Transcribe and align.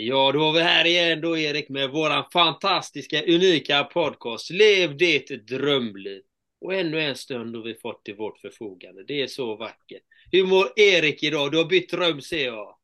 Ja, 0.00 0.32
då 0.32 0.38
var 0.38 0.52
vi 0.52 0.60
här 0.60 0.84
igen 0.84 1.20
då 1.20 1.38
Erik 1.38 1.68
med 1.68 1.90
våran 1.90 2.24
fantastiska, 2.32 3.22
unika 3.22 3.84
podcast 3.84 4.50
Lev 4.50 4.96
ditt 4.96 5.48
drömliv. 5.48 6.22
Och 6.60 6.74
ännu 6.74 7.00
en 7.00 7.16
stund 7.16 7.56
har 7.56 7.62
vi 7.62 7.74
fått 7.74 8.04
till 8.04 8.16
vårt 8.16 8.38
förfogande. 8.38 9.04
Det 9.04 9.22
är 9.22 9.26
så 9.26 9.56
vackert. 9.56 10.02
Hur 10.32 10.46
mår 10.46 10.66
Erik 10.76 11.22
idag? 11.22 11.52
Du 11.52 11.58
har 11.58 11.64
bytt 11.64 11.92
rum 11.92 12.20
ser 12.20 12.44
jag. 12.44 12.76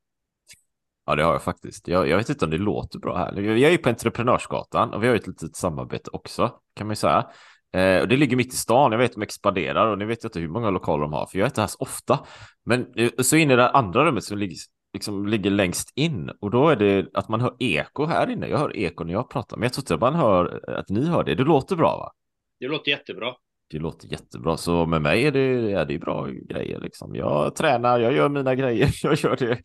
Ja, 1.07 1.15
det 1.15 1.23
har 1.23 1.33
jag 1.33 1.43
faktiskt. 1.43 1.89
Jag, 1.89 2.09
jag 2.09 2.17
vet 2.17 2.29
inte 2.29 2.45
om 2.45 2.51
det 2.51 2.59
låter 2.59 2.99
bra 2.99 3.17
här. 3.17 3.41
Jag 3.41 3.61
är 3.61 3.71
ju 3.71 3.79
på 3.79 3.89
Entreprenörsgatan 3.89 4.95
och 4.95 5.03
vi 5.03 5.09
har 5.09 5.15
ett 5.15 5.27
litet 5.27 5.57
samarbete 5.57 6.11
också, 6.13 6.53
kan 6.77 6.87
man 6.87 6.93
ju 6.93 6.97
säga. 6.97 7.27
Eh, 7.75 8.01
och 8.01 8.09
det 8.09 8.17
ligger 8.17 8.37
mitt 8.37 8.55
i 8.55 8.57
stan. 8.57 8.93
Jag 8.93 8.99
vet 8.99 9.11
att 9.11 9.15
de 9.15 9.23
expanderar 9.23 9.87
och 9.87 9.99
ni 9.99 10.05
vet 10.05 10.25
inte 10.25 10.41
hur 10.41 10.49
många 10.49 10.71
lokaler 10.71 11.03
de 11.03 11.13
har, 11.13 11.27
för 11.27 11.39
jag 11.39 11.45
är 11.47 11.51
inte 11.51 11.61
här 11.61 11.69
så 11.69 11.79
ofta. 11.79 12.27
Men 12.65 12.87
eh, 12.97 13.11
så 13.19 13.37
in 13.37 13.51
i 13.51 13.57
det 13.57 13.71
andra 13.71 14.05
rummet 14.05 14.25
som 14.25 14.39
ligger 14.39 14.57
liksom 14.95 15.27
ligger 15.27 15.51
längst 15.51 15.93
in 15.95 16.31
och 16.41 16.51
då 16.51 16.69
är 16.69 16.77
det 16.77 17.07
att 17.15 17.29
man 17.29 17.41
hör 17.41 17.55
eko 17.59 18.07
här 18.07 18.31
inne. 18.31 18.49
Jag 18.49 18.59
hör 18.59 18.77
eko 18.77 19.05
när 19.05 19.13
jag 19.13 19.31
pratar, 19.31 19.57
men 19.57 19.63
jag 19.63 19.73
tror 19.73 19.83
inte 19.83 19.97
man 19.97 20.15
hör 20.15 20.71
att 20.71 20.89
ni 20.89 21.07
hör 21.07 21.25
det. 21.25 21.35
Det 21.35 21.45
låter 21.45 21.77
bra, 21.77 21.97
va? 21.97 22.13
Det 22.61 22.69
låter 22.69 22.91
jättebra. 22.91 23.35
Det 23.71 23.79
låter 23.79 24.09
jättebra, 24.09 24.57
så 24.57 24.87
med 24.87 25.03
mig 25.03 25.27
är 25.27 25.33
det, 25.33 25.73
är 25.73 25.85
det 25.85 25.99
bra 25.99 26.27
grejer 26.27 26.81
liksom. 26.81 27.15
Jag 27.15 27.57
tränar, 27.57 27.99
jag 27.99 28.13
gör 28.13 28.29
mina 28.29 28.55
grejer, 28.55 28.91
jag 29.03 29.15
gör 29.15 29.37
det. 29.37 29.59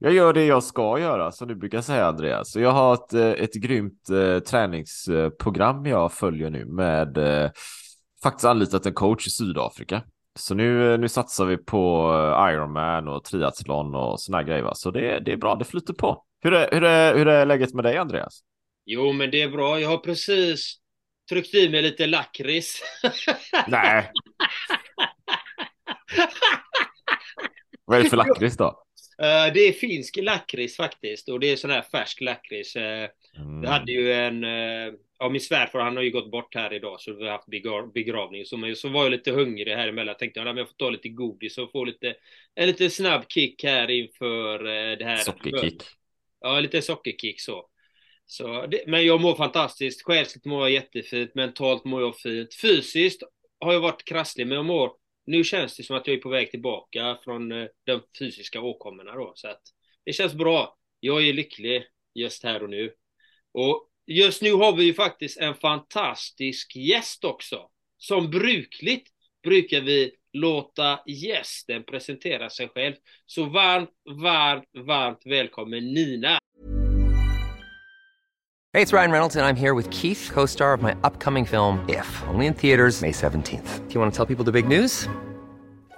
Jag 0.00 0.12
gör 0.12 0.32
det 0.32 0.44
jag 0.44 0.62
ska 0.62 0.98
göra, 0.98 1.32
som 1.32 1.48
du 1.48 1.54
brukar 1.54 1.80
säga 1.80 2.06
Andreas. 2.06 2.52
Så 2.52 2.60
jag 2.60 2.70
har 2.70 2.94
ett, 2.94 3.14
ett 3.14 3.54
grymt 3.54 4.10
eh, 4.10 4.38
träningsprogram 4.38 5.86
jag 5.86 6.12
följer 6.12 6.50
nu 6.50 6.64
med 6.66 7.18
eh, 7.18 7.50
faktiskt 8.22 8.44
anlitat 8.44 8.86
en 8.86 8.94
coach 8.94 9.26
i 9.26 9.30
Sydafrika 9.30 10.02
så 10.38 10.54
nu, 10.54 10.96
nu 10.96 11.08
satsar 11.08 11.44
vi 11.44 11.56
på 11.56 12.12
eh, 12.12 12.52
Ironman 12.52 13.08
och 13.08 13.24
triathlon 13.24 13.94
och 13.94 14.20
såna 14.20 14.42
grejer. 14.42 14.62
Va? 14.62 14.74
Så 14.74 14.90
det, 14.90 15.20
det 15.20 15.32
är 15.32 15.36
bra, 15.36 15.54
det 15.54 15.64
flyter 15.64 15.92
på. 15.92 16.24
Hur 16.40 16.54
är, 16.54 16.68
hur, 16.72 16.84
är, 16.84 17.14
hur 17.14 17.28
är 17.28 17.46
läget 17.46 17.74
med 17.74 17.84
dig 17.84 17.96
Andreas? 17.96 18.40
Jo, 18.84 19.12
men 19.12 19.30
det 19.30 19.42
är 19.42 19.48
bra. 19.48 19.80
Jag 19.80 19.88
har 19.88 19.98
precis 19.98 20.76
tryckt 21.30 21.54
i 21.54 21.68
mig 21.68 21.82
lite 21.82 22.06
lakrits. 22.06 22.82
Nej. 23.68 24.10
Vad 27.84 27.98
är 27.98 28.02
det 28.02 28.10
för 28.10 28.16
lakrits 28.16 28.56
då? 28.56 28.84
Uh, 29.22 29.52
det 29.54 29.60
är 29.60 29.72
finsk 29.72 30.16
lakrits 30.16 30.76
faktiskt 30.76 31.28
och 31.28 31.40
det 31.40 31.52
är 31.52 31.56
sån 31.56 31.70
här 31.70 31.82
färsk 31.82 32.20
lakrits. 32.20 32.76
Uh, 32.76 32.82
mm. 32.82 33.62
Jag 33.62 33.70
hade 33.70 33.92
ju 33.92 34.12
en, 34.12 34.44
ja 35.18 35.28
min 35.28 35.40
svärfar 35.40 35.80
han 35.80 35.96
har 35.96 36.02
ju 36.02 36.10
gått 36.10 36.30
bort 36.30 36.54
här 36.54 36.72
idag 36.72 37.00
så 37.00 37.12
vi 37.12 37.24
har 37.24 37.32
haft 37.32 37.92
begravning. 37.94 38.44
Så, 38.44 38.74
så 38.76 38.88
var 38.88 39.02
jag 39.02 39.10
lite 39.10 39.30
hungrig 39.30 39.72
här 39.72 39.88
emellan. 39.88 40.06
Jag 40.06 40.18
tänkte 40.18 40.40
jag, 40.40 40.58
jag 40.58 40.68
får 40.68 40.74
ta 40.74 40.90
lite 40.90 41.08
godis 41.08 41.58
och 41.58 41.72
få 41.72 41.84
lite, 41.84 42.14
en 42.54 42.66
lite 42.66 42.90
snabb 42.90 43.24
kick 43.28 43.64
här 43.64 43.90
inför 43.90 44.58
det 44.96 45.04
här. 45.04 45.16
Sockerkick. 45.16 45.82
Ja, 46.40 46.60
lite 46.60 46.82
sockerkick 46.82 47.40
så. 47.40 47.68
så 48.26 48.66
det, 48.66 48.86
men 48.86 49.06
jag 49.06 49.20
mår 49.20 49.34
fantastiskt. 49.34 50.02
Själsligt 50.02 50.44
mår 50.44 50.60
jag 50.60 50.70
jättefint. 50.70 51.34
Mentalt 51.34 51.84
mår 51.84 52.02
jag 52.02 52.16
fint. 52.16 52.54
Fysiskt 52.54 53.22
har 53.60 53.72
jag 53.72 53.80
varit 53.80 54.04
krasslig 54.04 54.46
men 54.46 54.56
jag 54.56 54.64
mår 54.64 54.92
nu 55.28 55.44
känns 55.44 55.76
det 55.76 55.82
som 55.82 55.96
att 55.96 56.06
jag 56.06 56.16
är 56.16 56.20
på 56.20 56.28
väg 56.28 56.50
tillbaka 56.50 57.18
från 57.24 57.52
eh, 57.52 57.66
de 57.84 58.00
fysiska 58.18 58.60
åkommorna 58.60 59.14
då. 59.14 59.32
Så 59.34 59.48
att 59.48 59.62
det 60.04 60.12
känns 60.12 60.34
bra. 60.34 60.76
Jag 61.00 61.28
är 61.28 61.32
lycklig 61.32 61.84
just 62.14 62.44
här 62.44 62.62
och 62.62 62.70
nu. 62.70 62.92
Och 63.52 63.88
just 64.08 64.42
nu 64.42 64.52
har 64.52 64.76
vi 64.76 64.84
ju 64.84 64.94
faktiskt 64.94 65.38
en 65.38 65.54
fantastisk 65.54 66.76
gäst 66.76 67.24
också. 67.24 67.60
Som 67.98 68.30
brukligt 68.30 69.06
brukar 69.44 69.80
vi 69.80 70.10
låta 70.32 71.00
gästen 71.06 71.84
presentera 71.84 72.50
sig 72.50 72.68
själv. 72.68 72.94
Så 73.26 73.44
varmt, 73.44 73.90
varmt, 74.22 74.86
varmt 74.86 75.22
välkommen 75.24 75.94
Nina! 75.94 76.38
Hej, 78.72 78.84
det 78.84 78.92
är 78.92 78.96
Ryan 78.96 79.12
Reynolds 79.12 79.36
och 79.36 79.42
jag 79.42 79.50
är 79.50 79.54
här 79.54 79.74
med 79.74 79.94
Keith, 79.94 80.32
co-star 80.32 80.74
of 80.74 80.82
my 80.82 80.92
upcoming 80.92 81.46
film 81.46 81.78
If, 81.88 82.22
only 82.34 82.46
in 82.46 82.54
theaters 82.54 83.02
May 83.02 83.12
17 83.12 83.42
th 83.42 83.56
Do 83.88 83.94
you 83.94 84.00
want 84.00 84.14
to 84.14 84.26
tell 84.26 84.36
people 84.36 84.52
the 84.52 84.62
big 84.62 84.78
news? 84.78 85.08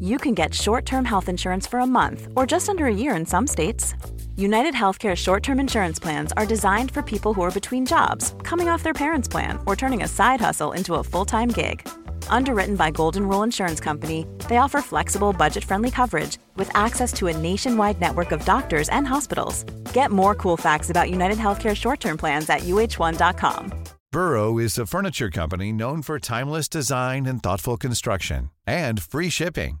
you 0.00 0.18
can 0.18 0.34
get 0.34 0.54
short 0.54 0.84
term 0.84 1.04
health 1.04 1.28
insurance 1.28 1.66
for 1.66 1.80
a 1.80 1.86
month 1.86 2.28
or 2.36 2.46
just 2.46 2.68
under 2.68 2.86
a 2.86 2.94
year 2.94 3.16
in 3.16 3.26
some 3.26 3.46
states. 3.46 3.94
United 4.36 4.74
Healthcare 4.74 5.16
short 5.16 5.42
term 5.42 5.58
insurance 5.60 5.98
plans 5.98 6.32
are 6.36 6.46
designed 6.46 6.90
for 6.90 7.02
people 7.02 7.34
who 7.34 7.42
are 7.42 7.50
between 7.50 7.84
jobs, 7.84 8.34
coming 8.42 8.68
off 8.68 8.82
their 8.82 8.92
parents' 8.92 9.28
plan, 9.28 9.58
or 9.66 9.74
turning 9.74 10.02
a 10.02 10.08
side 10.08 10.40
hustle 10.40 10.72
into 10.72 10.94
a 10.94 11.04
full 11.04 11.24
time 11.24 11.48
gig. 11.48 11.88
Underwritten 12.28 12.76
by 12.76 12.90
Golden 12.90 13.26
Rule 13.28 13.42
Insurance 13.42 13.80
Company, 13.80 14.26
they 14.48 14.58
offer 14.58 14.80
flexible, 14.80 15.32
budget 15.32 15.64
friendly 15.64 15.90
coverage 15.90 16.38
with 16.56 16.70
access 16.76 17.12
to 17.14 17.26
a 17.26 17.36
nationwide 17.36 18.00
network 18.00 18.30
of 18.30 18.44
doctors 18.44 18.88
and 18.90 19.06
hospitals. 19.06 19.64
Get 19.92 20.10
more 20.10 20.34
cool 20.34 20.56
facts 20.56 20.90
about 20.90 21.10
United 21.10 21.38
Healthcare 21.38 21.74
short 21.74 22.00
term 22.00 22.16
plans 22.16 22.48
at 22.48 22.60
uh1.com. 22.60 23.72
Burrow 24.12 24.58
is 24.58 24.78
a 24.78 24.86
furniture 24.86 25.30
company 25.30 25.72
known 25.72 26.00
for 26.02 26.18
timeless 26.18 26.68
design 26.68 27.26
and 27.26 27.42
thoughtful 27.42 27.76
construction 27.76 28.50
and 28.66 29.02
free 29.02 29.28
shipping 29.28 29.80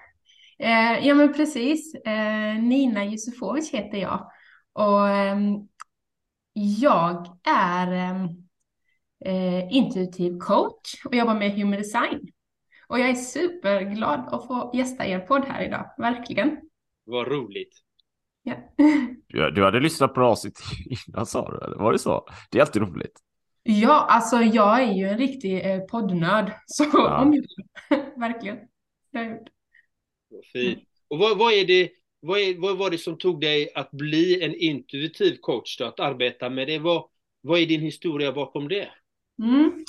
Eh, 0.61 1.07
ja 1.07 1.15
men 1.15 1.33
precis. 1.33 1.95
Eh, 1.95 2.63
Nina 2.63 3.05
Jusufovic 3.05 3.71
heter 3.71 3.97
jag. 3.97 4.31
Och 4.73 5.09
eh, 5.09 5.37
jag 6.53 7.39
är 7.43 7.91
ehm, 7.91 8.27
eh, 9.25 9.73
intuitiv 9.75 10.37
coach 10.37 11.05
och 11.05 11.15
jobbar 11.15 11.35
med 11.35 11.51
human 11.51 11.77
design. 11.79 12.27
Och 12.87 12.99
jag 12.99 13.09
är 13.09 13.15
superglad 13.15 14.19
att 14.31 14.47
få 14.47 14.71
gästa 14.73 15.05
er 15.05 15.19
podd 15.19 15.45
här 15.45 15.63
idag, 15.63 15.93
verkligen. 15.97 16.57
Vad 17.03 17.27
roligt. 17.27 17.73
Ja. 18.43 18.55
Du, 19.27 19.51
du 19.51 19.63
hade 19.63 19.79
lyssnat 19.79 20.13
på 20.13 20.21
avsnitt 20.21 20.59
innan 21.07 21.25
sa 21.25 21.51
du, 21.51 21.65
eller 21.65 21.77
var 21.77 21.91
det 21.91 21.99
så? 21.99 22.27
Det 22.49 22.57
är 22.57 22.61
alltid 22.61 22.81
roligt. 22.81 23.19
Ja, 23.63 24.05
alltså 24.09 24.37
jag 24.37 24.81
är 24.81 24.93
ju 24.93 25.07
en 25.07 25.17
riktig 25.17 25.71
eh, 25.71 25.79
poddnörd, 25.79 26.51
så 26.65 26.85
ja. 26.93 27.21
om 27.21 27.31
verkligen. 28.17 28.57
Det 29.11 29.17
har 29.17 29.25
jag 29.25 29.33
gjort. 29.33 29.49
Fint. 30.53 30.73
Mm. 30.73 30.85
Och 31.07 31.17
vad, 31.17 31.37
vad, 31.37 31.53
är 31.53 31.65
det, 31.65 31.89
vad, 32.19 32.39
är, 32.39 32.57
vad 32.57 32.77
var 32.77 32.89
det 32.89 32.97
som 32.97 33.17
tog 33.17 33.41
dig 33.41 33.71
att 33.75 33.91
bli 33.91 34.43
en 34.43 34.55
intuitiv 34.55 35.37
coach, 35.41 35.77
då, 35.77 35.85
att 35.85 35.99
arbeta 35.99 36.49
med 36.49 36.67
det? 36.67 36.79
Vad, 36.79 37.03
vad 37.41 37.59
är 37.59 37.65
din 37.65 37.81
historia 37.81 38.31
bakom 38.31 38.67
det? 38.67 38.89
Mm. 39.43 39.85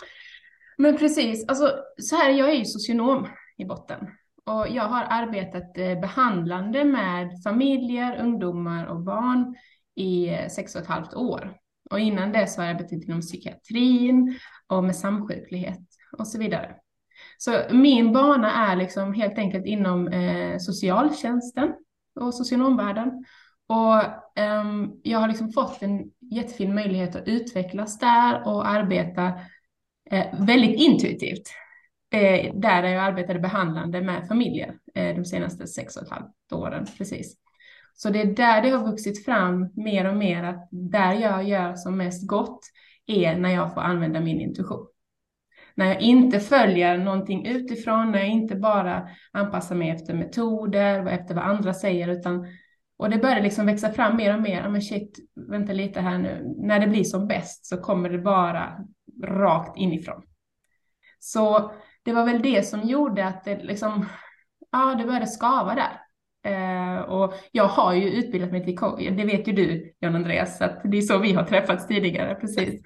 Men 0.78 0.98
precis, 0.98 1.48
alltså 1.48 1.78
så 1.96 2.16
här, 2.16 2.30
jag 2.30 2.50
är 2.50 2.54
ju 2.54 2.64
socionom 2.64 3.28
i 3.58 3.64
botten 3.64 4.06
och 4.44 4.66
jag 4.70 4.82
har 4.82 5.06
arbetat 5.10 5.78
eh, 5.78 6.00
behandlande 6.00 6.84
med 6.84 7.42
familjer, 7.44 8.20
ungdomar 8.20 8.86
och 8.86 9.00
barn 9.00 9.56
i 9.94 10.28
eh, 10.28 10.48
sex 10.48 10.74
och 10.74 10.80
ett 10.80 10.86
halvt 10.86 11.14
år. 11.14 11.56
Och 11.90 12.00
innan 12.00 12.32
det 12.32 12.46
så 12.46 12.60
har 12.60 12.66
jag 12.66 12.74
arbetat 12.74 13.04
inom 13.04 13.20
psykiatrin 13.20 14.38
och 14.66 14.84
med 14.84 14.96
samsjuklighet 14.96 15.80
och 16.18 16.28
så 16.28 16.38
vidare. 16.38 16.76
Så 17.44 17.62
min 17.70 18.12
bana 18.12 18.70
är 18.70 18.76
liksom 18.76 19.14
helt 19.14 19.38
enkelt 19.38 19.66
inom 19.66 20.08
eh, 20.08 20.58
socialtjänsten 20.58 21.72
och 22.20 22.34
socionomvärlden. 22.34 23.24
Och 23.66 23.96
eh, 24.42 24.64
jag 25.02 25.18
har 25.18 25.28
liksom 25.28 25.52
fått 25.52 25.82
en 25.82 26.10
jättefin 26.20 26.74
möjlighet 26.74 27.16
att 27.16 27.28
utvecklas 27.28 27.98
där 27.98 28.48
och 28.48 28.68
arbeta 28.68 29.32
eh, 30.10 30.26
väldigt 30.46 30.80
intuitivt. 30.80 31.42
Eh, 32.12 32.54
där 32.54 32.82
jag 32.82 33.04
arbetade 33.04 33.38
behandlande 33.38 34.00
med 34.00 34.28
familjer 34.28 34.74
eh, 34.94 35.16
de 35.16 35.24
senaste 35.24 35.66
sex 35.66 35.96
och 35.96 36.02
ett 36.02 36.10
halvt 36.10 36.52
åren. 36.52 36.86
Precis. 36.98 37.36
Så 37.94 38.10
det 38.10 38.20
är 38.20 38.26
där 38.26 38.62
det 38.62 38.70
har 38.70 38.90
vuxit 38.90 39.24
fram 39.24 39.68
mer 39.74 40.08
och 40.08 40.16
mer 40.16 40.44
att 40.44 40.68
där 40.70 41.12
jag 41.12 41.48
gör 41.48 41.74
som 41.74 41.96
mest 41.96 42.26
gott 42.26 42.60
är 43.06 43.36
när 43.36 43.50
jag 43.50 43.74
får 43.74 43.80
använda 43.80 44.20
min 44.20 44.40
intuition. 44.40 44.91
När 45.74 45.86
jag 45.86 46.00
inte 46.00 46.40
följer 46.40 46.98
någonting 46.98 47.46
utifrån, 47.46 48.12
när 48.12 48.18
jag 48.18 48.28
inte 48.28 48.56
bara 48.56 49.08
anpassar 49.32 49.74
mig 49.74 49.90
efter 49.90 50.14
metoder, 50.14 51.06
efter 51.06 51.34
vad 51.34 51.44
andra 51.44 51.74
säger, 51.74 52.08
utan 52.08 52.46
och 53.02 53.10
det 53.10 53.18
börjar 53.18 53.40
liksom 53.40 53.66
växa 53.66 53.92
fram 53.92 54.16
mer 54.16 54.34
och 54.34 54.42
mer. 54.42 54.68
Men 54.68 54.82
shit, 54.82 55.18
vänta 55.50 55.72
lite 55.72 56.00
här 56.00 56.18
nu. 56.18 56.54
När 56.58 56.80
det 56.80 56.86
blir 56.86 57.04
som 57.04 57.28
bäst 57.28 57.66
så 57.66 57.76
kommer 57.76 58.10
det 58.10 58.18
bara 58.18 58.78
rakt 59.24 59.78
inifrån. 59.78 60.22
Så 61.18 61.72
det 62.02 62.12
var 62.12 62.26
väl 62.26 62.42
det 62.42 62.62
som 62.62 62.80
gjorde 62.82 63.26
att 63.26 63.44
det 63.44 63.62
liksom, 63.62 64.06
ja, 64.72 64.94
det 64.94 65.04
började 65.04 65.26
skava 65.26 65.74
där. 65.74 66.00
Eh, 66.44 67.00
och 67.00 67.34
jag 67.52 67.68
har 67.68 67.94
ju 67.94 68.10
utbildat 68.10 68.50
mig 68.50 68.64
till 68.64 68.78
coach, 68.78 69.00
det 69.00 69.24
vet 69.24 69.48
ju 69.48 69.52
du 69.52 69.94
John-Andreas, 70.00 70.60
att 70.60 70.80
det 70.84 70.96
är 70.96 71.02
så 71.02 71.18
vi 71.18 71.32
har 71.32 71.44
träffats 71.44 71.86
tidigare, 71.86 72.34
precis. 72.34 72.82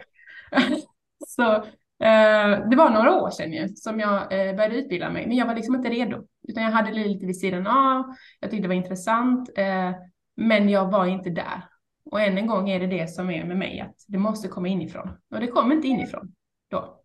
så 1.26 1.64
Eh, 2.02 2.68
det 2.68 2.76
var 2.76 2.90
några 2.90 3.22
år 3.22 3.30
sedan 3.30 3.52
ju 3.52 3.68
som 3.68 4.00
jag 4.00 4.22
eh, 4.22 4.56
började 4.56 4.76
utbilda 4.76 5.10
mig, 5.10 5.26
men 5.26 5.36
jag 5.36 5.46
var 5.46 5.54
liksom 5.54 5.74
inte 5.74 5.88
redo, 5.88 6.26
utan 6.48 6.62
jag 6.62 6.70
hade 6.70 6.90
det 6.90 7.04
lite 7.04 7.26
vid 7.26 7.40
sidan 7.40 7.66
av, 7.66 8.14
jag 8.40 8.50
tyckte 8.50 8.62
det 8.62 8.68
var 8.68 8.74
intressant, 8.74 9.50
eh, 9.58 9.90
men 10.36 10.68
jag 10.68 10.90
var 10.90 11.06
inte 11.06 11.30
där. 11.30 11.64
Och 12.10 12.20
än 12.20 12.38
en 12.38 12.46
gång 12.46 12.70
är 12.70 12.80
det 12.80 12.86
det 12.86 13.10
som 13.10 13.30
är 13.30 13.44
med 13.44 13.56
mig, 13.56 13.80
att 13.80 14.04
det 14.08 14.18
måste 14.18 14.48
komma 14.48 14.68
inifrån. 14.68 15.08
Och 15.34 15.40
det 15.40 15.46
kom 15.46 15.72
inte 15.72 15.88
inifrån 15.88 16.32
då. 16.70 17.00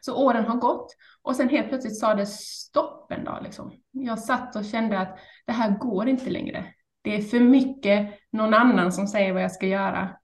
Så 0.00 0.24
åren 0.24 0.44
har 0.44 0.56
gått 0.56 0.96
och 1.22 1.36
sen 1.36 1.48
helt 1.48 1.68
plötsligt 1.68 1.98
sa 1.98 2.14
det 2.14 2.26
stopp 2.26 3.12
en 3.12 3.24
dag. 3.24 3.42
Liksom. 3.42 3.72
Jag 3.90 4.18
satt 4.18 4.56
och 4.56 4.64
kände 4.64 4.98
att 4.98 5.18
det 5.46 5.52
här 5.52 5.78
går 5.78 6.08
inte 6.08 6.30
längre. 6.30 6.66
Det 7.02 7.16
är 7.16 7.22
för 7.22 7.40
mycket 7.40 8.18
någon 8.32 8.54
annan 8.54 8.92
som 8.92 9.06
säger 9.06 9.32
vad 9.32 9.42
jag 9.42 9.52
ska 9.52 9.66
göra 9.66 10.16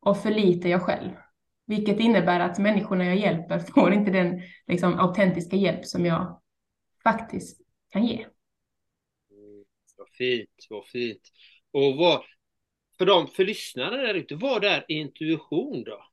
och 0.00 0.18
för 0.18 0.30
lite 0.30 0.68
jag 0.68 0.82
själv. 0.82 1.10
Vilket 1.66 2.00
innebär 2.00 2.40
att 2.40 2.58
människorna 2.58 3.04
jag 3.04 3.16
hjälper 3.16 3.58
får 3.58 3.92
inte 3.92 4.10
den 4.10 4.42
liksom, 4.66 4.98
autentiska 4.98 5.56
hjälp 5.56 5.84
som 5.84 6.06
jag 6.06 6.40
faktiskt 7.02 7.60
kan 7.90 8.06
ge. 8.06 8.16
Mm, 8.16 9.64
vad 9.96 10.08
fint, 10.08 10.66
vad 10.70 10.86
fint. 10.86 11.22
Och 11.70 11.96
vad, 11.96 12.22
för 12.98 13.06
de, 13.06 13.26
för 13.26 13.44
lyssnarna 13.44 13.96
där 13.96 14.14
ute, 14.14 14.34
vad 14.34 14.64
är 14.64 14.84
intuition 14.88 15.84
då? 15.84 16.04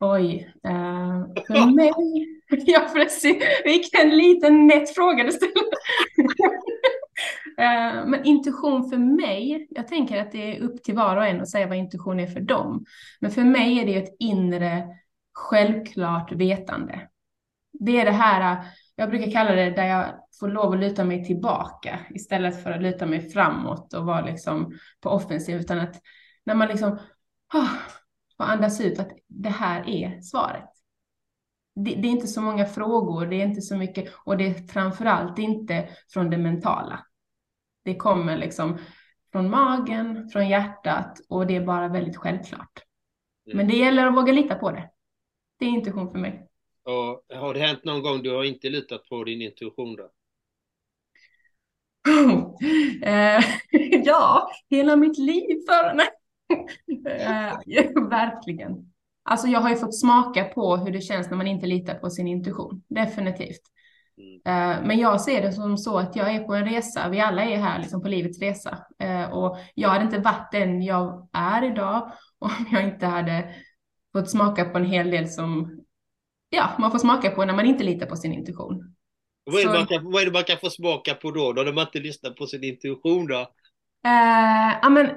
Oj, 0.00 0.52
uh, 0.66 1.44
för 1.46 1.74
mig, 1.74 1.92
ja 2.66 2.90
precis, 2.94 3.44
vilken 3.64 4.16
liten 4.16 4.66
nätt 4.66 4.94
fråga 4.94 5.24
du 5.24 5.32
ställer. 5.32 5.54
Eh, 7.58 8.06
men 8.06 8.24
intuition 8.24 8.90
för 8.90 8.96
mig, 8.96 9.66
jag 9.70 9.88
tänker 9.88 10.22
att 10.22 10.32
det 10.32 10.56
är 10.56 10.60
upp 10.60 10.82
till 10.82 10.94
var 10.94 11.16
och 11.16 11.26
en 11.26 11.40
att 11.40 11.50
säga 11.50 11.66
vad 11.66 11.76
intuition 11.76 12.20
är 12.20 12.26
för 12.26 12.40
dem. 12.40 12.84
Men 13.20 13.30
för 13.30 13.44
mig 13.44 13.78
är 13.78 13.86
det 13.86 13.96
ett 13.96 14.16
inre 14.18 14.88
självklart 15.32 16.32
vetande. 16.32 17.08
Det 17.72 18.00
är 18.00 18.04
det 18.04 18.10
här, 18.10 18.52
eh, 18.52 18.64
jag 18.96 19.10
brukar 19.10 19.30
kalla 19.30 19.52
det 19.52 19.70
där 19.70 19.86
jag 19.86 20.06
får 20.40 20.48
lov 20.48 20.72
att 20.72 20.80
luta 20.80 21.04
mig 21.04 21.24
tillbaka 21.24 22.00
istället 22.10 22.62
för 22.62 22.70
att 22.70 22.82
luta 22.82 23.06
mig 23.06 23.30
framåt 23.30 23.94
och 23.94 24.06
vara 24.06 24.20
liksom 24.20 24.78
på 25.00 25.10
offensiv, 25.10 25.60
utan 25.60 25.78
att 25.78 26.00
när 26.44 26.54
man 26.54 26.68
liksom 26.68 26.98
ah, 27.54 27.58
oh, 27.58 27.70
får 28.36 28.44
andas 28.44 28.80
ut 28.80 28.98
att 28.98 29.10
det 29.26 29.48
här 29.48 29.88
är 29.88 30.20
svaret. 30.20 30.70
Det, 31.74 31.94
det, 31.94 32.08
är 32.08 32.12
inte 32.12 32.26
så 32.26 32.40
många 32.40 32.66
frågor, 32.66 33.26
det 33.26 33.36
är 33.36 33.46
inte 33.46 33.62
så 33.62 33.76
mycket, 33.76 34.14
och 34.24 34.36
det 34.36 34.46
är 34.46 34.54
framförallt 34.54 35.38
inte 35.38 35.88
från 36.12 36.30
det 36.30 36.38
mentala. 36.38 37.04
Det 37.88 37.94
kommer 37.94 38.36
liksom 38.36 38.78
från 39.32 39.50
magen, 39.50 40.28
från 40.28 40.48
hjärtat 40.48 41.20
och 41.28 41.46
det 41.46 41.56
är 41.56 41.60
bara 41.60 41.88
väldigt 41.88 42.16
självklart. 42.16 42.82
Mm. 43.46 43.56
Men 43.56 43.68
det 43.68 43.76
gäller 43.76 44.06
att 44.06 44.16
våga 44.16 44.32
lita 44.32 44.54
på 44.54 44.70
det. 44.70 44.90
Det 45.58 45.64
är 45.64 45.68
intuition 45.68 46.10
för 46.10 46.18
mig. 46.18 46.46
Och 46.84 47.36
har 47.36 47.54
det 47.54 47.60
hänt 47.60 47.84
någon 47.84 48.02
gång 48.02 48.22
du 48.22 48.30
har 48.30 48.44
inte 48.44 48.68
litat 48.68 49.08
på 49.08 49.24
din 49.24 49.42
intuition 49.42 49.96
då? 49.96 50.10
eh, 53.02 53.44
ja, 54.04 54.50
hela 54.70 54.96
mitt 54.96 55.18
liv 55.18 55.58
för... 55.68 55.94
Nej. 56.86 57.92
verkligen. 58.10 58.92
Alltså 59.22 59.46
jag 59.46 59.60
har 59.60 59.70
ju 59.70 59.76
fått 59.76 60.00
smaka 60.00 60.44
på 60.44 60.76
hur 60.76 60.92
det 60.92 61.00
känns 61.00 61.30
när 61.30 61.36
man 61.36 61.46
inte 61.46 61.66
litar 61.66 61.94
på 61.94 62.10
sin 62.10 62.28
intuition. 62.28 62.82
Definitivt. 62.88 63.62
Eh, 64.44 64.82
men 64.84 64.98
jag 64.98 65.20
ser 65.20 65.42
det 65.42 65.52
som 65.52 65.78
så 65.78 65.98
att 65.98 66.16
jag 66.16 66.34
är 66.34 66.44
på 66.44 66.54
en 66.54 66.64
resa. 66.64 67.08
Vi 67.08 67.20
alla 67.20 67.44
är 67.44 67.56
här 67.56 67.78
liksom 67.78 68.02
på 68.02 68.08
livets 68.08 68.40
resa. 68.40 68.78
Eh, 68.98 69.32
och 69.32 69.58
jag 69.74 69.88
hade 69.88 70.04
inte 70.04 70.18
varit 70.18 70.52
den 70.52 70.82
jag 70.82 71.28
är 71.32 71.64
idag 71.64 72.12
om 72.38 72.50
jag 72.72 72.84
inte 72.84 73.06
hade 73.06 73.54
fått 74.12 74.30
smaka 74.30 74.64
på 74.64 74.78
en 74.78 74.84
hel 74.84 75.10
del 75.10 75.28
som 75.28 75.80
ja, 76.48 76.70
man 76.78 76.90
får 76.90 76.98
smaka 76.98 77.30
på 77.30 77.44
när 77.44 77.54
man 77.54 77.66
inte 77.66 77.84
litar 77.84 78.06
på 78.06 78.16
sin 78.16 78.32
intuition. 78.32 78.94
Vad 79.44 79.60
är, 79.60 79.80
så... 79.80 79.86
kan, 79.86 80.10
vad 80.10 80.22
är, 80.22 80.26
det 80.26 80.32
man 80.32 80.44
kan 80.44 80.58
få 80.58 80.70
smaka 80.70 81.14
på 81.14 81.30
då, 81.30 81.52
då 81.52 81.62
när 81.62 81.72
man 81.72 81.84
inte 81.86 82.00
lyssnar 82.00 82.30
på 82.30 82.46
sin 82.46 82.64
intuition 82.64 83.26
då? 83.26 83.40
Eh, 84.04 84.78
ja, 84.82 84.88
men 84.88 85.10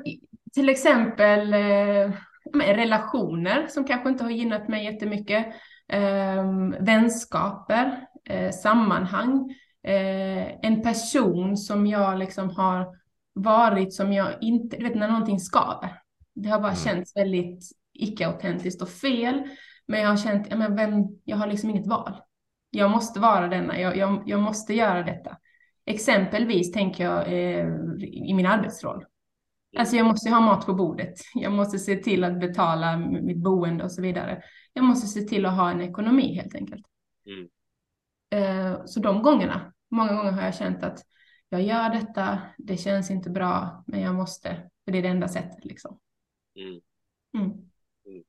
till 0.54 0.70
exempel 0.70 1.54
eh, 1.54 2.12
relationer 2.54 3.68
som 3.68 3.84
kanske 3.84 4.10
inte 4.10 4.24
har 4.24 4.32
gynnat 4.32 4.68
mig 4.68 4.86
jättemycket. 4.86 5.46
Eh, 5.88 6.46
vänskaper, 6.80 8.08
eh, 8.30 8.52
sammanhang. 8.52 9.56
Eh, 9.84 10.66
en 10.66 10.82
person 10.84 11.58
som 11.58 11.88
jag 11.88 12.20
liksom 12.20 12.50
har 12.50 12.96
varit 13.34 13.94
som 13.94 14.14
jag 14.14 14.34
inte, 14.42 14.78
du 14.78 14.84
vet 14.84 14.96
när 14.96 15.08
någonting 15.08 15.40
skaver. 15.40 16.02
Det 16.36 16.50
har 16.50 16.60
bara 16.60 16.72
mm. 16.72 16.84
känts 16.84 17.16
väldigt 17.16 17.72
icke-autentiskt 17.94 18.82
och 18.82 18.90
fel. 18.90 19.44
Men 19.88 20.02
jag 20.02 20.10
har 20.10 20.18
känt, 20.18 20.48
ja, 20.50 20.58
men 20.58 20.76
vem, 20.76 20.92
jag 21.24 21.38
har 21.38 21.48
liksom 21.48 21.70
inget 21.70 21.88
val. 21.88 22.14
Jag 22.70 22.92
måste 22.92 23.20
vara 23.20 23.48
denna, 23.48 23.80
jag, 23.80 23.98
jag, 23.98 24.24
jag 24.26 24.40
måste 24.40 24.74
göra 24.74 25.04
detta. 25.04 25.38
Exempelvis 25.86 26.72
tänker 26.72 27.04
jag 27.04 27.28
eh, 27.28 27.68
i 28.02 28.34
min 28.34 28.46
arbetsroll. 28.46 29.06
Alltså 29.78 29.96
jag 29.96 30.06
måste 30.06 30.30
ha 30.30 30.40
mat 30.40 30.66
på 30.66 30.74
bordet. 30.74 31.14
Jag 31.34 31.52
måste 31.52 31.80
se 31.80 31.96
till 31.96 32.24
att 32.24 32.40
betala 32.40 32.98
mitt 32.98 33.44
boende 33.44 33.84
och 33.84 33.92
så 33.92 34.02
vidare. 34.02 34.42
Jag 34.74 34.86
måste 34.86 35.08
se 35.08 35.22
till 35.22 35.46
att 35.46 35.56
ha 35.56 35.72
en 35.72 35.82
ekonomi 35.82 36.36
helt 36.36 36.56
enkelt. 36.56 36.86
Mm. 37.26 37.50
Eh, 38.32 38.86
så 38.86 39.00
de 39.00 39.22
gångerna, 39.22 39.74
många 39.90 40.14
gånger 40.14 40.32
har 40.32 40.42
jag 40.42 40.56
känt 40.56 40.84
att 40.84 41.00
jag 41.50 41.62
gör 41.62 41.90
detta, 41.90 42.42
det 42.58 42.78
känns 42.78 43.12
inte 43.12 43.30
bra, 43.30 43.84
men 43.88 44.02
jag 44.02 44.16
måste, 44.16 44.70
för 44.86 44.92
det 44.92 44.98
är 44.98 45.02
det 45.02 45.08
enda 45.08 45.28
sättet 45.28 45.66
liksom. 45.66 46.00
Mm. 46.56 46.82
Mm. 47.38 47.58
mm. 48.06 48.24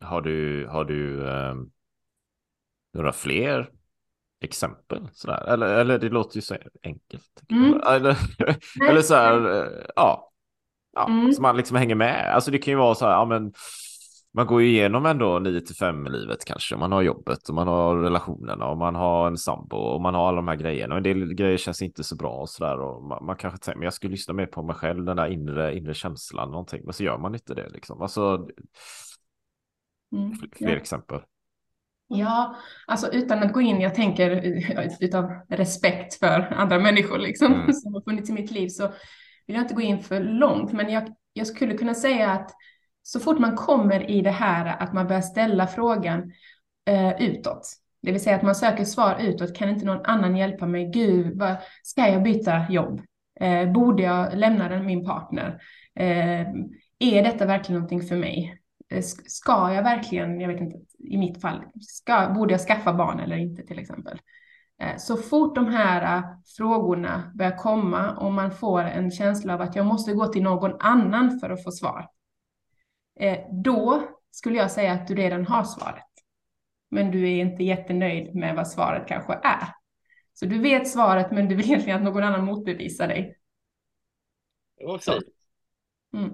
Har 0.00 0.22
du, 0.22 0.66
har 0.66 0.84
du 0.84 1.20
um, 1.20 1.72
några 2.92 3.12
fler 3.12 3.70
exempel 4.40 5.08
sådär? 5.12 5.44
Eller, 5.48 5.66
eller 5.66 5.98
det 5.98 6.08
låter 6.08 6.36
ju 6.36 6.42
så 6.42 6.56
enkelt. 6.82 7.42
Mm. 7.50 7.80
Eller, 7.86 8.16
eller 8.88 9.02
så 9.02 9.14
här, 9.14 9.50
eh, 9.50 9.86
ja, 9.96 10.28
Ja, 10.98 11.06
mm. 11.06 11.32
Så 11.32 11.42
man 11.42 11.56
liksom 11.56 11.76
hänger 11.76 11.94
med. 11.94 12.34
Alltså 12.34 12.50
det 12.50 12.58
kan 12.58 12.72
ju 12.72 12.78
vara 12.78 12.94
så 12.94 13.04
här, 13.04 13.12
ja 13.12 13.24
men 13.24 13.52
man 14.32 14.46
går 14.46 14.62
ju 14.62 14.68
igenom 14.68 15.06
ändå 15.06 15.38
9 15.38 15.60
till 15.60 15.76
5 15.76 16.06
i 16.06 16.10
livet 16.10 16.44
kanske. 16.44 16.76
Man 16.76 16.92
har 16.92 17.02
jobbet 17.02 17.48
och 17.48 17.54
man 17.54 17.68
har 17.68 17.96
relationerna 17.96 18.66
och 18.66 18.78
man 18.78 18.94
har 18.94 19.26
en 19.26 19.36
sambo 19.36 19.76
och 19.76 20.00
man 20.00 20.14
har 20.14 20.28
alla 20.28 20.36
de 20.36 20.48
här 20.48 20.56
grejerna. 20.56 20.94
Och 20.94 20.96
en 20.96 21.02
del 21.02 21.34
grejer 21.34 21.56
känns 21.56 21.82
inte 21.82 22.04
så 22.04 22.16
bra 22.16 22.30
och 22.30 22.48
så 22.48 22.64
där. 22.64 22.80
Och 22.80 23.02
man, 23.02 23.24
man 23.24 23.36
kanske 23.36 23.58
tänker, 23.58 23.78
men 23.78 23.84
jag 23.84 23.94
skulle 23.94 24.10
lyssna 24.10 24.34
mer 24.34 24.46
på 24.46 24.62
mig 24.62 24.76
själv, 24.76 25.04
den 25.04 25.16
där 25.16 25.26
inre, 25.26 25.76
inre 25.76 25.94
känslan 25.94 26.50
någonting. 26.50 26.80
Men 26.84 26.92
så 26.92 27.04
gör 27.04 27.18
man 27.18 27.34
inte 27.34 27.54
det 27.54 27.68
liksom. 27.68 28.02
Alltså, 28.02 28.48
mm. 30.12 30.32
fler 30.52 30.68
ja. 30.68 30.76
exempel. 30.76 31.20
Ja, 32.08 32.56
alltså 32.86 33.12
utan 33.12 33.42
att 33.42 33.52
gå 33.52 33.60
in, 33.60 33.80
jag 33.80 33.94
tänker 33.94 34.30
utav 35.00 35.30
respekt 35.48 36.14
för 36.14 36.54
andra 36.54 36.78
människor 36.78 37.18
liksom, 37.18 37.54
mm. 37.54 37.72
som 37.72 37.94
har 37.94 38.00
funnits 38.00 38.30
i 38.30 38.32
mitt 38.32 38.50
liv, 38.50 38.68
så 38.68 38.92
vill 39.46 39.56
jag 39.56 39.64
inte 39.64 39.74
gå 39.74 39.80
in 39.80 40.00
för 40.00 40.20
långt, 40.20 40.72
men 40.72 40.90
jag, 40.90 41.14
jag 41.32 41.46
skulle 41.46 41.74
kunna 41.74 41.94
säga 41.94 42.30
att 42.30 42.50
så 43.08 43.20
fort 43.20 43.38
man 43.38 43.56
kommer 43.56 44.10
i 44.10 44.20
det 44.22 44.30
här 44.30 44.82
att 44.82 44.92
man 44.92 45.06
börjar 45.06 45.22
ställa 45.22 45.66
frågan 45.66 46.32
eh, 46.86 47.22
utåt, 47.22 47.68
det 48.02 48.12
vill 48.12 48.20
säga 48.20 48.36
att 48.36 48.42
man 48.42 48.54
söker 48.54 48.84
svar 48.84 49.16
utåt, 49.20 49.56
kan 49.56 49.68
inte 49.68 49.86
någon 49.86 50.04
annan 50.04 50.36
hjälpa 50.36 50.66
mig? 50.66 50.90
Gud, 50.90 51.38
vad, 51.38 51.56
ska 51.82 52.08
jag 52.08 52.22
byta 52.22 52.66
jobb? 52.70 53.00
Eh, 53.40 53.72
borde 53.72 54.02
jag 54.02 54.36
lämna 54.36 54.82
min 54.82 55.04
partner? 55.04 55.60
Eh, 55.94 56.46
är 56.98 57.22
detta 57.22 57.46
verkligen 57.46 57.80
någonting 57.80 58.02
för 58.02 58.16
mig? 58.16 58.60
Eh, 58.90 59.02
ska 59.26 59.72
jag 59.72 59.82
verkligen, 59.82 60.40
jag 60.40 60.48
vet 60.48 60.60
inte, 60.60 60.78
i 60.98 61.18
mitt 61.18 61.40
fall, 61.40 61.64
ska, 61.80 62.32
borde 62.34 62.54
jag 62.54 62.60
skaffa 62.60 62.92
barn 62.92 63.20
eller 63.20 63.36
inte 63.36 63.62
till 63.62 63.78
exempel? 63.78 64.18
Eh, 64.82 64.96
så 64.96 65.16
fort 65.16 65.54
de 65.54 65.66
här 65.66 66.18
eh, 66.18 66.24
frågorna 66.56 67.32
börjar 67.34 67.56
komma 67.56 68.16
och 68.16 68.32
man 68.32 68.50
får 68.50 68.80
en 68.80 69.10
känsla 69.10 69.54
av 69.54 69.60
att 69.60 69.76
jag 69.76 69.86
måste 69.86 70.12
gå 70.12 70.26
till 70.26 70.42
någon 70.42 70.80
annan 70.80 71.40
för 71.40 71.50
att 71.50 71.64
få 71.64 71.70
svar, 71.70 72.08
då 73.64 74.08
skulle 74.30 74.56
jag 74.56 74.70
säga 74.70 74.92
att 74.92 75.08
du 75.08 75.14
redan 75.14 75.46
har 75.46 75.64
svaret. 75.64 76.04
Men 76.90 77.10
du 77.10 77.30
är 77.30 77.40
inte 77.40 77.64
jättenöjd 77.64 78.34
med 78.34 78.56
vad 78.56 78.68
svaret 78.68 79.08
kanske 79.08 79.32
är. 79.32 79.68
Så 80.32 80.46
du 80.46 80.58
vet 80.58 80.88
svaret, 80.88 81.30
men 81.30 81.48
du 81.48 81.54
vill 81.54 81.66
egentligen 81.66 81.98
att 81.98 82.04
någon 82.04 82.22
annan 82.22 82.44
motbevisar 82.44 83.08
dig. 83.08 83.38
Det 84.76 84.84
var 84.84 84.98
fint. 84.98 85.24
Mm. 86.14 86.30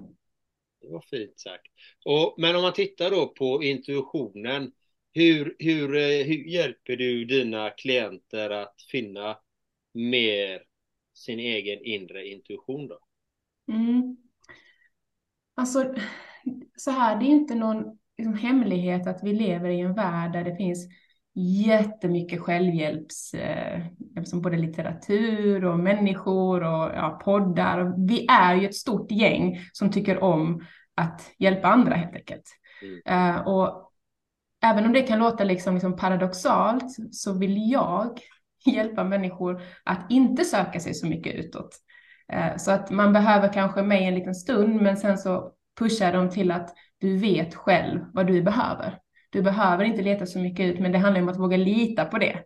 Det 0.81 0.87
var 0.87 1.01
fint 1.01 1.39
sagt. 1.39 1.67
Och, 2.05 2.35
men 2.37 2.55
om 2.55 2.61
man 2.61 2.73
tittar 2.73 3.11
då 3.11 3.27
på 3.27 3.63
intuitionen. 3.63 4.71
Hur, 5.13 5.55
hur, 5.59 5.95
eh, 5.95 6.25
hur 6.25 6.47
hjälper 6.47 6.95
du 6.95 7.25
dina 7.25 7.69
klienter 7.69 8.49
att 8.49 8.81
finna 8.91 9.37
mer 9.93 10.63
sin 11.13 11.39
egen 11.39 11.79
inre 11.83 12.27
intuition 12.27 12.87
då? 12.87 12.99
Mm. 13.71 14.17
Alltså, 15.55 15.95
så 16.75 16.91
här, 16.91 17.19
det 17.19 17.25
är 17.25 17.27
inte 17.29 17.55
någon 17.55 17.83
liksom, 18.17 18.33
hemlighet 18.37 19.07
att 19.07 19.23
vi 19.23 19.33
lever 19.33 19.69
i 19.69 19.79
en 19.79 19.93
värld 19.93 20.33
där 20.33 20.43
det 20.43 20.55
finns 20.55 20.87
jättemycket 21.65 22.41
självhjälps, 22.41 23.33
eh, 23.33 23.81
som 24.23 24.41
både 24.41 24.57
litteratur 24.57 25.65
och 25.65 25.79
människor 25.79 26.63
och 26.63 26.91
ja, 26.95 27.19
poddar. 27.23 28.07
Vi 28.07 28.27
är 28.29 28.55
ju 28.55 28.65
ett 28.65 28.75
stort 28.75 29.11
gäng 29.11 29.59
som 29.73 29.91
tycker 29.91 30.23
om 30.23 30.65
att 30.95 31.21
hjälpa 31.39 31.67
andra 31.67 31.95
helt 31.95 32.15
enkelt. 32.15 32.43
Eh, 33.05 33.47
och 33.47 33.91
även 34.63 34.85
om 34.85 34.93
det 34.93 35.01
kan 35.01 35.19
låta 35.19 35.43
liksom, 35.43 35.73
liksom 35.73 35.95
paradoxalt 35.95 36.83
så 37.11 37.33
vill 37.33 37.71
jag 37.71 38.19
hjälpa 38.65 39.03
människor 39.03 39.61
att 39.83 40.11
inte 40.11 40.45
söka 40.45 40.79
sig 40.79 40.93
så 40.93 41.07
mycket 41.07 41.35
utåt. 41.35 41.69
Eh, 42.33 42.57
Så 42.57 42.71
att 42.71 42.91
man 42.91 43.13
behöver 43.13 43.53
kanske 43.53 43.81
mig 43.83 44.05
en 44.05 44.15
liten 44.15 44.35
stund, 44.35 44.81
men 44.81 44.97
sen 44.97 45.17
så 45.17 45.51
pushar 45.79 46.13
de 46.13 46.29
till 46.29 46.51
att 46.51 46.73
du 46.97 47.17
vet 47.17 47.55
själv 47.55 47.99
vad 48.13 48.27
du 48.27 48.41
behöver. 48.41 48.99
Du 49.29 49.41
behöver 49.41 49.83
inte 49.83 50.01
leta 50.01 50.25
så 50.25 50.39
mycket 50.39 50.65
ut, 50.65 50.79
men 50.79 50.91
det 50.91 50.97
handlar 50.97 51.21
om 51.21 51.29
att 51.29 51.39
våga 51.39 51.57
lita 51.57 52.05
på 52.05 52.17
det. 52.17 52.39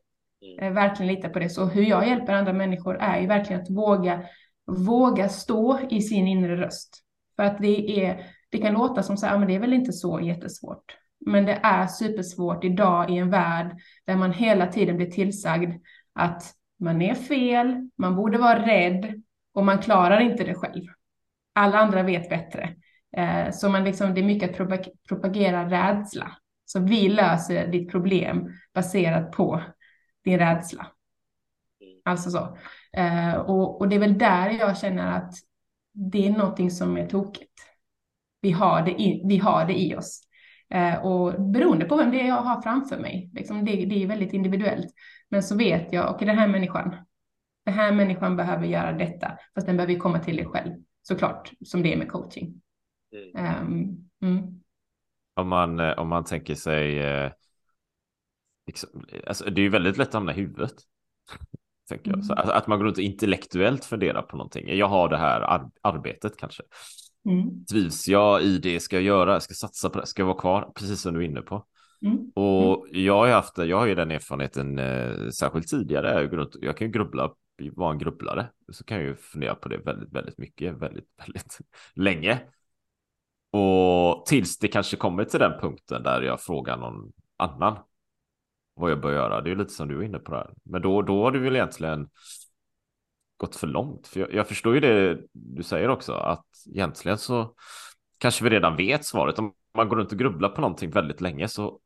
Eh, 0.61 0.73
Verkligen 0.73 1.13
lita 1.13 1.29
på 1.29 1.39
det. 1.39 1.49
Så 1.49 1.65
hur 1.65 1.83
jag 1.83 2.07
hjälper 2.07 2.33
andra 2.33 2.53
människor 2.53 2.97
är 2.97 3.21
ju 3.21 3.27
verkligen 3.27 3.61
att 3.61 3.69
våga, 3.69 4.23
våga 4.65 5.29
stå 5.29 5.79
i 5.89 6.01
sin 6.01 6.27
inre 6.27 6.55
röst. 6.57 7.03
För 7.35 7.43
att 7.43 7.57
det 7.61 8.05
är, 8.05 8.25
det 8.49 8.57
kan 8.57 8.73
låta 8.73 9.03
som 9.03 9.17
så 9.17 9.25
här, 9.25 9.33
"Ja, 9.33 9.39
men 9.39 9.47
det 9.47 9.55
är 9.55 9.59
väl 9.59 9.73
inte 9.73 9.93
så 9.93 10.19
jättesvårt. 10.21 10.95
Men 11.25 11.45
det 11.45 11.59
är 11.63 11.87
supersvårt 11.87 12.63
idag 12.63 13.09
i 13.09 13.17
en 13.17 13.29
värld 13.29 13.77
där 14.05 14.15
man 14.15 14.33
hela 14.33 14.67
tiden 14.67 14.97
blir 14.97 15.11
tillsagd 15.11 15.73
att 16.13 16.43
man 16.79 17.01
är 17.01 17.13
fel, 17.15 17.89
man 17.97 18.15
borde 18.15 18.37
vara 18.37 18.65
rädd 18.65 19.23
och 19.53 19.65
man 19.65 19.77
klarar 19.77 20.19
inte 20.19 20.43
det 20.43 20.55
själv. 20.55 20.83
Alla 21.53 21.77
andra 21.79 22.03
vet 22.03 22.29
bättre. 22.29 22.75
Eh, 23.17 23.51
Så 23.51 23.69
man 23.69 23.83
liksom, 23.83 24.13
det 24.13 24.21
är 24.21 24.25
mycket 24.25 24.49
att 24.49 24.57
propag- 24.57 24.91
propagera 25.07 25.69
rädsla. 25.69 26.31
Så 26.65 26.79
vi 26.79 27.09
löser 27.09 27.67
ditt 27.67 27.91
problem 27.91 28.49
baserat 28.73 29.31
på 29.31 29.61
din 30.23 30.39
rädsla. 30.39 30.87
Alltså 32.05 32.29
så. 32.29 32.57
Eh, 32.93 33.35
Och, 33.35 33.81
och 33.81 33.89
det 33.89 33.95
är 33.95 33.99
väl 33.99 34.17
där 34.17 34.49
jag 34.49 34.77
känner 34.77 35.17
att 35.17 35.33
det 35.93 36.27
är 36.27 36.31
någonting 36.31 36.71
som 36.71 36.97
är 36.97 37.07
tokigt. 37.07 37.53
Vi 38.41 38.51
har 38.51 38.81
det 38.81 39.01
i, 39.01 39.23
vi 39.27 39.37
har 39.37 39.65
det 39.65 39.79
i 39.79 39.95
oss. 39.95 40.21
Eh, 40.69 41.05
och 41.05 41.41
beroende 41.41 41.85
på 41.85 41.95
vem 41.95 42.11
det 42.11 42.21
är 42.21 42.27
jag 42.27 42.41
har 42.41 42.61
framför 42.61 42.97
mig, 42.97 43.29
liksom 43.33 43.65
det, 43.65 43.85
det 43.85 44.03
är 44.03 44.07
väldigt 44.07 44.33
individuellt. 44.33 44.87
Men 45.29 45.43
så 45.43 45.55
vet 45.57 45.93
jag, 45.93 46.15
okej 46.15 46.27
den 46.27 46.37
här 46.37 46.47
människan, 46.47 46.95
den 47.65 47.73
här 47.73 47.91
människan 47.91 48.35
behöver 48.35 48.65
göra 48.65 48.91
detta, 48.93 49.37
fast 49.55 49.67
den 49.67 49.77
behöver 49.77 49.93
ju 49.93 49.99
komma 49.99 50.19
till 50.19 50.35
dig 50.35 50.45
själv, 50.45 50.73
såklart, 51.01 51.51
som 51.65 51.83
det 51.83 51.93
är 51.93 51.97
med 51.97 52.11
coaching. 52.11 52.61
Mm. 53.11 53.31
Ehm, 53.45 54.09
mm, 54.21 54.61
Om 55.33 55.47
man, 55.47 55.79
eh, 55.79 55.99
om 55.99 56.07
man 56.07 56.23
tänker 56.23 56.55
sig, 56.55 56.99
eh, 56.99 57.31
liksom, 58.67 58.89
alltså, 59.27 59.45
det 59.49 59.61
är 59.61 59.63
ju 59.63 59.69
väldigt 59.69 59.97
lätt 59.97 60.07
att 60.07 60.13
hamna 60.13 60.31
i 60.33 60.35
huvudet. 60.35 60.73
Tänker 61.89 62.11
jag. 62.11 62.25
Så, 62.25 62.33
Mm. 62.33 62.43
att, 62.43 62.49
att 62.55 62.67
man 62.67 62.79
går 62.79 62.85
runt 62.85 62.97
och 62.97 63.03
intellektuellt 63.03 63.85
funderar 63.85 64.21
på 64.21 64.37
någonting. 64.37 64.77
Jag 64.77 64.87
har 64.87 65.09
det 65.09 65.17
här 65.17 65.41
ar- 65.41 65.71
arbetet 65.81 66.37
kanske. 66.37 66.63
mm, 67.25 67.65
Trivs 67.71 68.07
jag 68.07 68.41
i 68.43 68.57
det? 68.57 68.79
Ska 68.79 68.95
jag 68.95 69.03
göra? 69.03 69.39
Ska 69.39 69.51
jag 69.51 69.57
satsa 69.57 69.89
på 69.89 69.99
det? 69.99 70.05
Ska 70.07 70.21
jag 70.21 70.27
vara 70.27 70.37
kvar? 70.39 70.71
Precis 70.75 71.01
som 71.01 71.13
du 71.13 71.19
är 71.19 71.25
inne 71.25 71.41
på. 71.41 71.65
mm, 72.01 72.31
Och 72.35 72.87
jag 72.91 73.13
har 73.17 73.27
ju 73.27 73.33
haft 73.33 73.57
jag 73.57 73.77
har 73.77 73.85
ju 73.85 73.95
den 73.95 74.11
erfarenheten 74.11 74.79
eh, 74.79 75.29
särskilt 75.29 75.67
tidigare. 75.67 76.21
Jag, 76.21 76.33
runt, 76.37 76.55
jag 76.61 76.77
kan 76.77 76.87
ju 76.87 76.93
grubbla, 76.93 77.31
vara 77.73 77.91
en 77.91 77.97
grubblare. 77.99 78.49
Så 78.71 78.83
kan 78.83 78.97
jag 78.97 79.05
ju 79.07 79.15
fundera 79.15 79.55
på 79.55 79.69
det 79.69 79.77
väldigt, 79.77 80.13
väldigt 80.13 80.37
mycket, 80.37 80.73
väldigt, 80.77 81.07
väldigt 81.25 81.57
länge. 81.95 82.39
Och 83.51 84.25
tills 84.25 84.57
det 84.57 84.67
kanske 84.67 84.97
kommer 84.97 85.25
till 85.25 85.39
den 85.39 85.59
punkten 85.61 86.03
där 86.03 86.21
jag 86.21 86.41
frågar 86.41 86.77
någon 86.77 87.11
annan 87.37 87.77
vad 88.73 88.91
jag 88.91 89.01
bör 89.01 89.11
göra. 89.11 89.41
Det 89.41 89.51
är 89.51 89.55
lite 89.55 89.73
som 89.73 89.87
du 89.87 89.99
är 89.99 90.03
inne 90.03 90.19
på 90.19 90.31
där. 90.31 90.53
Men 90.63 90.81
då, 90.81 91.01
då 91.01 91.23
har 91.23 91.31
du 91.31 91.39
väl 91.39 91.55
egentligen 91.55 92.09
gått 93.37 93.55
för 93.55 93.67
långt. 93.67 94.07
För 94.07 94.19
jag, 94.19 94.33
jag 94.33 94.47
förstår 94.47 94.73
ju 94.73 94.79
det 94.79 95.21
du 95.31 95.63
säger 95.63 95.89
också, 95.89 96.13
att 96.13 96.45
egentligen 96.65 97.17
så 97.17 97.55
kanske 98.17 98.43
vi 98.43 98.49
redan 98.49 98.75
vet 98.75 99.05
svaret. 99.05 99.39
Om 99.39 99.53
man 99.73 99.89
går 99.89 99.95
runt 99.95 100.11
och 100.11 100.19
grubblar 100.19 100.49
på 100.49 100.61
någonting 100.61 100.91
väldigt 100.91 101.21
länge 101.21 101.47
så 101.47 101.79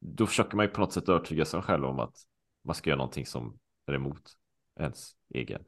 då 0.00 0.26
försöker 0.26 0.56
man 0.56 0.66
ju 0.66 0.72
på 0.72 0.80
något 0.80 0.92
sätt 0.92 1.08
övertyga 1.08 1.44
sig 1.44 1.62
själv 1.62 1.84
om 1.84 1.98
att 2.00 2.16
man 2.64 2.74
ska 2.74 2.90
göra 2.90 2.98
någonting 2.98 3.26
som 3.26 3.58
är 3.86 3.94
emot 3.94 4.22
ens 4.80 5.10
egen 5.34 5.64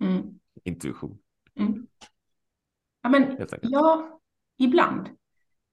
mm, 0.00 0.38
intuition. 0.64 1.18
mm. 1.54 1.86
Ja, 3.06 3.10
men 3.10 3.36
ja, 3.62 4.20
ibland. 4.58 5.08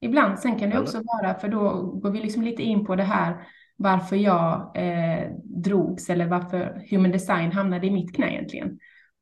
Ibland, 0.02 0.40
sen 0.40 0.60
kan 0.60 0.70
det 0.70 0.80
också 0.80 1.02
vara, 1.04 1.34
för 1.34 1.48
då 1.48 1.82
går 1.82 2.12
vi 2.12 2.20
liksom 2.20 2.44
lite 2.44 2.64
in 2.64 2.86
på 2.86 2.96
det 2.96 3.04
här 3.04 3.48
varför 3.76 4.16
jag 4.16 4.72
eh, 4.76 5.32
drogs 5.44 6.10
eller 6.10 6.28
varför 6.28 6.88
human 6.90 7.12
design 7.12 7.52
hamnade 7.52 7.88
i 7.88 7.92
mitt 7.92 8.16
knä 8.16 8.32
egentligen. 8.32 8.80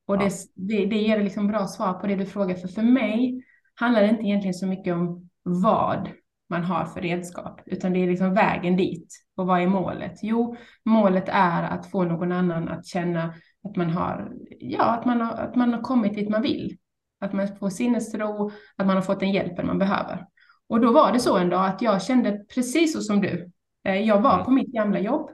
Och 0.07 0.17
det, 0.17 0.31
det, 0.55 0.85
det 0.85 0.97
ger 0.97 1.23
liksom 1.23 1.47
bra 1.47 1.67
svar 1.67 1.93
på 1.93 2.07
det 2.07 2.15
du 2.15 2.25
frågar, 2.25 2.55
för 2.55 2.67
för 2.67 2.81
mig 2.81 3.43
handlar 3.75 4.01
det 4.01 4.09
inte 4.09 4.23
egentligen 4.23 4.53
så 4.53 4.67
mycket 4.67 4.93
om 4.93 5.29
vad 5.43 6.09
man 6.49 6.63
har 6.63 6.85
för 6.85 7.01
redskap, 7.01 7.61
utan 7.65 7.93
det 7.93 7.99
är 8.03 8.07
liksom 8.07 8.33
vägen 8.33 8.77
dit. 8.77 9.07
Och 9.35 9.47
vad 9.47 9.61
är 9.61 9.67
målet? 9.67 10.19
Jo, 10.21 10.55
målet 10.85 11.25
är 11.27 11.63
att 11.63 11.91
få 11.91 12.03
någon 12.03 12.31
annan 12.31 12.69
att 12.69 12.85
känna 12.85 13.33
att 13.63 13.75
man 13.75 13.89
har, 13.89 14.31
ja, 14.59 14.83
att 14.83 15.05
man 15.05 15.21
har, 15.21 15.33
att 15.33 15.55
man 15.55 15.73
har 15.73 15.81
kommit 15.81 16.13
dit 16.13 16.29
man 16.29 16.41
vill. 16.41 16.77
Att 17.21 17.33
man 17.33 17.47
får 17.55 17.69
sinnesro, 17.69 18.51
att 18.75 18.85
man 18.87 18.95
har 18.95 19.01
fått 19.01 19.19
den 19.19 19.31
hjälpen 19.31 19.67
man 19.67 19.77
behöver. 19.79 20.25
Och 20.69 20.79
då 20.81 20.91
var 20.91 21.11
det 21.11 21.19
så 21.19 21.37
en 21.37 21.49
dag 21.49 21.65
att 21.65 21.81
jag 21.81 22.01
kände 22.03 22.45
precis 22.55 22.93
så 22.93 23.01
som 23.01 23.21
du. 23.21 23.51
Eh, 23.83 23.95
Jag 24.01 24.21
var 24.21 24.33
Mm. 24.33 24.45
på 24.45 24.51
mitt 24.51 24.73
gamla 24.73 24.99
jobb. 24.99 25.29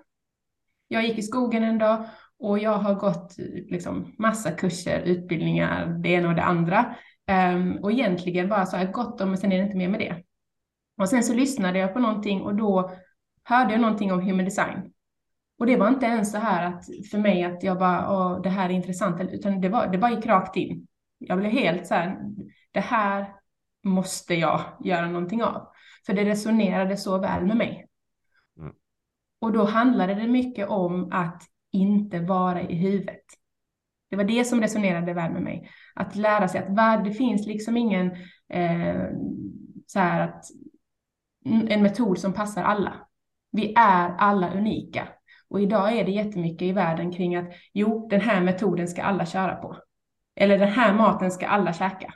Jag 0.87 1.03
gick 1.05 1.17
i 1.17 1.21
skogen 1.21 1.63
en 1.63 1.77
dag 1.77 2.05
och 2.39 2.59
jag 2.59 2.77
har 2.77 2.95
gått 2.95 3.35
liksom 3.69 4.15
massa 4.17 4.51
kurser, 4.51 4.99
utbildningar, 5.01 5.85
det 5.87 6.09
ena 6.09 6.29
och 6.29 6.35
det 6.35 6.43
andra. 6.43 6.95
Ehm, 7.27 7.77
och 7.83 7.91
egentligen 7.91 8.49
bara 8.49 8.65
så 8.65 8.77
här 8.77 8.91
gott 8.91 9.21
om, 9.21 9.29
men 9.29 9.37
sen 9.37 9.51
är 9.51 9.57
det 9.57 9.63
inte 9.63 9.77
mer 9.77 9.89
med 9.89 9.99
det. 9.99 10.23
Och 11.01 11.09
sen 11.09 11.23
så 11.23 11.33
lyssnade 11.33 11.79
jag 11.79 11.93
på 11.93 11.99
någonting 11.99 12.41
och 12.41 12.55
då 12.55 12.91
hörde 13.43 13.71
jag 13.71 13.81
någonting 13.81 14.11
om 14.13 14.21
human 14.21 14.45
design. 14.45 14.93
Och 15.59 15.65
det 15.65 15.75
var 15.77 15.87
inte 15.87 16.05
ens 16.05 16.31
så 16.31 16.37
här 16.37 16.65
att 16.65 16.85
för 17.11 17.17
mig 17.17 17.43
att 17.43 17.63
jag 17.63 17.77
bara, 17.79 18.11
åh, 18.11 18.41
det 18.41 18.49
här 18.49 18.69
är 18.69 18.73
intressant, 18.73 19.21
utan 19.31 19.61
det, 19.61 19.69
var, 19.69 19.87
det 19.87 19.97
bara 19.97 20.11
gick 20.11 20.25
rakt 20.25 20.55
in. 20.55 20.87
Jag 21.17 21.37
blev 21.37 21.51
helt 21.51 21.87
så 21.87 21.93
här, 21.93 22.17
det 22.71 22.79
här 22.79 23.33
måste 23.83 24.33
jag 24.35 24.61
göra 24.83 25.07
någonting 25.07 25.43
av. 25.43 25.67
För 26.05 26.13
det 26.13 26.25
resonerade 26.25 26.97
så 26.97 27.17
väl 27.17 27.45
med 27.45 27.57
mig. 27.57 27.87
Mm. 28.57 28.73
Och 29.41 29.51
då 29.51 29.65
handlade 29.65 30.15
det 30.15 30.27
mycket 30.27 30.67
om 30.67 31.11
att 31.11 31.43
inte 31.71 32.19
vara 32.19 32.61
i 32.61 32.75
huvudet. 32.75 33.23
Det 34.09 34.15
var 34.15 34.23
det 34.23 34.45
som 34.45 34.61
resonerade 34.61 35.13
väl 35.13 35.33
med 35.33 35.41
mig. 35.41 35.69
Att 35.95 36.15
lära 36.15 36.47
sig 36.47 36.61
att 36.61 37.05
det 37.05 37.13
finns 37.13 37.47
liksom 37.47 37.77
ingen 37.77 38.11
eh, 38.49 39.09
så 39.87 39.99
här 39.99 40.21
att 40.21 40.45
en 41.45 41.83
metod 41.83 42.19
som 42.19 42.33
passar 42.33 42.63
alla. 42.63 42.93
Vi 43.51 43.73
är 43.77 44.09
alla 44.09 44.53
unika. 44.53 45.07
Och 45.49 45.61
idag 45.61 45.97
är 45.97 46.05
det 46.05 46.11
jättemycket 46.11 46.61
i 46.61 46.71
världen 46.71 47.11
kring 47.11 47.35
att 47.35 47.53
jo, 47.73 48.07
den 48.09 48.21
här 48.21 48.41
metoden 48.41 48.87
ska 48.87 49.03
alla 49.03 49.25
köra 49.25 49.55
på. 49.55 49.77
Eller 50.37 50.57
den 50.57 50.69
här 50.69 50.93
maten 50.93 51.31
ska 51.31 51.47
alla 51.47 51.73
käka. 51.73 52.13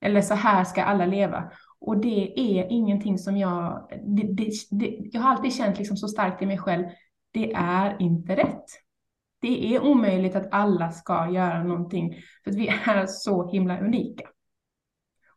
Eller 0.00 0.20
så 0.20 0.34
här 0.34 0.64
ska 0.64 0.82
alla 0.82 1.06
leva. 1.06 1.50
Och 1.80 1.98
det 1.98 2.40
är 2.40 2.66
ingenting 2.70 3.18
som 3.18 3.36
jag... 3.36 3.88
Det, 4.06 4.32
det, 4.32 4.50
det, 4.70 4.98
jag 5.12 5.20
har 5.20 5.30
alltid 5.30 5.54
känt 5.54 5.78
liksom 5.78 5.96
så 5.96 6.08
starkt 6.08 6.42
i 6.42 6.46
mig 6.46 6.58
själv. 6.58 6.84
Det 7.30 7.52
är 7.52 7.96
inte 8.00 8.36
rätt. 8.36 8.64
Det 9.40 9.74
är 9.74 9.84
omöjligt 9.84 10.36
att 10.36 10.48
alla 10.50 10.90
ska 10.90 11.30
göra 11.30 11.64
någonting. 11.64 12.14
För 12.44 12.50
att 12.50 12.56
vi 12.56 12.68
är 12.68 13.06
så 13.06 13.50
himla 13.50 13.80
unika. 13.80 14.28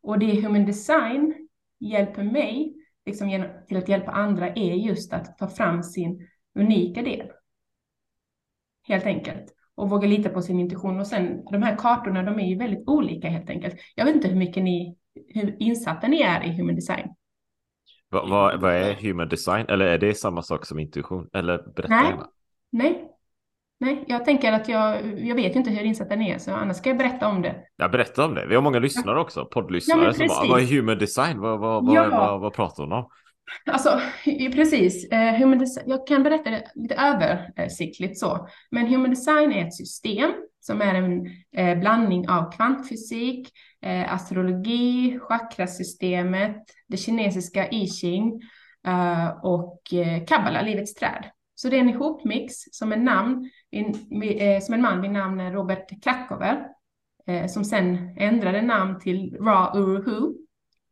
Och 0.02 0.20
det 0.20 0.42
human 0.42 0.66
design 0.66 1.48
hjälper 1.80 2.24
mig 2.24 2.76
liksom 3.06 3.30
genom, 3.30 3.50
till 3.68 3.78
att 3.78 3.90
hjälpa 3.90 4.12
andra 4.12 4.50
är 4.50 4.74
just 4.74 5.14
att 5.14 5.38
ta 5.38 5.48
fram 5.48 5.84
sin 5.84 6.28
unika 6.56 7.02
del. 7.02 7.32
Helt 8.84 9.06
enkelt. 9.06 9.57
Och 9.78 9.90
våga 9.90 10.08
lita 10.08 10.30
på 10.30 10.42
sin 10.42 10.60
intuition. 10.60 11.00
Och 11.00 11.08
sen 11.08 11.44
de 11.52 11.64
här 11.64 11.76
kartorna, 11.76 12.24
de 12.24 12.40
är 12.40 12.48
ju 12.48 12.58
väldigt 12.58 12.88
olika 12.88 13.30
helt 13.30 13.50
enkelt. 13.50 13.76
Jag 13.96 14.06
vet 14.06 14.16
inte 14.16 14.28
hur 14.28 14.36
mycket 14.36 14.64
ni, 14.64 14.96
hur 15.28 15.56
insatta 15.60 16.08
ni 16.08 16.22
är 16.22 16.44
i 16.46 16.58
human 16.58 16.76
design. 16.76 17.08
Vad, 18.10 18.30
vad, 18.30 18.62
vad 18.62 18.74
är 18.74 18.94
human 18.94 19.30
design? 19.30 19.66
Eller 19.70 19.86
är 19.86 19.98
det 19.98 20.14
samma 20.14 20.42
sak 20.42 20.66
som 20.66 20.80
intuition? 20.80 21.30
Eller 21.34 21.58
berätta 21.76 21.96
Nej. 21.96 22.10
gärna. 22.10 22.28
Nej. 22.72 23.12
Nej, 23.80 24.04
jag 24.08 24.26
tänker 24.26 24.54
att 24.54 24.70
jag, 24.70 25.20
jag 25.20 25.36
vet 25.36 25.56
ju 25.56 25.60
inte 25.60 25.70
hur 25.70 25.84
insatt 25.84 26.10
den 26.10 26.22
är, 26.22 26.38
så 26.38 26.52
annars 26.52 26.78
ska 26.78 26.90
jag 26.90 26.98
berätta 26.98 27.28
om 27.28 27.42
det. 27.42 27.56
Ja, 27.76 27.88
berätta 27.88 28.26
om 28.26 28.36
det. 28.36 28.46
Vi 28.48 28.56
har 28.56 28.62
många 28.62 28.80
lyssnare 28.80 29.20
också, 29.20 29.46
poddlyssnare. 29.46 30.04
Ja, 30.04 30.14
som 30.14 30.28
bara, 30.28 30.48
vad 30.50 30.62
är 30.62 30.66
human 30.66 30.98
design? 30.98 31.40
Vad, 31.40 31.60
vad, 31.60 31.86
vad, 31.86 31.96
Ja. 31.96 32.10
vad, 32.10 32.42
vad 32.42 32.54
pratar 32.54 32.84
hon 32.84 32.92
om? 32.94 33.10
Alltså, 33.66 34.02
precis. 34.54 35.12
Eh, 35.12 35.34
human 35.34 35.60
design, 35.60 35.90
jag 35.90 36.08
kan 36.08 36.24
berätta 36.24 36.50
det 36.50 36.72
lite 36.76 36.96
översiktligt 36.96 38.20
så. 38.20 38.48
Men 38.72 38.88
human 38.88 39.10
design 39.10 39.52
är 39.52 39.68
ett 39.68 39.76
system 39.76 40.32
som 40.60 40.82
är 40.82 40.96
en 40.96 41.26
eh, 41.58 41.80
blandning 41.80 42.30
av 42.30 42.52
kvantfysik, 42.52 43.50
eh, 43.82 44.14
astrologi, 44.14 45.20
chakrasystemet, 45.20 46.56
det 46.88 46.98
kinesiska 46.98 47.70
I 47.70 47.88
Ching 47.88 48.42
eh, 48.88 49.28
och 49.44 49.94
eh, 49.94 50.26
kabbala, 50.26 50.62
livets 50.62 50.94
träd. 50.94 51.24
Så 51.56 51.70
det 51.70 51.76
är 51.76 51.82
en 51.82 51.90
ihopmix 51.90 52.54
som 52.72 52.92
en, 52.92 53.04
namn, 53.04 53.50
eh, 53.72 54.62
som 54.62 54.74
en 54.74 54.82
man 54.82 55.02
vid 55.02 55.12
namn 55.12 55.52
Robert 55.52 56.04
Krakower, 56.04 56.68
som 57.50 57.64
sen 57.66 58.18
ändrade 58.18 58.62
namn 58.62 59.00
till 59.00 59.38
Ra 59.40 59.72
Uruhu, 59.76 60.34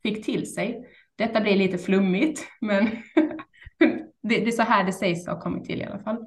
fick 0.03 0.25
till 0.25 0.53
sig. 0.53 0.84
Detta 1.15 1.41
blir 1.41 1.55
lite 1.55 1.77
flummigt, 1.77 2.47
men 2.61 2.85
det, 4.21 4.39
det 4.39 4.47
är 4.47 4.51
så 4.51 4.61
här 4.61 4.83
det 4.83 4.93
sägs 4.93 5.27
ha 5.27 5.39
kommit 5.39 5.65
till 5.65 5.81
i 5.81 5.85
alla 5.85 5.99
fall. 5.99 6.17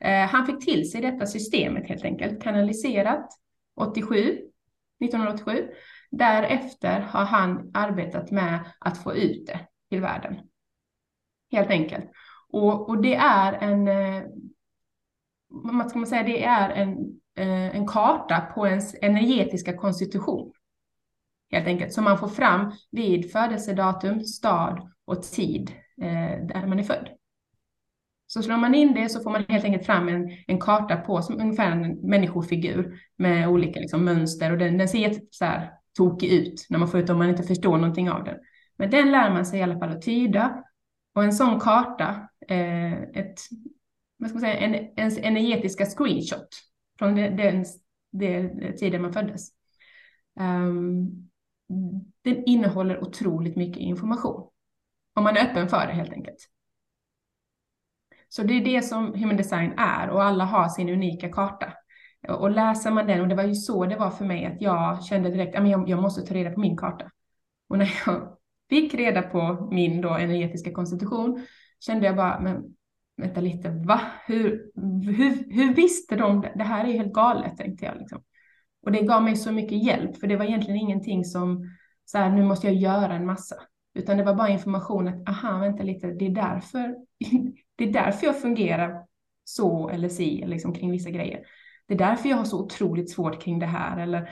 Eh, 0.00 0.26
han 0.26 0.46
fick 0.46 0.64
till 0.64 0.90
sig 0.90 1.00
detta 1.00 1.26
systemet 1.26 1.88
helt 1.88 2.04
enkelt, 2.04 2.42
kanaliserat 2.42 3.28
87, 3.76 4.14
1987. 5.04 5.68
Därefter 6.10 7.00
har 7.00 7.24
han 7.24 7.70
arbetat 7.74 8.30
med 8.30 8.60
att 8.78 9.02
få 9.02 9.14
ut 9.14 9.46
det 9.46 9.60
till 9.90 10.00
världen. 10.00 10.36
Helt 11.52 11.70
enkelt. 11.70 12.10
Och, 12.48 12.88
och 12.88 13.02
det 13.02 13.14
är 13.14 13.52
en, 13.52 13.88
eh, 13.88 14.22
vad 15.48 15.90
ska 15.90 15.98
man 15.98 16.08
säga, 16.08 16.22
det 16.22 16.44
är 16.44 16.70
en, 16.70 17.20
eh, 17.36 17.76
en 17.76 17.86
karta 17.86 18.40
på 18.40 18.66
ens 18.66 18.94
energetiska 19.02 19.76
konstitution. 19.76 20.52
Helt 21.50 21.66
enkelt, 21.66 21.92
som 21.92 22.04
man 22.04 22.18
får 22.18 22.28
fram 22.28 22.72
vid 22.90 23.32
födelsedatum, 23.32 24.20
stad 24.20 24.92
och 25.04 25.22
tid 25.22 25.70
eh, 26.02 26.46
där 26.46 26.66
man 26.66 26.78
är 26.78 26.82
född. 26.82 27.08
Så 28.26 28.42
slår 28.42 28.56
man 28.56 28.74
in 28.74 28.94
det 28.94 29.08
så 29.08 29.20
får 29.20 29.30
man 29.30 29.44
helt 29.48 29.64
enkelt 29.64 29.86
fram 29.86 30.08
en, 30.08 30.30
en 30.46 30.60
karta 30.60 30.96
på 30.96 31.22
som 31.22 31.40
ungefär 31.40 31.70
en 31.70 32.08
människofigur 32.10 33.00
med 33.16 33.48
olika 33.48 33.80
liksom, 33.80 34.04
mönster 34.04 34.52
och 34.52 34.58
den, 34.58 34.78
den 34.78 34.88
ser 34.88 34.98
jätte, 34.98 35.20
så 35.30 35.44
här, 35.44 35.72
tokig 35.96 36.32
ut 36.32 36.66
när 36.70 36.78
man 36.78 36.88
får 36.88 37.00
ut 37.00 37.10
om 37.10 37.18
man 37.18 37.30
inte 37.30 37.42
förstår 37.42 37.76
någonting 37.76 38.10
av 38.10 38.24
den. 38.24 38.38
Men 38.76 38.90
den 38.90 39.10
lär 39.10 39.30
man 39.30 39.46
sig 39.46 39.58
i 39.58 39.62
alla 39.62 39.78
fall 39.78 39.90
att 39.90 40.02
tyda 40.02 40.64
och 41.14 41.24
en 41.24 41.32
sån 41.32 41.60
karta, 41.60 42.28
eh, 42.48 43.02
ett, 43.02 43.40
vad 44.16 44.30
ska 44.30 44.34
man 44.34 44.40
säga, 44.40 44.56
en, 44.56 44.74
ens 44.74 45.18
energetiska 45.18 45.84
screenshot 45.86 46.48
från 46.98 47.14
den, 47.14 47.36
den, 47.36 47.64
den 48.12 48.76
tiden 48.76 49.02
man 49.02 49.12
föddes. 49.12 49.48
Um, 50.40 51.27
den 52.24 52.44
innehåller 52.44 53.04
otroligt 53.04 53.56
mycket 53.56 53.78
information. 53.78 54.50
Om 55.14 55.24
man 55.24 55.36
är 55.36 55.50
öppen 55.50 55.68
för 55.68 55.86
det 55.86 55.92
helt 55.92 56.12
enkelt. 56.12 56.48
Så 58.28 58.42
det 58.42 58.54
är 58.54 58.64
det 58.64 58.82
som 58.82 59.14
human 59.14 59.36
design 59.36 59.72
är 59.76 60.10
och 60.10 60.22
alla 60.22 60.44
har 60.44 60.68
sin 60.68 60.88
unika 60.88 61.28
karta. 61.28 61.72
Och 62.28 62.50
läser 62.50 62.90
man 62.90 63.06
den, 63.06 63.20
och 63.20 63.28
det 63.28 63.34
var 63.34 63.42
ju 63.42 63.54
så 63.54 63.86
det 63.86 63.96
var 63.96 64.10
för 64.10 64.24
mig, 64.24 64.46
att 64.46 64.62
jag 64.62 65.04
kände 65.04 65.30
direkt 65.30 65.56
att 65.56 65.88
jag, 65.88 66.02
måste 66.02 66.22
ta 66.22 66.34
reda 66.34 66.50
på 66.50 66.60
min 66.60 66.76
karta. 66.76 67.10
Och 67.68 67.78
när 67.78 67.92
jag 68.06 68.36
fick 68.68 68.94
reda 68.94 69.22
på 69.22 69.68
min 69.72 70.00
då 70.00 70.08
energetiska 70.08 70.72
konstitution 70.72 71.46
kände 71.80 72.06
jag 72.06 72.16
bara, 72.16 72.40
men 72.40 72.74
vänta 73.16 73.40
lite, 73.40 73.70
va? 73.70 74.00
Hur, 74.26 74.70
hur, 75.02 75.52
hur 75.52 75.74
visste 75.74 76.16
de 76.16 76.40
det? 76.40 76.52
Det 76.56 76.64
här 76.64 76.84
är 76.84 76.88
ju 76.88 76.96
helt 76.96 77.12
galet, 77.12 77.56
tänkte 77.56 77.84
jag. 77.84 77.98
Liksom. 77.98 78.22
Och 78.88 78.92
det 78.92 79.02
gav 79.02 79.22
mig 79.22 79.36
så 79.36 79.52
mycket 79.52 79.84
hjälp, 79.84 80.16
för 80.16 80.26
det 80.26 80.36
var 80.36 80.44
egentligen 80.44 80.80
ingenting 80.80 81.24
som, 81.24 81.70
så 82.04 82.18
här, 82.18 82.30
nu 82.30 82.44
måste 82.44 82.66
jag 82.66 82.76
göra 82.76 83.14
en 83.14 83.26
massa. 83.26 83.54
Utan 83.94 84.16
det 84.16 84.24
var 84.24 84.34
bara 84.34 84.48
information 84.48 85.08
att, 85.08 85.28
aha, 85.28 85.58
vänta 85.58 85.82
lite, 85.82 86.06
det 86.06 86.26
är 86.26 86.30
därför, 86.30 86.96
det 87.76 87.84
är 87.84 87.92
därför 87.92 88.26
jag 88.26 88.40
fungerar 88.40 89.04
så 89.44 89.88
eller 89.88 90.08
si, 90.08 90.44
liksom 90.46 90.74
kring 90.74 90.90
vissa 90.90 91.10
grejer. 91.10 91.40
Det 91.86 91.94
är 91.94 91.98
därför 91.98 92.28
jag 92.28 92.36
har 92.36 92.44
så 92.44 92.64
otroligt 92.64 93.10
svårt 93.10 93.42
kring 93.42 93.58
det 93.58 93.66
här. 93.66 93.98
Eller, 94.00 94.30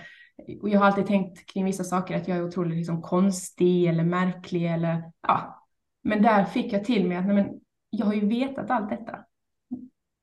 och 0.63 0.69
jag 0.69 0.79
har 0.79 0.87
alltid 0.87 1.07
tänkt 1.07 1.47
kring 1.47 1.65
vissa 1.65 1.85
saker 1.85 2.17
att 2.17 2.29
jag 2.29 2.37
är 2.37 2.45
otroligt 2.45 2.77
liksom 2.77 3.03
konstig 3.03 3.87
eller 3.87 4.05
märklig 4.05 4.73
eller 4.73 5.13
ja. 5.29 5.67
Men 6.03 6.23
där 6.23 6.45
fick 6.45 6.73
jag 6.73 6.85
till 6.85 7.09
mig 7.09 7.17
att 7.17 7.27
nej, 7.27 7.35
men, 7.35 7.61
jag 7.91 8.07
har 8.07 8.15
ju 8.15 8.27
vetat 8.27 8.71
allt 8.71 8.91
detta. 8.91 9.19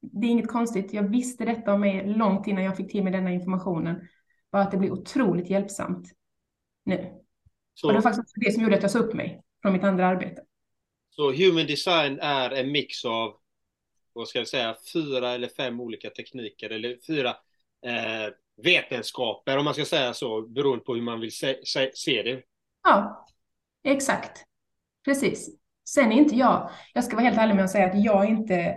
Det 0.01 0.27
är 0.27 0.31
inget 0.31 0.51
konstigt. 0.51 0.93
Jag 0.93 1.03
visste 1.03 1.45
detta 1.45 1.73
om 1.73 1.81
mig 1.81 2.07
långt 2.07 2.47
innan 2.47 2.63
jag 2.63 2.77
fick 2.77 2.91
till 2.91 3.03
mig 3.03 3.13
denna 3.13 3.31
informationen. 3.31 4.07
Bara 4.53 4.61
att 4.63 4.71
det 4.71 4.77
blir 4.77 4.91
otroligt 4.91 5.49
hjälpsamt 5.49 6.11
nu. 6.85 7.13
Så, 7.73 7.87
Och 7.87 7.93
det 7.93 7.97
var 7.99 8.01
faktiskt 8.01 8.35
det 8.35 8.51
som 8.51 8.63
gjorde 8.63 8.75
att 8.75 8.81
jag 8.81 8.91
sa 8.91 8.99
upp 8.99 9.13
mig 9.13 9.41
från 9.61 9.73
mitt 9.73 9.83
andra 9.83 10.07
arbete. 10.07 10.41
så 11.09 11.31
human 11.31 11.65
design 11.67 12.19
är 12.19 12.51
en 12.51 12.71
mix 12.71 13.05
av, 13.05 13.35
vad 14.13 14.27
ska 14.27 14.39
jag 14.39 14.47
säga, 14.47 14.75
fyra 14.93 15.31
eller 15.31 15.47
fem 15.47 15.79
olika 15.79 16.09
tekniker 16.09 16.69
eller 16.69 16.97
fyra 17.07 17.29
eh, 17.85 18.33
vetenskaper 18.63 19.57
om 19.57 19.65
man 19.65 19.73
ska 19.73 19.85
säga 19.85 20.13
så, 20.13 20.41
beroende 20.41 20.85
på 20.85 20.95
hur 20.95 21.01
man 21.01 21.19
vill 21.19 21.31
se, 21.31 21.65
se, 21.65 21.91
se 21.93 22.23
det. 22.23 22.43
Ja, 22.83 23.27
exakt. 23.83 24.43
Precis. 25.05 25.49
Sen 25.89 26.11
är 26.11 26.15
inte 26.15 26.35
jag, 26.35 26.69
jag 26.93 27.03
ska 27.03 27.15
vara 27.15 27.25
helt 27.25 27.37
ärlig 27.37 27.55
med 27.55 27.65
att 27.65 27.71
säga 27.71 27.85
att 27.85 28.03
jag 28.03 28.29
inte 28.29 28.75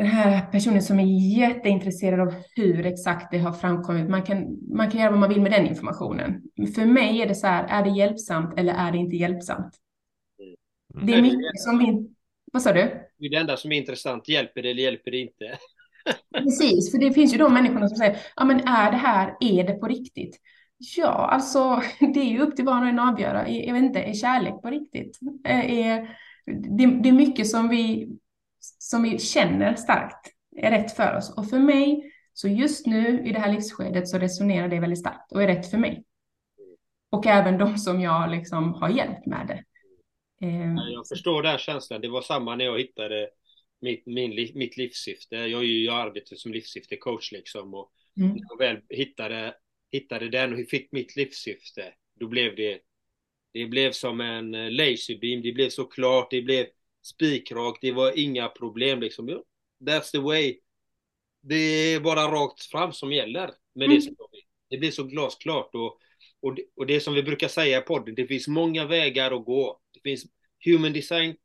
den 0.00 0.08
här 0.08 0.46
personen 0.52 0.82
som 0.82 1.00
är 1.00 1.38
jätteintresserad 1.38 2.20
av 2.20 2.34
hur 2.56 2.86
exakt 2.86 3.30
det 3.30 3.38
har 3.38 3.52
framkommit. 3.52 4.10
Man 4.10 4.22
kan, 4.22 4.58
man 4.74 4.90
kan 4.90 5.00
göra 5.00 5.10
vad 5.10 5.20
man 5.20 5.28
vill 5.28 5.40
med 5.40 5.52
den 5.52 5.66
informationen. 5.66 6.42
För 6.74 6.84
mig 6.84 7.22
är 7.22 7.28
det 7.28 7.34
så 7.34 7.46
här, 7.46 7.64
är 7.68 7.84
det 7.84 7.98
hjälpsamt 7.98 8.58
eller 8.58 8.74
är 8.74 8.92
det 8.92 8.98
inte 8.98 9.16
hjälpsamt? 9.16 9.74
Mm. 10.94 11.06
Det 11.06 11.14
är 11.14 11.22
mycket 11.22 11.60
som 11.60 11.78
vi... 11.78 12.14
Vad 12.52 12.62
sa 12.62 12.72
du? 12.72 12.80
Det 13.18 13.26
är 13.26 13.30
det 13.30 13.36
enda 13.36 13.56
som 13.56 13.72
är 13.72 13.76
intressant, 13.76 14.28
hjälper 14.28 14.62
det 14.62 14.70
eller 14.70 14.82
hjälper 14.82 15.10
det 15.10 15.18
inte? 15.18 15.58
Precis, 16.34 16.90
för 16.92 16.98
det 16.98 17.12
finns 17.12 17.34
ju 17.34 17.38
de 17.38 17.54
människorna 17.54 17.88
som 17.88 17.96
säger, 17.96 18.16
ja 18.36 18.44
men 18.44 18.60
är 18.60 18.90
det 18.90 18.96
här, 18.96 19.36
är 19.40 19.64
det 19.64 19.74
på 19.74 19.86
riktigt? 19.86 20.40
Ja, 20.96 21.08
alltså 21.08 21.82
det 22.14 22.20
är 22.20 22.30
ju 22.30 22.40
upp 22.40 22.56
till 22.56 22.64
var 22.64 22.82
och 22.82 22.88
en 22.88 22.98
att 22.98 23.12
avgöra. 23.12 23.46
Är- 23.46 23.66
Jag 23.66 23.74
vet 23.74 23.82
inte, 23.82 24.00
är 24.02 24.14
kärlek 24.14 24.62
på 24.62 24.70
riktigt? 24.70 25.18
Är, 25.44 25.62
är, 25.62 26.16
det, 26.46 26.86
det 27.02 27.08
är 27.08 27.12
mycket 27.12 27.46
som 27.46 27.68
vi, 27.68 28.08
som 28.60 29.02
vi 29.02 29.18
känner 29.18 29.74
starkt 29.74 30.32
är 30.56 30.70
rätt 30.70 30.92
för 30.96 31.16
oss. 31.16 31.34
Och 31.36 31.50
för 31.50 31.58
mig, 31.58 32.12
så 32.32 32.48
just 32.48 32.86
nu 32.86 33.22
i 33.26 33.32
det 33.32 33.38
här 33.38 33.52
livsskedet 33.52 34.08
så 34.08 34.18
resonerar 34.18 34.68
det 34.68 34.80
väldigt 34.80 34.98
starkt 34.98 35.32
och 35.32 35.42
är 35.42 35.46
rätt 35.46 35.70
för 35.70 35.78
mig. 35.78 36.04
Och 37.10 37.26
även 37.26 37.58
de 37.58 37.78
som 37.78 38.00
jag 38.00 38.30
liksom 38.30 38.74
har 38.74 38.88
hjälpt 38.88 39.26
med 39.26 39.46
det. 39.46 39.64
Ehm, 40.46 40.76
Jag 40.76 41.08
förstår 41.08 41.42
den 41.42 41.58
känslan. 41.58 42.00
Det 42.00 42.08
var 42.08 42.22
samma 42.22 42.56
när 42.56 42.64
jag 42.64 42.78
hittade 42.78 43.30
mitt, 43.80 44.06
min, 44.06 44.30
mitt 44.54 44.76
livssyfte. 44.76 45.36
Jag, 45.36 45.64
jag 45.64 45.94
arbetar 46.00 46.36
som 46.36 46.52
livssyftecoach 46.52 47.32
liksom. 47.32 47.74
Och 47.74 47.92
Mm. 48.16 48.30
när 48.30 48.40
jag 48.48 48.58
väl 48.58 48.80
hittade, 48.88 49.54
hittade 49.92 50.28
den 50.28 50.52
och 50.52 50.68
fick 50.70 50.92
mitt 50.92 51.16
livssyfte, 51.16 51.84
då 52.20 52.26
blev 52.28 52.56
det, 52.56 52.78
det 53.52 53.66
blev 53.66 53.92
som 53.92 54.20
en 54.20 54.54
eh, 54.54 54.70
laserbeam. 54.70 55.42
Det 55.42 55.52
blev 55.52 55.68
så 55.68 55.84
klart, 55.84 56.30
det 56.30 56.42
blev 56.42 56.66
spikrakt, 57.02 57.78
det 57.80 57.92
var 57.92 58.18
inga 58.18 58.48
problem 58.48 59.00
liksom. 59.00 59.42
That's 59.84 60.10
the 60.10 60.18
way. 60.18 60.58
Det 61.42 61.56
är 61.56 62.00
bara 62.00 62.22
rakt 62.22 62.62
fram 62.62 62.92
som 62.92 63.12
gäller 63.12 63.50
med 63.74 63.84
Mm. 63.84 63.96
det 63.96 64.02
som. 64.02 64.14
Det 64.70 64.78
blir 64.78 64.90
så 64.90 65.04
glasklart 65.04 65.70
och, 65.74 65.98
och, 66.40 66.54
det, 66.54 66.62
och 66.76 66.86
det 66.86 67.00
som 67.00 67.14
vi 67.14 67.22
brukar 67.22 67.48
säga 67.48 67.78
i 67.78 67.80
podden, 67.82 68.14
det 68.14 68.26
finns 68.26 68.48
många 68.48 68.86
vägar 68.86 69.30
att 69.30 69.44
gå. 69.44 69.80
Det 69.94 70.00
finns 70.00 70.24
human 70.64 70.92
design 70.92 71.36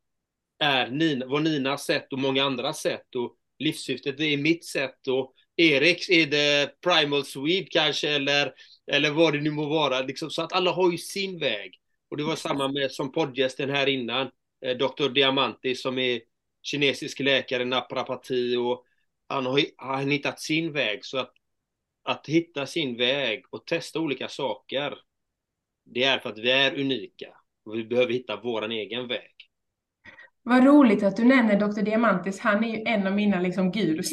är 0.59 0.87
Nina, 0.87 1.25
var 1.25 1.39
Ninas 1.39 1.85
sätt 1.85 2.13
och 2.13 2.19
många 2.19 2.43
andra 2.43 2.73
sätt 2.73 3.15
och 3.15 3.35
livssyftet 3.59 4.19
är 4.19 4.37
mitt 4.37 4.65
sätt 4.65 5.07
och 5.07 5.33
Eriks 5.57 6.09
är 6.09 6.25
det 6.25 6.81
primal 6.81 7.25
Swede 7.25 7.67
kanske 7.71 8.09
eller, 8.09 8.53
eller 8.91 9.11
vad 9.11 9.33
det 9.33 9.41
nu 9.41 9.51
må 9.51 9.65
vara. 9.69 10.01
Liksom, 10.01 10.29
så 10.29 10.41
att 10.41 10.53
alla 10.53 10.71
har 10.71 10.91
ju 10.91 10.97
sin 10.97 11.39
väg. 11.39 11.79
Och 12.09 12.17
det 12.17 12.23
var 12.23 12.35
samma 12.35 12.67
med 12.67 12.91
som 12.91 13.11
poddgästen 13.11 13.69
här 13.69 13.87
innan, 13.87 14.31
Dr. 14.73 15.09
Diamanti 15.09 15.75
som 15.75 15.97
är 15.97 16.21
kinesisk 16.61 17.19
läkare, 17.19 17.65
naprapati 17.65 18.55
och 18.55 18.83
han 19.27 19.45
har, 19.45 19.61
han 19.77 19.95
har 19.95 20.11
hittat 20.11 20.39
sin 20.39 20.73
väg. 20.73 21.05
Så 21.05 21.17
att, 21.17 21.33
att 22.03 22.27
hitta 22.27 22.65
sin 22.65 22.97
väg 22.97 23.45
och 23.49 23.65
testa 23.67 23.99
olika 23.99 24.27
saker, 24.27 24.97
det 25.85 26.03
är 26.03 26.19
för 26.19 26.29
att 26.29 26.39
vi 26.39 26.51
är 26.51 26.79
unika. 26.79 27.27
Och 27.65 27.75
vi 27.75 27.83
behöver 27.83 28.13
hitta 28.13 28.35
våran 28.35 28.71
egen 28.71 29.07
väg. 29.07 29.31
Vad 30.43 30.65
roligt 30.65 31.03
att 31.03 31.17
du 31.17 31.23
nämner 31.25 31.59
Dr. 31.59 31.81
Diamantis. 31.81 32.39
Han 32.39 32.63
är 32.63 32.77
ju 32.77 32.83
en 32.85 33.07
av 33.07 33.13
mina 33.13 33.39
liksom 33.39 33.71
gurus. 33.71 34.11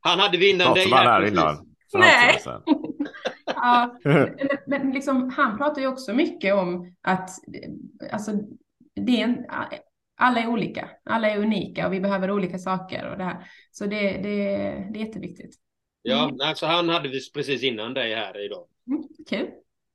han 0.00 0.18
hade 0.18 0.38
vinnande 0.38 0.80
Pratade 0.80 0.90
man 0.90 1.06
här 1.06 1.20
precis. 1.20 1.38
innan? 1.38 1.74
Nej. 1.92 2.40
Ja, 3.46 3.98
men, 4.04 4.36
men 4.66 4.90
liksom, 4.90 5.30
han 5.36 5.58
pratar 5.58 5.82
ju 5.82 5.88
också 5.88 6.14
mycket 6.14 6.54
om 6.54 6.94
att 7.02 7.30
alltså, 8.12 8.32
det 8.94 9.20
är 9.20 9.24
en, 9.24 9.46
alla 10.16 10.40
är 10.40 10.48
olika, 10.48 10.90
alla 11.04 11.30
är 11.30 11.38
unika 11.38 11.86
och 11.86 11.92
vi 11.92 12.00
behöver 12.00 12.30
olika 12.30 12.58
saker 12.58 13.10
och 13.10 13.18
det 13.18 13.24
här. 13.24 13.46
Så 13.70 13.86
det, 13.86 14.00
det, 14.00 14.36
det 14.92 15.00
är 15.00 15.06
jätteviktigt. 15.06 15.54
Ja, 16.02 16.36
alltså 16.42 16.66
han 16.66 16.88
hade 16.88 17.08
vi 17.08 17.32
precis 17.32 17.62
innan 17.62 17.94
dig 17.94 18.14
här 18.14 18.44
idag. 18.44 18.68
Mm, 18.86 19.02
kul. 19.28 19.50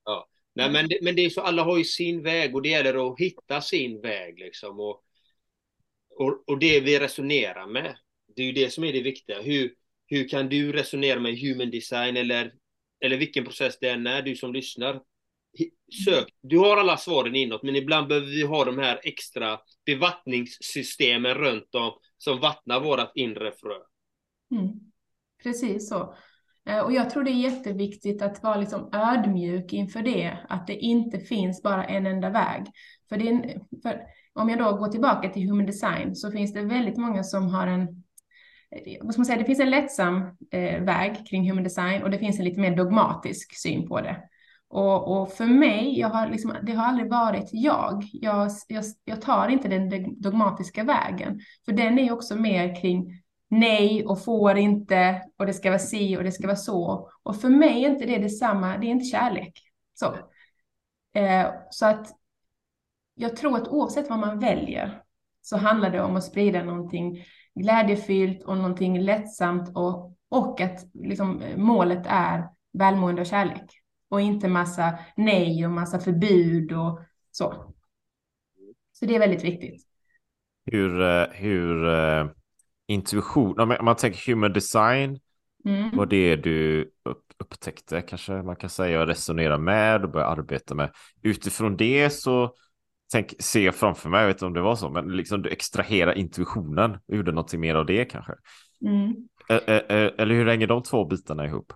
Ja. 0.06 0.28
Nej, 0.54 0.72
men, 0.72 0.88
det, 0.88 1.00
men 1.02 1.16
det 1.16 1.26
är 1.26 1.30
så, 1.30 1.42
alla 1.42 1.64
har 1.64 1.78
ju 1.78 1.84
sin 1.84 2.24
väg 2.24 2.56
och 2.56 2.62
det 2.62 2.70
gäller 2.70 3.12
att 3.12 3.20
hitta 3.20 3.62
sin 3.62 4.02
väg 4.02 4.40
liksom. 4.40 4.80
Och, 4.80 5.04
och, 6.10 6.44
och 6.48 6.60
det 6.60 6.80
vi 6.80 7.00
resonerar 7.00 7.68
med, 7.68 7.98
det 8.36 8.42
är 8.42 8.46
ju 8.46 8.52
det 8.52 8.70
som 8.70 8.84
är 8.84 8.94
det 8.94 9.02
viktiga. 9.02 9.42
Hur, 9.42 9.74
hur 10.08 10.28
kan 10.28 10.50
du 10.50 10.72
resonera 10.72 11.20
med 11.20 11.40
human 11.40 11.72
design 11.72 12.18
eller, 12.18 12.54
eller 13.00 13.18
vilken 13.18 13.44
process 13.44 13.78
det 13.82 13.90
än 13.90 14.08
är, 14.08 14.22
du 14.22 14.36
som 14.36 14.54
lyssnar. 14.54 15.02
Sök. 16.06 16.28
Du 16.42 16.58
har 16.58 16.78
alla 16.78 16.98
svaren 16.98 17.36
inåt, 17.36 17.64
men 17.64 17.76
ibland 17.76 18.08
behöver 18.08 18.28
vi 18.28 18.46
ha 18.46 18.66
de 18.66 18.78
här 18.78 19.00
extra 19.04 19.60
bevattningssystemen 19.86 21.34
runt 21.34 21.76
om 21.76 21.92
som 22.18 22.40
vattnar 22.40 22.80
vårat 22.80 23.12
inre 23.16 23.52
frö. 23.52 23.76
Mm. 24.52 24.80
Precis 25.44 25.90
så. 25.90 26.16
Eh, 26.70 26.80
och 26.80 26.94
jag 26.94 27.10
tror 27.10 27.24
det 27.24 27.32
är 27.32 27.52
jätteviktigt 27.52 28.22
att 28.22 28.44
vara 28.44 28.56
liksom 28.56 28.90
ödmjuk 28.94 29.74
inför 29.74 30.02
det, 30.02 30.38
att 30.50 30.68
det 30.68 30.76
inte 30.76 31.20
finns 31.20 31.64
bara 31.64 31.86
en 31.86 32.06
enda 32.06 32.30
väg. 32.30 32.66
För, 33.10 33.18
det 33.18 33.60
för 33.84 34.02
om 34.34 34.50
jag 34.50 34.60
då 34.60 34.78
går 34.78 34.88
tillbaka 34.88 35.30
till 35.30 35.50
human 35.50 35.66
design 35.66 36.16
så 36.16 36.32
finns 36.32 36.54
det 36.54 36.62
väldigt 36.62 36.98
många 36.98 37.24
som 37.24 37.50
har 37.50 37.68
en, 37.68 37.82
eh, 37.82 38.98
vad 39.02 39.14
ska 39.14 39.20
man 39.20 39.26
säga, 39.26 39.40
det 39.40 39.46
finns 39.46 39.60
en 39.60 39.70
lättsam 39.70 40.22
eh, 40.52 40.84
väg 40.84 41.28
kring 41.30 41.50
human 41.50 41.64
design 41.64 42.04
och 42.04 42.10
det 42.10 42.20
finns 42.20 42.40
en 42.40 42.46
lite 42.46 42.60
mer 42.60 42.76
dogmatisk 42.76 43.62
syn 43.62 43.88
på 43.88 44.02
det. 44.02 44.29
Och, 44.70 45.22
och 45.22 45.32
för 45.32 45.46
mig, 45.46 46.00
jag 46.00 46.10
har 46.10 46.28
liksom, 46.28 46.54
det 46.64 46.72
har 46.72 46.86
aldrig 46.86 47.10
varit 47.10 47.50
jag. 47.52 48.04
Jag, 48.12 48.52
jag. 48.68 48.84
jag 49.04 49.22
tar 49.22 49.48
inte 49.48 49.68
den 49.68 50.22
dogmatiska 50.22 50.84
vägen, 50.84 51.40
för 51.66 51.72
den 51.72 52.00
är 52.00 52.12
också 52.12 52.36
mer 52.36 52.82
kring 52.82 53.22
nej 53.50 54.06
och 54.06 54.24
får 54.24 54.58
inte 54.58 55.22
och 55.38 55.46
det 55.46 55.54
ska 55.54 55.70
vara 55.70 55.80
si 55.80 56.18
och 56.18 56.24
det 56.24 56.32
ska 56.32 56.48
vara 56.48 56.58
så. 56.58 57.10
Och 57.24 57.42
för 57.42 57.50
mig 57.50 57.86
är 57.86 57.90
inte 57.90 58.06
det 58.06 58.18
detsamma, 58.18 58.78
det 58.78 58.88
är 58.88 58.92
inte 58.92 59.06
kärlek. 59.06 59.54
Så, 59.94 60.16
eh, 61.20 61.48
så 61.70 61.86
att 61.86 62.08
jag 63.16 63.36
tror 63.36 63.58
att 63.58 63.68
oavsett 63.68 64.10
vad 64.10 64.20
man 64.20 64.40
väljer 64.40 65.02
så 65.42 65.58
handlar 65.58 65.90
det 65.90 66.02
om 66.02 66.16
att 66.16 66.24
sprida 66.24 66.64
någonting 66.64 67.24
glädjefyllt 67.56 68.44
och 68.44 68.58
någonting 68.58 69.00
lättsamt 69.00 69.78
och, 69.78 70.16
och 70.30 70.62
att 70.62 70.86
liksom, 70.94 71.42
eh, 71.42 71.58
målet 71.58 72.06
är 72.06 72.50
välmående 72.74 73.22
och 73.22 73.28
kärlek. 73.28 73.79
Och 74.10 74.22
inte 74.22 74.48
massa 74.48 75.00
nej 75.18 75.66
och 75.66 75.72
massa 75.72 76.00
förbud 76.00 76.72
och 76.72 77.02
så. 77.32 77.74
Så 78.92 79.06
det 79.06 79.16
är 79.16 79.20
väldigt 79.20 79.44
viktigt. 79.44 79.84
Hur, 80.66 81.02
eh, 81.02 81.26
hur 81.32 81.88
eh, 81.88 82.28
intuition, 82.88 83.60
om 83.60 83.78
man 83.82 83.96
tänker 83.96 84.32
human 84.32 84.54
design, 84.54 85.20
mm. 85.66 85.98
vad 85.98 86.10
det 86.10 86.32
är 86.32 86.38
du 86.38 86.92
upptäckte 87.40 88.02
kanske 88.02 88.42
man 88.42 88.56
kan 88.56 88.70
säga 88.70 89.02
och 89.02 89.08
resonera 89.08 89.58
med 89.58 90.04
och 90.04 90.12
börja 90.12 90.26
arbeta 90.26 90.76
med. 90.76 90.92
Utifrån 91.22 91.78
det 91.78 92.10
så 92.10 92.54
tänk, 93.12 93.34
ser 93.40 93.66
jag 93.66 93.76
framför 93.76 94.10
mig, 94.10 94.22
jag 94.22 94.28
vet 94.28 94.36
inte 94.36 94.46
om 94.46 94.54
det 94.54 94.62
var 94.62 94.76
så, 94.76 94.90
men 94.90 95.08
liksom 95.18 95.42
du 95.42 95.50
extraherar 95.50 96.18
intuitionen 96.18 96.98
och 97.08 97.16
gjorde 97.16 97.32
någonting 97.32 97.60
mer 97.60 97.76
av 97.76 97.86
det 97.86 98.06
kanske. 98.06 98.34
Mm. 98.86 99.16
Eller 100.18 100.34
hur 100.34 100.46
hänger 100.46 100.68
de 100.68 100.84
två 100.84 101.06
bitarna 101.06 101.46
ihop? 101.46 101.74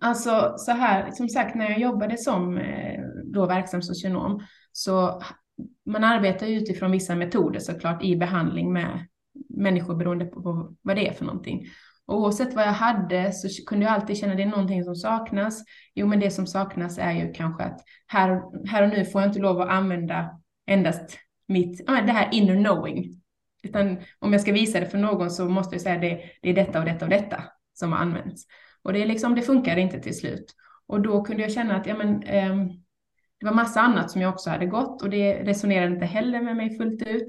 Alltså 0.00 0.54
så 0.56 0.72
här, 0.72 1.10
som 1.10 1.28
sagt 1.28 1.54
när 1.54 1.70
jag 1.70 1.80
jobbade 1.80 2.18
som 2.18 2.58
eh, 2.58 3.00
då 3.24 3.46
verksam 3.46 3.82
socionom 3.82 4.42
så 4.72 5.22
man 5.86 6.04
arbetar 6.04 6.46
utifrån 6.46 6.90
vissa 6.90 7.14
metoder 7.14 7.60
såklart 7.60 8.04
i 8.04 8.16
behandling 8.16 8.72
med 8.72 9.06
människor 9.48 9.94
beroende 9.94 10.24
på 10.24 10.74
vad 10.82 10.96
det 10.96 11.08
är 11.08 11.12
för 11.12 11.24
någonting. 11.24 11.66
Och 12.06 12.20
oavsett 12.20 12.54
vad 12.54 12.64
jag 12.64 12.72
hade 12.72 13.32
så 13.32 13.64
kunde 13.66 13.86
jag 13.86 13.94
alltid 13.94 14.16
känna 14.16 14.32
att 14.32 14.36
det 14.36 14.42
är 14.42 14.46
någonting 14.46 14.84
som 14.84 14.96
saknas. 14.96 15.64
Jo, 15.94 16.06
men 16.06 16.20
det 16.20 16.30
som 16.30 16.46
saknas 16.46 16.98
är 16.98 17.12
ju 17.12 17.32
kanske 17.32 17.64
att 17.64 17.80
här, 18.06 18.42
här 18.68 18.82
och 18.82 18.88
nu 18.88 19.04
får 19.04 19.20
jag 19.20 19.30
inte 19.30 19.40
lov 19.40 19.60
att 19.60 19.68
använda 19.68 20.40
endast 20.66 21.18
mitt, 21.48 21.86
det 21.86 22.12
här 22.12 22.28
inner 22.32 22.64
knowing. 22.64 23.22
Utan 23.62 23.96
om 24.18 24.32
jag 24.32 24.40
ska 24.40 24.52
visa 24.52 24.80
det 24.80 24.86
för 24.86 24.98
någon 24.98 25.30
så 25.30 25.48
måste 25.48 25.74
jag 25.74 25.82
säga 25.82 25.98
det, 25.98 26.20
det 26.42 26.50
är 26.50 26.54
detta 26.54 26.78
och 26.78 26.84
detta 26.84 27.04
och 27.04 27.10
detta 27.10 27.44
som 27.72 27.92
har 27.92 27.98
använts. 27.98 28.46
Och 28.82 28.92
det, 28.92 29.02
är 29.02 29.06
liksom, 29.06 29.34
det 29.34 29.42
funkar 29.42 29.76
inte 29.76 30.00
till 30.00 30.18
slut. 30.18 30.54
Och 30.86 31.00
då 31.00 31.22
kunde 31.22 31.42
jag 31.42 31.52
känna 31.52 31.76
att 31.76 31.86
ja, 31.86 31.96
men, 31.96 32.22
eh, 32.22 32.56
det 33.40 33.46
var 33.46 33.54
massa 33.54 33.80
annat 33.80 34.10
som 34.10 34.20
jag 34.20 34.34
också 34.34 34.50
hade 34.50 34.66
gått 34.66 35.02
och 35.02 35.10
det 35.10 35.42
resonerade 35.42 35.92
inte 35.92 36.06
heller 36.06 36.42
med 36.42 36.56
mig 36.56 36.76
fullt 36.76 37.02
ut. 37.06 37.26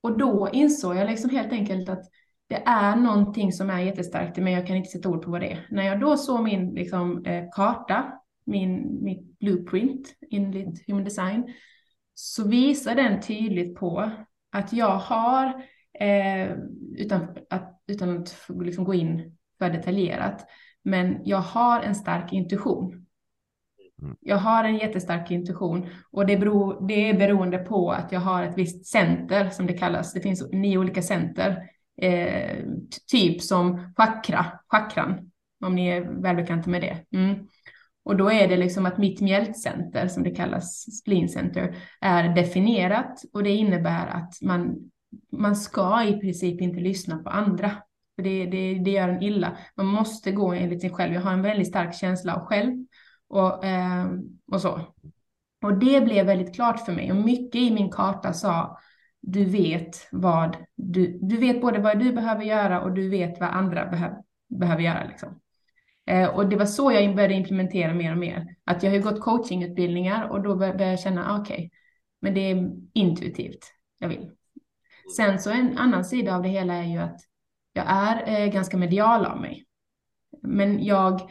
Och 0.00 0.18
då 0.18 0.48
insåg 0.52 0.96
jag 0.96 1.10
liksom 1.10 1.30
helt 1.30 1.52
enkelt 1.52 1.88
att 1.88 2.04
det 2.46 2.62
är 2.66 2.96
någonting 2.96 3.52
som 3.52 3.70
är 3.70 3.80
jättestarkt 3.80 4.36
men 4.36 4.52
jag 4.52 4.66
kan 4.66 4.76
inte 4.76 4.90
sätta 4.90 5.08
ord 5.08 5.24
på 5.24 5.30
vad 5.30 5.40
det 5.40 5.52
är. 5.52 5.66
När 5.70 5.82
jag 5.82 6.00
då 6.00 6.16
såg 6.16 6.44
min 6.44 6.74
liksom, 6.74 7.24
eh, 7.24 7.44
karta, 7.52 8.12
min, 8.46 9.04
mitt 9.04 9.38
blueprint 9.38 10.08
enligt 10.30 10.86
Human 10.86 11.04
Design, 11.04 11.54
så 12.14 12.48
visar 12.48 12.94
den 12.94 13.20
tydligt 13.20 13.76
på 13.76 14.10
att 14.52 14.72
jag 14.72 14.96
har, 14.96 15.46
eh, 16.00 16.50
utan, 16.96 17.36
att, 17.50 17.82
utan 17.86 18.18
att 18.18 18.46
liksom 18.48 18.84
gå 18.84 18.94
in 18.94 19.36
för 19.60 19.70
detaljerat, 19.70 20.46
men 20.82 21.20
jag 21.24 21.38
har 21.38 21.80
en 21.80 21.94
stark 21.94 22.32
intuition. 22.32 23.06
Mm. 24.02 24.16
Jag 24.20 24.36
har 24.36 24.64
en 24.64 24.76
jättestark 24.76 25.30
intuition 25.30 25.88
och 26.12 26.26
det, 26.26 26.36
beror, 26.36 26.86
det 26.88 27.10
är 27.10 27.18
beroende 27.18 27.58
på 27.58 27.90
att 27.90 28.12
jag 28.12 28.20
har 28.20 28.42
ett 28.42 28.58
visst 28.58 28.86
center 28.86 29.50
som 29.50 29.66
det 29.66 29.72
kallas. 29.72 30.12
Det 30.12 30.20
finns 30.20 30.52
nio 30.52 30.78
olika 30.78 31.02
center, 31.02 31.62
eh, 32.02 32.64
typ 33.10 33.42
som 33.42 33.94
chakra, 33.96 34.46
chakran, 34.68 35.30
om 35.64 35.74
ni 35.74 35.88
är 35.88 36.22
välbekanta 36.22 36.70
med 36.70 36.80
det. 36.80 37.18
Mm. 37.18 37.46
Och 38.04 38.16
då 38.16 38.30
är 38.30 38.48
det 38.48 38.56
liksom 38.56 38.86
att 38.86 38.98
mitt 38.98 39.20
mjältcenter, 39.20 40.08
som 40.08 40.22
det 40.22 40.30
kallas, 40.30 40.98
spleen 40.98 41.28
center, 41.28 41.76
är 42.00 42.34
definierat 42.34 43.22
och 43.32 43.42
det 43.42 43.50
innebär 43.50 44.06
att 44.06 44.42
man, 44.42 44.90
man 45.32 45.56
ska 45.56 46.04
i 46.04 46.20
princip 46.20 46.60
inte 46.60 46.80
lyssna 46.80 47.18
på 47.18 47.30
andra. 47.30 47.72
För 48.20 48.24
det, 48.24 48.46
det, 48.46 48.74
det 48.74 48.90
gör 48.90 49.08
en 49.08 49.22
illa. 49.22 49.56
Man 49.74 49.86
måste 49.86 50.32
gå 50.32 50.52
enligt 50.52 50.80
sig 50.80 50.90
själv. 50.90 51.14
Jag 51.14 51.20
har 51.20 51.32
en 51.32 51.42
väldigt 51.42 51.68
stark 51.68 51.94
känsla 51.94 52.34
av 52.34 52.46
själv 52.46 52.86
och, 53.28 53.64
eh, 53.64 54.06
och 54.52 54.60
så. 54.60 54.94
Och 55.62 55.78
det 55.78 56.00
blev 56.00 56.26
väldigt 56.26 56.54
klart 56.54 56.84
för 56.84 56.92
mig 56.92 57.10
och 57.10 57.16
mycket 57.16 57.60
i 57.60 57.70
min 57.70 57.90
karta 57.90 58.32
sa 58.32 58.78
du 59.20 59.44
vet 59.44 60.08
vad 60.12 60.56
du, 60.76 61.18
du 61.22 61.36
vet 61.36 61.60
både 61.60 61.78
vad 61.78 61.98
du 61.98 62.12
behöver 62.12 62.44
göra 62.44 62.80
och 62.80 62.92
du 62.92 63.08
vet 63.08 63.40
vad 63.40 63.48
andra 63.48 63.86
behöv, 63.86 64.12
behöver 64.48 64.82
göra. 64.82 65.04
Liksom. 65.04 65.40
Eh, 66.06 66.28
och 66.28 66.48
det 66.48 66.56
var 66.56 66.66
så 66.66 66.92
jag 66.92 67.14
började 67.14 67.34
implementera 67.34 67.94
mer 67.94 68.12
och 68.12 68.18
mer. 68.18 68.46
Att 68.64 68.82
jag 68.82 68.90
har 68.90 68.98
gått 68.98 69.20
coachingutbildningar 69.20 70.28
och 70.28 70.42
då 70.42 70.56
började 70.56 70.90
jag 70.90 71.00
känna, 71.00 71.30
ah, 71.30 71.40
okej, 71.40 71.56
okay, 71.56 71.70
men 72.20 72.34
det 72.34 72.40
är 72.40 72.70
intuitivt 72.92 73.72
jag 73.98 74.08
vill. 74.08 74.30
Sen 75.16 75.38
så 75.38 75.50
en 75.50 75.78
annan 75.78 76.04
sida 76.04 76.36
av 76.36 76.42
det 76.42 76.48
hela 76.48 76.74
är 76.74 76.84
ju 76.84 76.98
att 76.98 77.29
jag 77.72 77.84
är 77.88 78.42
eh, 78.42 78.52
ganska 78.52 78.76
medial 78.76 79.26
av 79.26 79.40
mig. 79.40 79.64
Men 80.42 80.84
jag 80.84 81.30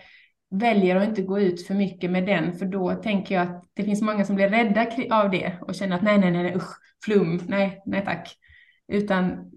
väljer 0.50 0.96
att 0.96 1.08
inte 1.08 1.22
gå 1.22 1.40
ut 1.40 1.68
för 1.68 1.74
mycket 1.74 2.12
med 2.12 2.26
den, 2.26 2.54
för 2.54 2.66
då 2.66 2.96
tänker 2.96 3.36
jag 3.36 3.48
att 3.48 3.64
det 3.74 3.84
finns 3.84 4.02
många 4.02 4.26
som 4.26 4.36
blir 4.36 4.50
rädda 4.50 4.88
av 5.16 5.32
det 5.32 5.58
och 5.62 5.76
känner 5.76 5.96
att 5.96 6.02
nej, 6.02 6.18
nej, 6.18 6.32
nej, 6.32 6.56
usch, 6.56 6.78
flum, 7.06 7.42
nej, 7.48 7.82
nej 7.86 8.06
tack. 8.06 8.36
Utan 8.88 9.52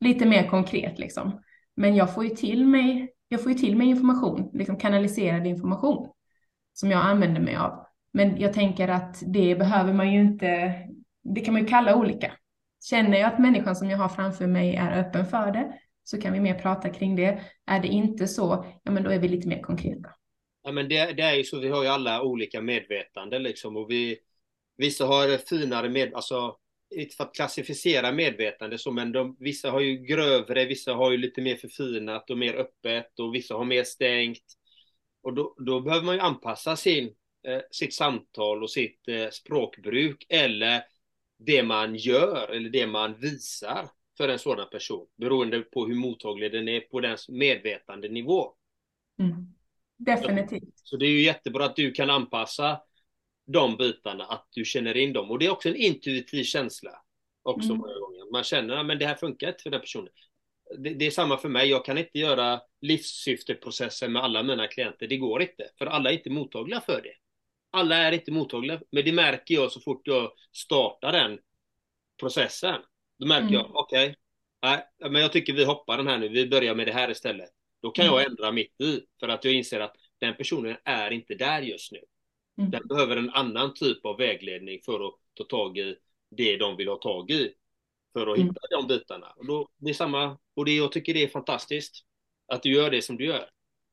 lite 0.00 0.26
mer 0.26 0.48
konkret 0.48 0.98
liksom. 0.98 1.40
Men 1.76 1.94
jag 1.94 2.14
får 2.14 2.24
ju 2.24 2.30
till 2.30 2.66
mig, 2.66 3.12
jag 3.28 3.42
får 3.42 3.52
ju 3.52 3.58
till 3.58 3.76
mig 3.76 3.86
information, 3.86 4.50
liksom 4.52 4.76
kanaliserad 4.76 5.46
information 5.46 6.08
som 6.72 6.90
jag 6.90 7.06
använder 7.06 7.40
mig 7.40 7.56
av. 7.56 7.86
Men 8.12 8.40
jag 8.40 8.52
tänker 8.52 8.88
att 8.88 9.22
det 9.26 9.54
behöver 9.54 9.92
man 9.92 10.12
ju 10.12 10.20
inte, 10.20 10.74
det 11.22 11.40
kan 11.40 11.54
man 11.54 11.62
ju 11.62 11.68
kalla 11.68 11.96
olika. 11.96 12.32
Känner 12.90 13.18
jag 13.18 13.32
att 13.32 13.38
människan 13.38 13.76
som 13.76 13.90
jag 13.90 13.98
har 13.98 14.08
framför 14.08 14.46
mig 14.46 14.76
är 14.76 15.00
öppen 15.00 15.26
för 15.26 15.52
det, 15.52 15.72
så 16.04 16.20
kan 16.20 16.32
vi 16.32 16.40
mer 16.40 16.54
prata 16.54 16.90
kring 16.90 17.16
det. 17.16 17.42
Är 17.66 17.80
det 17.80 17.88
inte 17.88 18.28
så, 18.28 18.66
ja 18.82 18.90
men 18.90 19.02
då 19.02 19.10
är 19.10 19.18
vi 19.18 19.28
lite 19.28 19.48
mer 19.48 19.62
konkreta. 19.62 20.08
Ja, 20.62 20.72
men 20.72 20.88
det, 20.88 21.12
det 21.12 21.22
är 21.22 21.34
ju 21.34 21.44
så, 21.44 21.58
vi 21.58 21.68
har 21.68 21.82
ju 21.82 21.88
alla 21.88 22.22
olika 22.22 22.60
medvetande 22.60 23.38
liksom 23.38 23.76
och 23.76 23.90
vi, 23.90 24.18
vissa 24.76 25.06
har 25.06 25.38
finare 25.38 25.88
med, 25.88 26.14
alltså 26.14 26.56
inte 26.94 27.16
för 27.16 27.24
att 27.24 27.34
klassificera 27.34 28.12
medvetande 28.12 28.78
så, 28.78 28.90
men 28.90 29.12
de, 29.12 29.36
vissa 29.40 29.70
har 29.70 29.80
ju 29.80 29.96
grövre, 29.96 30.64
vissa 30.64 30.94
har 30.94 31.10
ju 31.10 31.16
lite 31.16 31.40
mer 31.40 31.56
förfinat 31.56 32.30
och 32.30 32.38
mer 32.38 32.54
öppet 32.54 33.18
och 33.18 33.34
vissa 33.34 33.54
har 33.54 33.64
mer 33.64 33.84
stängt. 33.84 34.44
Och 35.22 35.34
då, 35.34 35.54
då 35.58 35.80
behöver 35.80 36.06
man 36.06 36.14
ju 36.14 36.20
anpassa 36.20 36.76
sin, 36.76 37.14
eh, 37.48 37.60
sitt 37.70 37.94
samtal 37.94 38.62
och 38.62 38.70
sitt 38.70 39.08
eh, 39.08 39.28
språkbruk 39.30 40.26
eller 40.28 40.84
det 41.38 41.62
man 41.62 41.96
gör 41.96 42.48
eller 42.50 42.70
det 42.70 42.86
man 42.86 43.14
visar 43.14 43.88
för 44.22 44.28
en 44.28 44.38
sådan 44.38 44.68
person 44.70 45.06
beroende 45.16 45.60
på 45.60 45.86
hur 45.86 45.94
mottaglig 45.94 46.52
den 46.52 46.68
är 46.68 46.80
på 46.80 47.00
dens 47.00 47.28
medvetandenivå. 47.28 48.54
Mm. 49.18 49.46
Definitivt. 49.96 50.72
Så 50.74 50.96
det 50.96 51.06
är 51.06 51.10
ju 51.10 51.22
jättebra 51.22 51.64
att 51.64 51.76
du 51.76 51.92
kan 51.92 52.10
anpassa 52.10 52.80
de 53.46 53.76
bitarna, 53.76 54.24
att 54.24 54.48
du 54.50 54.64
känner 54.64 54.96
in 54.96 55.12
dem. 55.12 55.30
Och 55.30 55.38
det 55.38 55.46
är 55.46 55.50
också 55.50 55.68
en 55.68 55.76
intuitiv 55.76 56.44
känsla. 56.44 56.90
också 57.42 57.68
Mm. 57.68 57.78
många 57.78 57.98
gånger. 57.98 58.32
Man 58.32 58.44
känner 58.44 58.92
att 58.92 58.98
det 58.98 59.06
här 59.06 59.14
funkar 59.14 59.48
inte 59.48 59.62
för 59.62 59.70
den 59.70 59.80
personen. 59.80 60.12
Det, 60.78 60.94
det 60.94 61.06
är 61.06 61.10
samma 61.10 61.36
för 61.36 61.48
mig. 61.48 61.68
Jag 61.68 61.84
kan 61.84 61.98
inte 61.98 62.18
göra 62.18 62.60
livssyfteprocesser 62.80 64.08
med 64.08 64.22
alla 64.22 64.42
mina 64.42 64.66
klienter. 64.66 65.06
Det 65.08 65.16
går 65.16 65.42
inte. 65.42 65.70
För 65.78 65.86
alla 65.86 66.10
är 66.10 66.14
inte 66.14 66.30
mottagliga 66.30 66.80
för 66.80 67.00
det. 67.02 67.14
Alla 67.70 67.96
är 67.96 68.12
inte 68.12 68.32
mottagliga. 68.32 68.80
Men 68.90 69.04
det 69.04 69.12
märker 69.12 69.54
jag 69.54 69.72
så 69.72 69.80
fort 69.80 70.06
jag 70.06 70.32
startar 70.52 71.12
den 71.12 71.38
processen. 72.20 72.80
Då 73.18 73.26
märker 73.26 73.42
Mm. 73.42 73.54
jag, 73.54 73.70
okej, 73.76 74.16
nej, 74.62 74.84
men 75.10 75.22
jag 75.22 75.32
tycker 75.32 75.52
vi 75.52 75.64
hoppar 75.64 75.96
den 75.96 76.06
här 76.06 76.18
nu. 76.18 76.28
Vi 76.28 76.48
börjar 76.48 76.74
med 76.74 76.86
det 76.86 76.92
här 76.92 77.10
istället. 77.10 77.50
Då 77.82 77.90
kan 77.90 78.04
jag 78.06 78.20
Mm. 78.20 78.30
ändra 78.30 78.52
mitt 78.52 78.80
i. 78.80 79.00
För 79.20 79.28
att 79.28 79.44
jag 79.44 79.54
inser 79.54 79.80
att 79.80 79.96
den 80.20 80.34
personen 80.36 80.76
är 80.84 81.10
inte 81.10 81.34
där 81.34 81.62
just 81.62 81.92
nu. 81.92 81.98
Mm. 82.58 82.70
Den 82.70 82.86
behöver 82.88 83.16
en 83.16 83.30
annan 83.30 83.74
typ 83.74 84.04
av 84.06 84.18
vägledning 84.18 84.80
för 84.84 85.06
att 85.06 85.14
ta 85.34 85.44
tag 85.44 85.78
i 85.78 85.96
det 86.30 86.56
de 86.56 86.76
vill 86.76 86.88
ha 86.88 86.96
tag 86.96 87.30
i. 87.30 87.54
För 88.12 88.26
att 88.26 88.36
Mm. 88.38 88.48
hitta 88.48 88.60
de 88.70 88.86
bitarna. 88.86 89.26
Och 89.36 89.46
då, 89.46 89.68
det 89.78 89.90
är 89.90 89.94
samma, 89.94 90.38
och 90.56 90.64
det, 90.64 90.72
jag 90.76 90.92
tycker 90.92 91.14
det 91.14 91.22
är 91.22 91.28
fantastiskt. 91.28 92.04
Att 92.46 92.62
du 92.62 92.72
gör 92.74 92.90
det 92.90 93.02
som 93.02 93.16
du 93.16 93.24
gör. 93.24 93.48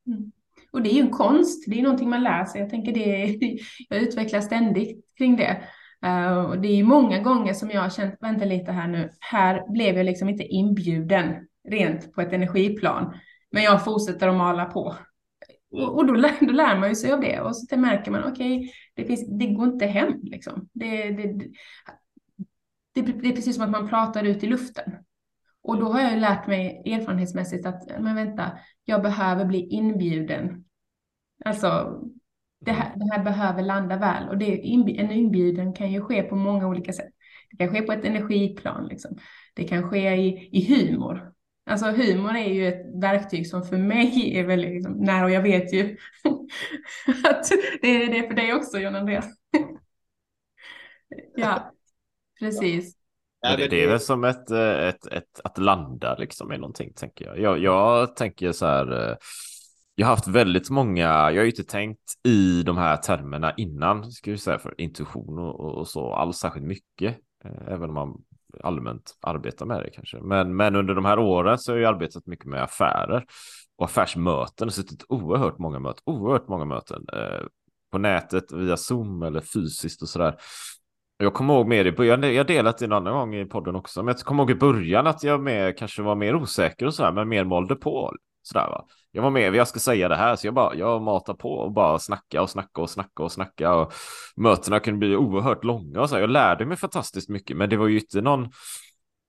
Mm. 0.07 0.31
Och 0.71 0.81
det 0.81 0.89
är 0.89 0.93
ju 0.93 0.99
en 1.01 1.09
konst, 1.11 1.63
det 1.67 1.79
är 1.79 1.83
någonting 1.83 2.09
man 2.09 2.23
lär 2.23 2.45
sig. 2.45 2.61
Jag 2.61 2.69
tänker 2.69 2.91
det, 2.93 3.37
jag 3.89 4.01
utvecklar 4.01 4.41
ständigt 4.41 5.05
kring 5.17 5.35
det. 5.37 5.63
Uh, 6.05 6.37
och 6.37 6.59
det 6.61 6.79
är 6.79 6.83
många 6.83 7.19
gånger 7.19 7.53
som 7.53 7.69
jag 7.69 7.81
har 7.81 7.89
känt, 7.89 8.15
vänta 8.19 8.45
lite 8.45 8.71
här 8.71 8.87
nu, 8.87 9.09
här 9.19 9.71
blev 9.73 9.97
jag 9.97 10.05
liksom 10.05 10.29
inte 10.29 10.43
inbjuden 10.43 11.47
rent 11.69 12.13
på 12.13 12.21
ett 12.21 12.33
energiplan. 12.33 13.13
Men 13.51 13.63
jag 13.63 13.85
fortsätter 13.85 14.27
att 14.27 14.35
mala 14.35 14.65
på. 14.65 14.95
Och, 15.71 15.97
och 15.97 16.05
då, 16.05 16.13
lär, 16.13 16.45
då 16.45 16.51
lär 16.51 16.79
man 16.79 16.89
ju 16.89 16.95
sig 16.95 17.11
av 17.11 17.21
det 17.21 17.41
och 17.41 17.55
så 17.55 17.77
märker 17.77 18.11
man, 18.11 18.23
okej, 18.23 18.71
det, 18.93 19.05
finns, 19.05 19.39
det 19.39 19.47
går 19.47 19.67
inte 19.67 19.85
hem 19.85 20.13
liksom. 20.21 20.69
Det, 20.73 21.09
det, 21.09 21.23
det, 21.23 21.51
det, 22.93 23.01
det 23.01 23.27
är 23.27 23.35
precis 23.35 23.55
som 23.55 23.63
att 23.63 23.69
man 23.81 23.89
pratar 23.89 24.23
ut 24.23 24.43
i 24.43 24.47
luften. 24.47 24.93
Och 25.61 25.79
då 25.79 25.91
har 25.91 25.99
jag 26.01 26.13
ju 26.13 26.19
lärt 26.19 26.47
mig 26.47 26.81
erfarenhetsmässigt 26.85 27.65
att, 27.65 27.83
men 27.99 28.15
vänta, 28.15 28.51
jag 28.85 29.01
behöver 29.01 29.45
bli 29.45 29.59
inbjuden. 29.59 30.65
Alltså, 31.45 32.01
det 32.59 32.71
här, 32.71 32.93
det 32.95 33.11
här 33.11 33.23
behöver 33.23 33.63
landa 33.63 33.97
väl. 33.97 34.29
Och 34.29 34.37
det, 34.37 34.45
en 34.99 35.11
inbjudan 35.11 35.73
kan 35.73 35.91
ju 35.91 36.01
ske 36.01 36.23
på 36.23 36.35
många 36.35 36.67
olika 36.67 36.93
sätt. 36.93 37.09
Det 37.51 37.57
kan 37.57 37.69
ske 37.69 37.81
på 37.81 37.91
ett 37.91 38.05
energiplan, 38.05 38.87
liksom. 38.87 39.17
Det 39.53 39.63
kan 39.63 39.89
ske 39.89 40.15
i, 40.15 40.49
i 40.51 40.75
humor. 40.75 41.31
Alltså 41.65 41.85
humor 41.85 42.35
är 42.35 42.53
ju 42.53 42.67
ett 42.67 43.01
verktyg 43.01 43.47
som 43.47 43.63
för 43.63 43.77
mig 43.77 44.37
är 44.37 44.43
väldigt 44.43 44.71
liksom, 44.71 44.93
nära 44.93 45.25
och 45.25 45.31
jag 45.31 45.41
vet 45.41 45.73
ju 45.73 45.83
att 47.23 47.49
det 47.81 47.87
är 47.87 48.13
det 48.13 48.27
för 48.27 48.33
dig 48.33 48.53
också, 48.53 48.79
John 48.79 48.95
Andreas. 48.95 49.25
ja, 51.35 51.71
precis. 52.39 52.95
Ja, 53.41 53.57
det, 53.57 53.67
det 53.67 53.83
är 53.83 53.87
väl 53.87 53.99
som 53.99 54.23
ett, 54.23 54.51
eh, 54.51 54.87
ett, 54.87 55.05
ett, 55.05 55.39
att 55.43 55.57
landa 55.57 56.15
liksom 56.15 56.53
i 56.53 56.57
någonting 56.57 56.93
tänker 56.93 57.25
jag. 57.25 57.39
Jag, 57.39 57.59
jag 57.59 58.15
tänker 58.15 58.51
så 58.51 58.65
här. 58.65 59.17
Jag 59.99 60.07
har 60.07 60.15
haft 60.15 60.27
väldigt 60.27 60.69
många, 60.69 61.03
jag 61.03 61.17
har 61.17 61.31
ju 61.31 61.49
inte 61.49 61.63
tänkt 61.63 62.01
i 62.23 62.63
de 62.63 62.77
här 62.77 62.97
termerna 62.97 63.53
innan, 63.57 64.11
ska 64.11 64.31
vi 64.31 64.37
säga, 64.37 64.59
för 64.59 64.81
intuition 64.81 65.39
och, 65.39 65.77
och 65.77 65.87
så 65.87 66.13
alls 66.13 66.37
särskilt 66.37 66.65
mycket. 66.65 67.17
eh, 67.45 67.73
Även 67.73 67.89
om 67.89 67.95
man 67.95 68.17
allmänt 68.63 69.17
arbetar 69.21 69.65
med 69.65 69.83
det 69.83 69.89
kanske. 69.89 70.17
Men, 70.21 70.55
men 70.55 70.75
under 70.75 70.95
de 70.95 71.05
här 71.05 71.19
åren 71.19 71.57
så 71.57 71.71
har 71.71 71.77
jag 71.79 71.93
arbetat 71.93 72.25
mycket 72.25 72.45
med 72.45 72.63
affärer 72.63 73.25
och 73.77 73.85
affärsmöten 73.85 74.67
och 74.67 74.73
suttit 74.73 75.03
oerhört 75.09 75.59
många 75.59 75.79
möten, 75.79 76.01
oerhört 76.05 76.47
många 76.47 76.65
möten 76.65 77.05
eh, 77.13 77.45
på 77.91 77.97
nätet 77.97 78.51
via 78.51 78.77
Zoom 78.77 79.23
eller 79.23 79.41
fysiskt 79.41 80.01
och 80.01 80.09
sådär. 80.09 80.35
Jag 81.17 81.33
kommer 81.33 81.53
ihåg 81.53 81.67
mer 81.67 81.85
i 81.85 81.91
början, 81.91 82.23
jag 82.23 82.37
har 82.39 82.43
delat 82.43 82.77
det 82.77 82.85
en 82.85 82.93
annan 82.93 83.13
gång 83.13 83.35
i 83.35 83.45
podden 83.45 83.75
också, 83.75 84.03
men 84.03 84.15
jag 84.15 84.25
kommer 84.25 84.43
ihåg 84.43 84.51
i 84.51 84.55
början 84.55 85.07
att 85.07 85.23
jag 85.23 85.41
med, 85.41 85.77
kanske 85.77 86.01
var 86.01 86.15
mer 86.15 86.35
osäker 86.35 86.85
och 86.85 86.93
sådär, 86.93 87.11
men 87.11 87.29
mer 87.29 87.43
målde 87.43 87.75
på. 87.75 88.13
Sådär, 88.41 88.67
va? 88.67 88.85
Jag 89.11 89.21
var 89.21 89.29
med, 89.29 89.55
jag 89.55 89.67
ska 89.67 89.79
säga 89.79 90.07
det 90.07 90.15
här, 90.15 90.35
så 90.35 90.47
jag 90.47 90.53
bara, 90.53 90.75
jag 90.75 91.01
matar 91.01 91.33
på 91.33 91.53
och 91.53 91.71
bara 91.71 91.99
snacka 91.99 92.41
och 92.41 92.49
snacka 92.49 92.81
och 92.81 92.89
snacka 92.89 93.23
och 93.23 93.31
snacka 93.31 93.75
och 93.75 93.93
mötena 94.35 94.79
kunde 94.79 94.97
bli 94.97 95.15
oerhört 95.15 95.63
långa 95.63 96.01
och 96.01 96.09
så. 96.09 96.19
Jag 96.19 96.29
lärde 96.29 96.65
mig 96.65 96.77
fantastiskt 96.77 97.29
mycket, 97.29 97.57
men 97.57 97.69
det 97.69 97.77
var 97.77 97.87
ju 97.87 97.99
inte 97.99 98.21
någon, 98.21 98.49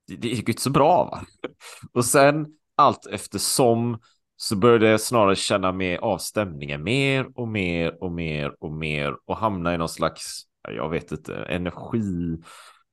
det, 0.06 0.28
gick 0.28 0.48
ju 0.48 0.52
inte 0.52 0.62
så 0.62 0.70
bra 0.70 1.04
va. 1.04 1.20
Och 1.92 2.04
sen 2.04 2.46
allt 2.76 3.06
eftersom 3.06 3.98
så 4.36 4.56
började 4.56 4.88
jag 4.88 5.00
snarare 5.00 5.36
känna 5.36 5.72
mer 5.72 5.98
av 5.98 6.18
stämningen 6.18 6.82
mer 6.82 7.26
och 7.34 7.48
mer 7.48 8.02
och 8.02 8.12
mer 8.12 8.54
och 8.60 8.72
mer 8.72 9.16
och 9.26 9.36
hamna 9.36 9.74
i 9.74 9.78
någon 9.78 9.88
slags, 9.88 10.42
jag 10.68 10.90
vet 10.90 11.12
inte, 11.12 11.36
energi 11.36 12.38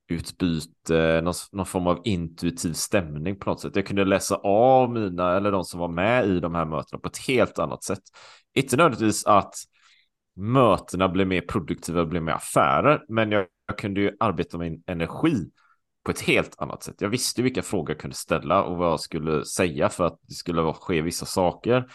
utbyte, 0.08 1.20
någon, 1.20 1.34
någon 1.52 1.66
form 1.66 1.86
av 1.86 2.00
intuitiv 2.04 2.72
stämning 2.72 3.38
på 3.38 3.50
något 3.50 3.60
sätt. 3.60 3.76
Jag 3.76 3.86
kunde 3.86 4.04
läsa 4.04 4.36
av 4.36 4.92
mina 4.92 5.36
eller 5.36 5.52
de 5.52 5.64
som 5.64 5.80
var 5.80 5.88
med 5.88 6.26
i 6.26 6.40
de 6.40 6.54
här 6.54 6.64
mötena 6.64 7.00
på 7.00 7.08
ett 7.08 7.18
helt 7.18 7.58
annat 7.58 7.84
sätt. 7.84 8.02
Inte 8.54 8.76
nödvändigtvis 8.76 9.26
att 9.26 9.54
mötena 10.36 11.08
blev 11.08 11.26
mer 11.26 11.40
produktiva, 11.40 12.06
blev 12.06 12.22
mer 12.22 12.32
affärer, 12.32 13.04
men 13.08 13.32
jag, 13.32 13.46
jag 13.66 13.78
kunde 13.78 14.00
ju 14.00 14.16
arbeta 14.20 14.58
med 14.58 14.70
min 14.70 14.82
energi 14.86 15.50
på 16.04 16.10
ett 16.10 16.20
helt 16.20 16.54
annat 16.58 16.82
sätt. 16.82 17.00
Jag 17.00 17.08
visste 17.08 17.42
vilka 17.42 17.62
frågor 17.62 17.90
jag 17.90 18.00
kunde 18.00 18.16
ställa 18.16 18.62
och 18.62 18.76
vad 18.76 18.90
jag 18.90 19.00
skulle 19.00 19.44
säga 19.44 19.88
för 19.88 20.06
att 20.06 20.18
det 20.28 20.34
skulle 20.34 20.72
ske 20.72 21.02
vissa 21.02 21.26
saker. 21.26 21.90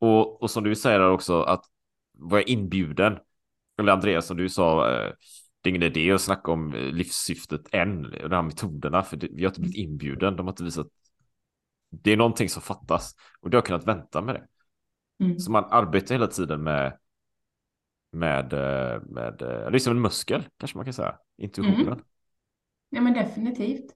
Och, 0.00 0.42
och 0.42 0.50
som 0.50 0.64
du 0.64 0.74
säger 0.74 1.10
också 1.10 1.42
att 1.42 1.64
var 2.18 2.38
jag 2.38 2.48
inbjuden, 2.48 3.18
eller 3.78 3.92
Andreas 3.92 4.26
som 4.26 4.36
du 4.36 4.48
sa, 4.48 4.90
eh, 4.90 5.12
det 5.64 5.68
är 5.68 5.70
ingen 5.70 5.82
idé 5.82 6.12
att 6.12 6.20
snacka 6.20 6.52
om 6.52 6.74
eh, 6.74 6.80
livssyftet 6.80 7.60
än, 7.72 8.04
och 8.04 8.30
de 8.30 8.36
här 8.36 8.42
metoderna, 8.42 9.02
för 9.02 9.16
det, 9.16 9.28
vi 9.32 9.44
har 9.44 9.50
inte 9.50 9.60
blivit 9.60 9.78
inbjuden, 9.78 10.36
de 10.36 10.46
har 10.46 10.52
inte 10.52 10.64
visat. 10.64 10.86
Det 11.90 12.12
är 12.12 12.16
någonting 12.16 12.48
som 12.48 12.62
fattas 12.62 13.14
och 13.40 13.50
det 13.50 13.56
har 13.56 13.62
kunnat 13.62 13.86
vänta 13.86 14.20
med 14.20 14.34
det. 14.34 14.46
Mm. 15.24 15.38
Så 15.38 15.50
man 15.50 15.64
arbetar 15.70 16.14
hela 16.14 16.26
tiden 16.26 16.62
med 16.62 16.98
med, 18.14 18.52
eh, 18.52 19.02
med, 19.02 19.42
eh, 19.42 19.70
det 19.70 19.76
är 19.76 19.78
som 19.78 19.96
en 19.96 20.02
muskel 20.02 20.44
kanske 20.58 20.78
man 20.78 20.84
kan 20.84 20.94
säga, 20.94 21.18
intuitionen. 21.38 21.86
Mm. 21.86 22.04
Ja, 22.90 23.00
men 23.00 23.14
definitivt. 23.14 23.94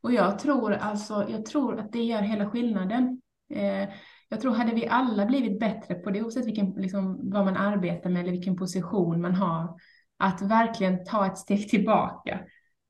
Och 0.00 0.12
jag 0.12 0.38
tror 0.38 0.72
alltså, 0.72 1.26
jag 1.28 1.46
tror 1.46 1.78
att 1.78 1.92
det 1.92 2.02
gör 2.02 2.22
hela 2.22 2.50
skillnaden. 2.50 3.20
Eh, 3.50 3.88
jag 4.28 4.40
tror 4.40 4.54
hade 4.54 4.74
vi 4.74 4.86
alla 4.86 5.26
blivit 5.26 5.60
bättre 5.60 5.94
på 5.94 6.10
det, 6.10 6.22
oavsett 6.22 6.46
vilken, 6.46 6.70
liksom, 6.70 7.30
vad 7.30 7.44
man 7.44 7.56
arbetar 7.56 8.10
med 8.10 8.22
eller 8.22 8.32
vilken 8.32 8.56
position 8.56 9.20
man 9.20 9.34
har, 9.34 9.80
att 10.20 10.42
verkligen 10.42 11.04
ta 11.04 11.26
ett 11.26 11.38
steg 11.38 11.68
tillbaka. 11.68 12.40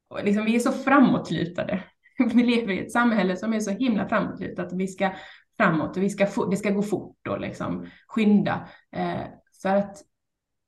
Och 0.09 0.25
liksom, 0.25 0.45
vi 0.45 0.57
är 0.57 0.61
så 0.61 0.73
framåtlutade. 0.73 1.85
Vi 2.35 2.43
lever 2.43 2.73
i 2.73 2.81
ett 2.81 2.93
samhälle 2.93 3.37
som 3.37 3.53
är 3.53 3.61
så 3.61 3.71
himla 3.71 4.09
framåtlutat. 4.09 4.73
Vi 4.73 4.87
ska 4.87 5.11
framåt 5.57 5.97
och 5.97 6.03
vi 6.03 6.11
ska 6.11 6.27
få, 6.27 6.45
det 6.45 6.57
ska 6.57 6.71
gå 6.71 6.83
fort 6.83 7.27
och 7.29 7.40
liksom 7.40 7.87
skynda. 8.09 8.69
Eh, 8.93 9.23
så 9.53 9.69
att 9.69 10.03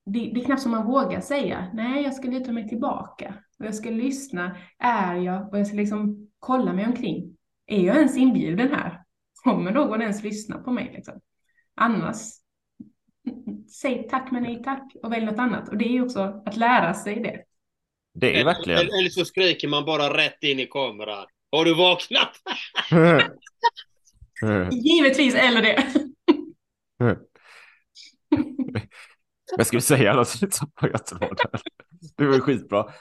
det, 0.07 0.31
det 0.35 0.40
är 0.40 0.44
knappt 0.44 0.62
som 0.62 0.70
man 0.70 0.87
vågar 0.87 1.20
säga, 1.20 1.70
nej 1.75 2.03
jag 2.03 2.14
ska 2.14 2.29
luta 2.29 2.53
mig 2.53 2.68
tillbaka 2.68 3.35
och 3.59 3.66
jag 3.66 3.75
ska 3.75 3.90
lyssna, 3.90 4.57
är 4.79 5.14
jag, 5.14 5.48
och 5.53 5.59
jag 5.59 5.66
ska 5.66 5.77
liksom 5.77 6.29
kolla 6.38 6.72
mig 6.72 6.87
omkring. 6.87 7.37
Är 7.66 7.87
jag 7.87 7.96
ens 7.96 8.16
inbjuden 8.16 8.68
här? 8.68 9.03
Kommer 9.44 9.72
någon 9.72 10.03
ens 10.03 10.22
lyssna 10.22 10.59
på 10.59 10.70
mig 10.70 10.92
liksom? 10.94 11.20
Annars, 11.77 12.16
säg 13.70 14.09
tack 14.09 14.31
men 14.31 14.42
nej 14.42 14.62
tack 14.64 14.92
och 15.02 15.12
välj 15.12 15.24
något 15.24 15.38
annat. 15.38 15.68
Och 15.68 15.76
det 15.76 15.85
är 15.85 15.92
ju 15.92 16.02
också 16.02 16.42
att 16.46 16.57
lära 16.57 16.94
sig 16.94 17.14
det. 17.14 17.42
Det 18.14 18.40
är 18.40 18.44
verkligen. 18.44 18.81
Eller, 18.81 18.98
eller 18.98 19.11
så 19.11 19.24
skriker 19.24 19.68
man 19.68 19.85
bara 19.85 20.16
rätt 20.16 20.42
in 20.42 20.61
i 20.61 20.66
kameran. 20.66 21.26
Har 21.52 21.64
du 21.64 21.74
vaknat? 21.74 22.33
Givetvis, 24.72 25.35
eller 25.35 25.62
det. 25.62 25.87
Vad 29.57 29.66
ska 29.66 29.76
vi 29.76 29.81
säga 29.81 30.14
då? 30.14 30.24
Så 30.24 30.46
tappar 30.46 30.88
jag 30.88 31.07
tråden. 31.07 31.37
Det 32.16 32.26
var 32.26 32.38
skitbra. 32.38 32.92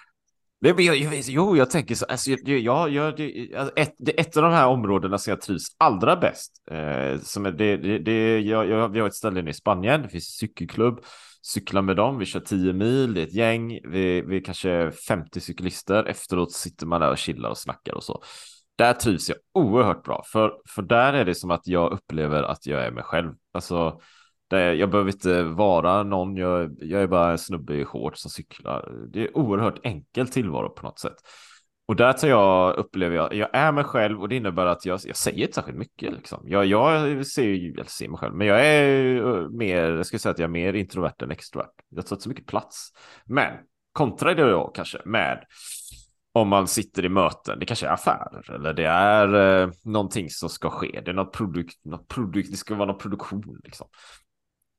Nej, 0.64 0.74
men 0.74 0.86
jag, 0.86 0.98
jag, 0.98 1.14
jo, 1.16 1.58
jag 1.58 1.70
tänker 1.70 1.96
så. 1.96 2.06
Alltså, 2.06 2.32
jag, 2.32 2.60
jag, 2.60 2.90
jag, 2.90 3.18
det, 3.18 3.54
ett, 3.76 3.96
det 3.98 4.20
är 4.20 4.22
ett 4.22 4.38
av 4.38 4.44
de 4.44 4.52
här 4.52 4.68
områdena 4.68 5.18
som 5.18 5.32
jag 5.32 5.42
trivs 5.42 5.66
allra 5.78 6.16
bäst. 6.16 6.52
Eh, 6.72 7.20
som 7.22 7.46
är 7.46 7.52
det, 7.52 7.78
det, 7.78 8.00
det, 8.00 8.40
jag, 8.40 8.70
jag, 8.70 8.90
vi 8.90 9.00
har 9.00 9.08
ett 9.08 9.16
ställe 9.16 9.50
i 9.50 9.54
Spanien. 9.54 10.02
Det 10.02 10.10
finns 10.10 10.42
en 10.44 10.48
cykelklubb. 10.48 11.00
Cyklar 11.42 11.82
med 11.82 11.96
dem. 11.96 12.18
Vi 12.18 12.26
kör 12.26 12.40
10 12.40 12.74
mil. 12.74 13.14
Det 13.14 13.22
är 13.22 13.24
ett 13.24 13.34
gäng. 13.34 13.80
Vi, 13.84 14.22
vi 14.22 14.38
är 14.38 14.44
kanske 14.44 14.92
50 15.08 15.42
cyklister. 15.42 16.04
Efteråt 16.04 16.52
sitter 16.52 16.86
man 16.86 17.02
där 17.02 17.12
och 17.12 17.18
chillar 17.18 17.50
och 17.50 17.58
snackar 17.58 17.94
och 17.94 18.04
så. 18.04 18.24
Där 18.78 18.94
trivs 18.94 19.30
jag 19.30 19.38
oerhört 19.54 20.04
bra. 20.04 20.24
För, 20.32 20.54
för 20.70 20.82
där 20.82 21.14
är 21.14 21.26
det 21.26 21.36
som 21.36 21.52
att 21.52 21.68
jag 21.68 21.92
upplever 21.92 22.44
att 22.44 22.66
jag 22.66 22.86
är 22.86 22.92
mig 22.92 23.04
själv. 23.04 23.34
Alltså, 23.54 24.00
det, 24.52 24.74
jag 24.74 24.90
behöver 24.90 25.12
inte 25.12 25.44
vara 25.44 26.04
någon, 26.04 26.36
jag, 26.36 26.78
jag 26.80 27.02
är 27.02 27.08
bara 27.08 27.32
en 27.32 27.38
snubbe 27.38 27.74
i 27.74 27.86
shorts 27.86 28.22
som 28.22 28.32
cyklar. 28.32 28.92
Det 29.14 29.24
är 29.24 29.38
oerhört 29.38 29.80
enkel 29.84 30.28
tillvaro 30.28 30.70
på 30.70 30.86
något 30.86 31.00
sätt. 31.00 31.16
Och 31.88 31.96
där 31.96 32.14
tar 32.14 32.28
jag, 32.28 32.76
upplever 32.76 33.16
jag, 33.16 33.34
jag 33.34 33.50
är 33.54 33.72
mig 33.72 33.84
själv 33.84 34.22
och 34.22 34.30
det 34.30 34.36
innebär 34.36 34.66
att 34.66 34.86
jag, 34.86 35.00
jag 35.06 35.16
säger 35.16 35.42
inte 35.42 35.54
särskilt 35.54 35.78
mycket. 35.78 36.14
Liksom. 36.14 36.44
Jag, 36.46 36.66
jag 36.66 37.26
ser 37.26 37.78
jag 37.78 37.90
ser 37.90 38.08
mig 38.08 38.18
själv, 38.18 38.36
men 38.36 38.48
jag 38.48 38.66
är 38.66 39.16
eh, 39.16 39.50
mer, 39.50 39.92
jag 39.92 40.06
skulle 40.06 40.20
säga 40.20 40.32
att 40.32 40.40
jag 40.40 40.48
är 40.48 40.52
mer 40.52 40.74
introvert 40.74 41.24
än 41.24 41.32
extrovert. 41.32 41.74
Jag 41.90 42.06
tar 42.06 42.16
inte 42.16 42.24
så 42.24 42.30
mycket 42.30 42.46
plats. 42.46 42.92
Men 43.26 43.54
kontra 43.94 44.34
det 44.34 44.52
då 44.52 44.68
kanske 44.68 45.02
med 45.06 45.46
om 46.34 46.48
man 46.48 46.68
sitter 46.68 47.06
i 47.06 47.10
möten, 47.10 47.60
det 47.60 47.66
kanske 47.66 47.88
är 47.88 47.92
affärer 47.92 48.52
eller 48.52 48.74
det 48.74 48.86
är 48.86 49.62
eh, 49.64 49.70
någonting 49.84 50.30
som 50.30 50.50
ska 50.50 50.70
ske. 50.70 51.02
Det 51.06 51.12
är 51.12 51.16
något 51.16 51.34
produkt, 51.34 51.86
något 51.86 52.08
produkt, 52.08 52.52
det 52.52 52.58
ska 52.58 52.76
vara 52.76 52.88
någon 52.88 52.98
produktion 52.98 53.62
liksom. 53.64 53.88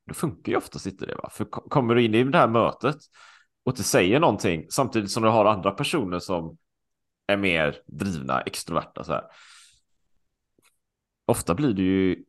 Då 0.07 0.15
funkar 0.15 0.53
ju 0.53 0.59
oftast 0.59 0.87
inte 0.87 1.07
det 1.07 1.15
va? 1.15 1.29
För 1.33 1.45
kommer 1.45 1.95
du 1.95 2.05
in 2.05 2.15
i 2.15 2.25
det 2.25 2.39
här 2.39 2.49
mötet 2.49 2.97
och 3.65 3.73
inte 3.73 3.83
säger 3.83 4.21
någonting 4.21 4.67
samtidigt 4.71 5.11
som 5.11 5.23
du 5.23 5.29
har 5.29 5.45
andra 5.45 5.71
personer 5.71 6.19
som 6.19 6.59
är 7.27 7.37
mer 7.37 7.83
drivna, 7.87 8.41
extroverta 8.41 9.05
så 9.05 9.13
här. 9.13 9.25
Ofta 11.27 11.55
blir 11.55 11.73
det 11.73 11.83
ju 11.83 12.25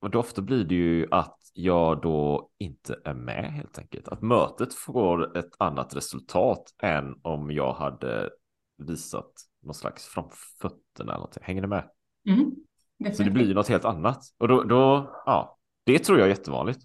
och 0.00 0.10
då 0.10 0.18
ofta 0.18 0.42
blir 0.42 0.64
det 0.64 0.74
ju 0.74 1.06
att 1.10 1.36
jag 1.52 2.02
då 2.02 2.50
inte 2.58 3.00
är 3.04 3.14
med 3.14 3.52
helt 3.52 3.78
enkelt. 3.78 4.08
Att 4.08 4.22
mötet 4.22 4.74
får 4.74 5.36
ett 5.36 5.50
annat 5.58 5.96
resultat 5.96 6.74
än 6.82 7.14
om 7.22 7.50
jag 7.50 7.72
hade 7.72 8.30
visat 8.78 9.32
någon 9.62 9.74
slags 9.74 10.06
framfötterna 10.06 11.12
eller 11.12 11.12
någonting. 11.12 11.42
Hänger 11.46 11.62
ni 11.62 11.68
med? 11.68 11.90
Mm, 12.26 13.14
så 13.14 13.22
det 13.22 13.30
blir 13.30 13.46
ju 13.46 13.54
något 13.54 13.68
helt 13.68 13.84
annat. 13.84 14.22
Och 14.38 14.48
då, 14.48 14.62
då, 14.62 15.10
ja, 15.26 15.58
det 15.92 15.98
tror 15.98 16.18
jag 16.18 16.26
är 16.26 16.30
jättevanligt. 16.30 16.80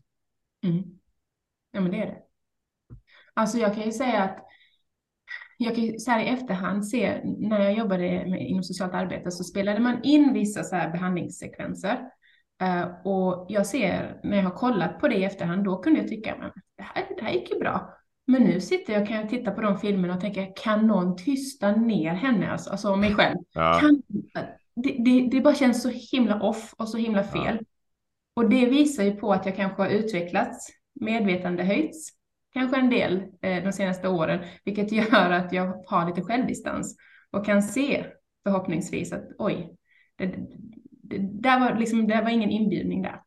Mm. 0.63 0.83
Ja, 1.71 1.81
men 1.81 1.91
det 1.91 1.97
är 1.97 2.05
det. 2.05 2.17
Alltså 3.33 3.57
jag 3.57 3.75
kan 3.75 3.83
ju 3.83 3.91
säga 3.91 4.23
att 4.23 4.39
jag 5.57 5.75
kan 5.75 5.99
så 5.99 6.11
här 6.11 6.23
i 6.23 6.27
efterhand 6.27 6.87
se, 6.87 7.21
när 7.23 7.61
jag 7.61 7.73
jobbade 7.73 8.25
med, 8.29 8.41
inom 8.41 8.63
socialt 8.63 8.93
arbete 8.93 9.31
så 9.31 9.43
spelade 9.43 9.79
man 9.79 10.03
in 10.03 10.33
vissa 10.33 10.63
så 10.63 10.75
här 10.75 10.91
behandlingssekvenser 10.91 12.09
Uh, 12.63 13.07
och 13.07 13.45
jag 13.49 13.65
ser 13.65 14.19
när 14.23 14.37
jag 14.37 14.43
har 14.43 14.55
kollat 14.57 14.99
på 14.99 15.07
det 15.07 15.15
i 15.15 15.23
efterhand, 15.23 15.63
då 15.63 15.77
kunde 15.77 15.99
jag 15.99 16.09
tycka 16.09 16.33
att 16.33 16.53
det 16.77 16.83
här, 16.83 17.05
det 17.17 17.23
här 17.23 17.31
gick 17.31 17.51
ju 17.51 17.59
bra. 17.59 17.93
Men 18.27 18.43
nu 18.43 18.61
sitter 18.61 18.93
jag 18.93 19.07
kan 19.07 19.17
jag 19.17 19.29
titta 19.29 19.51
på 19.51 19.61
de 19.61 19.77
filmerna 19.77 20.13
och 20.13 20.21
tänka, 20.21 20.45
kan 20.45 20.87
någon 20.87 21.17
tysta 21.17 21.71
ner 21.71 22.13
henne, 22.13 22.51
alltså, 22.51 22.69
alltså 22.69 22.95
mig 22.95 23.15
själv? 23.15 23.37
Ja. 23.53 23.79
Kan, 23.81 24.01
det, 24.75 24.95
det, 25.05 25.27
det, 25.31 25.41
bara 25.41 25.55
känns 25.55 25.83
så 25.83 25.89
himla 25.89 26.41
off 26.41 26.73
och 26.77 26.89
så 26.89 26.97
himla 26.97 27.23
fel. 27.23 27.57
Ja. 27.59 27.65
Och 28.35 28.49
det 28.49 28.65
visar 28.65 29.03
ju 29.03 29.11
på 29.11 29.33
att 29.33 29.45
jag 29.45 29.55
kanske 29.55 29.81
har 29.81 29.89
utvecklats, 29.89 30.69
medvetande 31.01 31.63
höjts, 31.63 32.09
kanske 32.53 32.77
en 32.77 32.89
del 32.89 33.23
eh, 33.41 33.63
de 33.63 33.71
senaste 33.71 34.07
åren, 34.07 34.39
vilket 34.65 34.91
gör 35.13 35.31
att 35.31 35.53
jag 35.53 35.83
har 35.87 36.07
lite 36.07 36.21
självdistans 36.21 36.97
och 37.31 37.45
kan 37.45 37.61
se 37.61 38.05
förhoppningsvis 38.43 39.13
att 39.13 39.23
oj, 39.37 39.75
det, 40.17 40.35
det, 41.03 41.17
där 41.17 41.59
var 41.59 41.79
liksom, 41.79 42.07
det 42.07 42.21
var 42.21 42.29
ingen 42.29 42.49
inbjudning 42.49 43.01
där. 43.01 43.21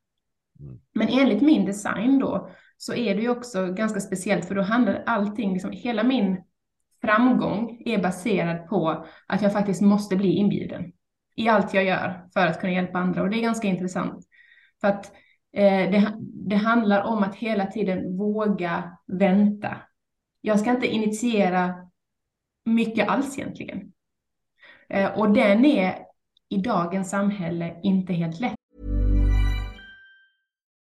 Mm. 0.60 0.78
Men 0.94 1.08
enligt 1.08 1.42
min 1.42 1.64
design 1.64 2.18
då 2.18 2.50
så 2.76 2.94
är 2.94 3.14
det 3.14 3.20
ju 3.20 3.28
också 3.28 3.66
ganska 3.66 4.00
speciellt 4.00 4.44
för 4.44 4.54
då 4.54 4.62
handlar 4.62 5.02
allting, 5.06 5.52
liksom, 5.52 5.70
hela 5.72 6.04
min 6.04 6.42
framgång 7.00 7.82
är 7.84 8.02
baserad 8.02 8.68
på 8.68 9.06
att 9.26 9.42
jag 9.42 9.52
faktiskt 9.52 9.82
måste 9.82 10.16
bli 10.16 10.28
inbjuden 10.28 10.92
i 11.36 11.48
allt 11.48 11.74
jag 11.74 11.84
gör 11.84 12.28
för 12.34 12.46
att 12.46 12.60
kunna 12.60 12.72
hjälpa 12.72 12.98
andra 12.98 13.22
och 13.22 13.30
det 13.30 13.36
är 13.36 13.42
ganska 13.42 13.68
intressant. 13.68 14.27
För 14.80 14.88
att 14.88 15.12
eh, 15.52 15.90
det, 15.90 16.16
det 16.20 16.56
handlar 16.56 17.02
om 17.02 17.22
att 17.22 17.34
hela 17.34 17.66
tiden 17.66 18.16
våga 18.16 18.98
vänta. 19.06 19.76
Jag 20.40 20.60
ska 20.60 20.70
inte 20.70 20.86
initiera 20.86 21.74
mycket 22.64 23.08
alls 23.08 23.38
egentligen. 23.38 23.92
Eh, 24.88 25.18
och 25.18 25.30
den 25.32 25.64
är 25.64 25.98
i 26.48 26.56
dagens 26.58 27.10
samhälle 27.10 27.80
inte 27.82 28.12
helt 28.12 28.40
lätt. 28.40 28.57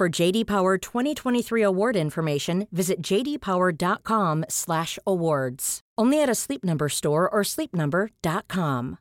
For 0.00 0.08
JD 0.08 0.46
Power 0.46 0.78
2023 0.78 1.62
award 1.62 1.96
information, 1.96 2.66
visit 2.70 3.02
jdpower.com/awards. 3.02 5.80
Only 5.98 6.22
at 6.22 6.30
a 6.30 6.34
Sleep 6.34 6.64
Number 6.64 6.88
store 6.88 7.28
or 7.28 7.44
sleepnumber.com. 7.44 8.96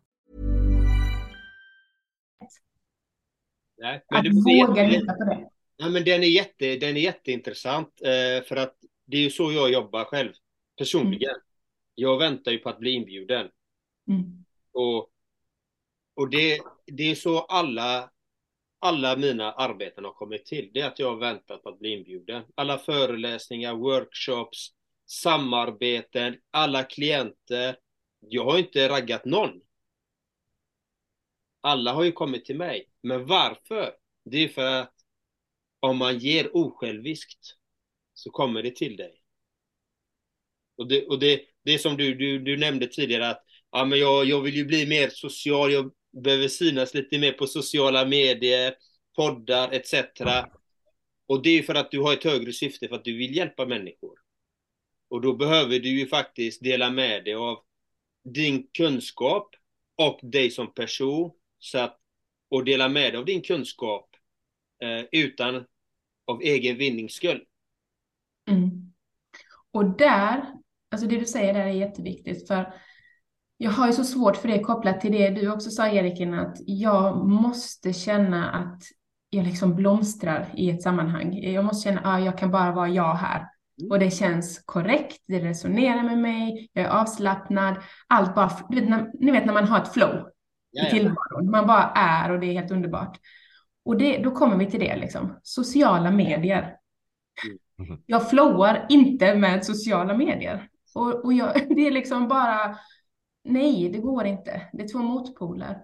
Nej, 3.78 4.04
men 4.12 4.20
att 4.20 4.26
våga 4.34 4.88
lita 4.88 5.14
på 5.14 5.24
det. 5.24 5.50
Ja, 5.78 5.90
men 5.90 6.04
den 6.04 6.24
är, 6.24 6.28
jätte, 6.28 6.76
den 6.76 6.98
är 6.98 7.02
jätteintressant 7.02 8.02
eh, 8.02 8.44
för 8.48 8.56
att 8.56 8.76
det 9.06 9.18
är 9.18 9.22
ju 9.22 9.30
så 9.30 9.52
jag 9.52 9.72
jobbar 9.72 10.04
själv, 10.04 10.34
personligen. 10.78 11.30
Mm. 11.30 11.42
Jag 11.96 12.18
väntar 12.18 12.52
ju 12.52 12.58
på 12.58 12.70
att 12.70 12.80
bli 12.80 12.92
inbjuden. 12.92 13.50
Mm. 14.08 14.46
Och, 14.72 15.10
och 16.16 16.30
det, 16.30 16.60
det 16.86 17.12
är 17.12 17.16
så 17.16 17.40
alla, 17.40 18.12
alla 18.80 19.15
mina 19.15 19.52
arbeten 19.52 20.06
har 20.06 20.12
kommit 20.12 20.46
till. 20.46 20.70
Det 20.74 20.82
är 20.82 20.88
att 20.88 21.00
jag 21.00 21.10
har 21.10 21.18
väntat 21.18 21.63
på 21.63 21.70
att 21.70 21.80
bli 21.80 21.89
inbjuden. 21.89 22.44
Alla 22.56 22.78
föreläsningar, 22.78 23.76
workshops, 23.76 24.68
samarbeten, 25.06 26.38
alla 26.52 26.84
klienter. 26.84 27.78
Jag 28.20 28.46
har 28.46 28.58
inte 28.58 28.89
raggat 28.89 29.26
någon. 29.26 29.62
Alla 31.62 31.94
har 31.94 32.04
ju 32.04 32.12
kommit 32.12 32.46
till 32.46 32.58
mig. 32.58 32.89
Men 33.02 33.26
varför? 33.26 33.94
Det 34.26 34.38
är 34.38 34.48
för 34.48 34.82
att 34.82 34.94
om 35.80 35.98
man 35.98 36.18
ger 36.18 36.58
osjälviskt 36.58 37.56
så 38.13 38.30
kommer 38.30 38.63
det 38.63 38.76
till 38.76 38.98
dig. 38.98 39.22
Och 40.78 40.88
det, 40.88 41.08
och 41.08 41.20
det, 41.20 41.42
det 41.63 41.74
är 41.74 41.78
som 41.78 41.98
du, 41.98 42.15
du, 42.15 42.39
du 42.39 42.58
nämnde 42.58 42.88
tidigare 42.88 43.30
att 43.30 43.44
ja, 43.72 43.86
men 43.86 44.00
jag, 44.00 44.26
jag 44.26 44.42
vill 44.42 44.56
ju 44.56 44.65
bli 44.65 44.88
mer 44.88 45.10
social, 45.10 45.72
jag 45.72 45.92
behöver 46.12 46.48
synas 46.48 46.93
lite 46.93 47.19
mer 47.19 47.32
på 47.32 47.48
sociala 47.48 48.06
medier, 48.06 48.74
poddar 49.15 49.72
etc. 49.72 49.93
Och 51.28 51.43
det 51.43 51.50
är 51.50 51.63
för 51.63 51.76
att 51.76 51.91
du 51.91 52.00
har 52.00 52.13
ett 52.13 52.24
högre 52.24 52.54
syfte 52.54 52.88
för 52.88 52.95
att 52.95 53.06
du 53.06 53.17
vill 53.17 53.36
hjälpa 53.36 53.65
människor. 53.65 54.19
Och 55.10 55.22
då 55.22 55.34
behöver 55.34 55.80
du 55.80 55.89
ju 55.89 56.08
faktiskt 56.08 56.63
dela 56.63 56.89
med 56.89 57.26
dig 57.26 57.34
av 57.34 57.58
din 58.24 58.67
kunskap 58.74 59.56
och 59.95 60.19
dig 60.24 60.52
som 60.52 60.74
person. 60.74 61.32
Så 61.60 61.80
att, 61.80 62.00
och 62.50 62.63
dela 62.63 62.89
med 62.89 63.13
dig 63.13 63.17
av 63.17 63.26
din 63.26 63.41
kunskap 63.41 64.15
eh, 64.84 65.06
utan 65.12 65.65
av 66.26 66.41
egen 66.41 66.78
vinnings 66.78 67.13
skull. 67.13 67.45
Mm. 68.50 68.93
Och 69.72 69.98
där, 69.98 70.54
alltså 70.91 71.08
det 71.08 71.19
du 71.19 71.26
säger 71.26 71.54
där 71.54 71.65
är 71.65 71.72
jätteviktigt 71.72 72.48
för 72.48 72.74
jag 73.62 73.72
har 73.72 73.88
ju 73.88 73.93
så 73.93 74.04
svårt 74.04 74.38
för 74.38 74.48
det 74.48 74.60
kopplat 74.60 75.02
till 75.02 75.12
det 75.12 75.30
du 75.30 75.52
också 75.52 75.69
sa 75.69 75.88
Erik, 75.88 76.22
att 76.22 76.58
jag 76.65 77.26
måste 77.28 77.93
känna 77.93 78.50
att 78.50 78.84
jag 79.30 79.45
liksom 79.45 79.76
blomstrar 79.76 80.50
i 80.54 80.69
ett 80.69 80.82
sammanhang. 80.82 81.40
Jag 81.42 81.65
måste 81.65 81.90
känna 81.90 82.00
att 82.00 82.06
ah, 82.08 82.19
jag 82.19 82.38
kan 82.38 82.52
bara 82.52 82.71
vara 82.71 82.88
jag 82.88 83.13
här. 83.13 83.48
Mm. 83.79 83.92
Och 83.92 84.00
det 84.00 84.12
känns 84.12 84.63
korrekt, 84.65 85.23
det 85.27 85.40
resonerar 85.40 86.04
med 86.04 86.17
mig, 86.17 86.69
jag 86.73 86.86
är 86.86 86.90
avslappnad. 86.90 87.75
Allt 88.08 88.36
bara, 88.36 88.52
du 88.69 88.79
vet, 88.79 88.90
när, 88.90 89.12
ni 89.19 89.31
vet 89.31 89.46
när 89.46 89.54
man 89.54 89.67
har 89.67 89.81
ett 89.81 89.94
flow 89.94 90.29
ja, 90.71 90.88
i 90.88 90.90
tillvaron. 90.90 91.52
Man 91.52 91.67
bara 91.67 91.92
är 91.96 92.31
och 92.31 92.40
det 92.40 92.48
är 92.48 92.54
helt 92.54 92.71
underbart. 92.71 93.17
Och 93.86 93.98
det, 93.98 94.17
då 94.17 94.31
kommer 94.31 94.58
vi 94.58 94.71
till 94.71 94.79
det, 94.79 94.96
liksom. 94.96 95.40
sociala 95.44 96.12
medier. 96.12 96.75
Mm. 97.79 98.00
Jag 98.06 98.29
flowar 98.29 98.86
inte 98.90 99.36
med 99.36 99.65
sociala 99.65 100.17
medier. 100.17 100.67
Och, 100.96 101.25
och 101.25 101.34
jag, 101.34 101.54
det 101.75 101.88
är 101.88 101.92
liksom 101.92 102.27
bara, 102.27 102.77
nej, 103.44 103.90
det 103.90 104.00
går 104.00 104.25
inte. 104.25 104.69
Det 104.73 104.83
är 104.83 104.87
två 104.87 105.00
motpoler. 105.00 105.77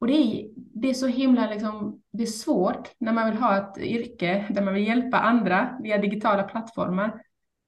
Och 0.00 0.06
det 0.06 0.12
är, 0.12 0.48
det 0.56 0.90
är 0.90 0.94
så 0.94 1.06
himla 1.06 1.50
liksom, 1.50 2.02
det 2.10 2.22
är 2.22 2.26
svårt 2.26 2.90
när 2.98 3.12
man 3.12 3.30
vill 3.30 3.40
ha 3.40 3.56
ett 3.56 3.78
yrke 3.78 4.46
där 4.50 4.62
man 4.62 4.74
vill 4.74 4.86
hjälpa 4.86 5.18
andra 5.18 5.78
via 5.82 5.98
digitala 5.98 6.42
plattformar. 6.42 7.22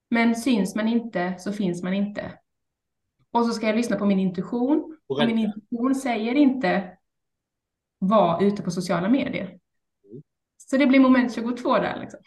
Men 0.09 0.35
syns 0.35 0.75
man 0.75 0.87
inte 0.87 1.35
så 1.39 1.53
finns 1.53 1.83
man 1.83 1.93
inte. 1.93 2.39
Och 3.31 3.45
så 3.45 3.51
ska 3.53 3.67
jag 3.67 3.75
lyssna 3.75 3.95
på 3.97 4.05
min 4.05 4.19
intuition. 4.19 4.97
Och 5.07 5.25
min 5.25 5.37
intuition 5.37 5.95
säger 5.95 6.35
inte 6.35 6.97
var 7.99 8.43
ute 8.43 8.61
på 8.61 8.71
sociala 8.71 9.09
medier. 9.09 9.59
Så 10.57 10.77
det 10.77 10.87
blir 10.87 10.99
moment 10.99 11.35
22 11.35 11.77
där 11.77 11.99
liksom. 11.99 12.19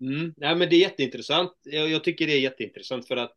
Mm. 0.00 0.34
Nej, 0.36 0.56
men 0.56 0.68
det 0.68 0.76
är 0.76 0.80
jätteintressant. 0.80 1.52
Jag, 1.62 1.88
jag 1.88 2.04
tycker 2.04 2.26
det 2.26 2.32
är 2.32 2.40
jätteintressant 2.40 3.08
för 3.08 3.16
att 3.16 3.34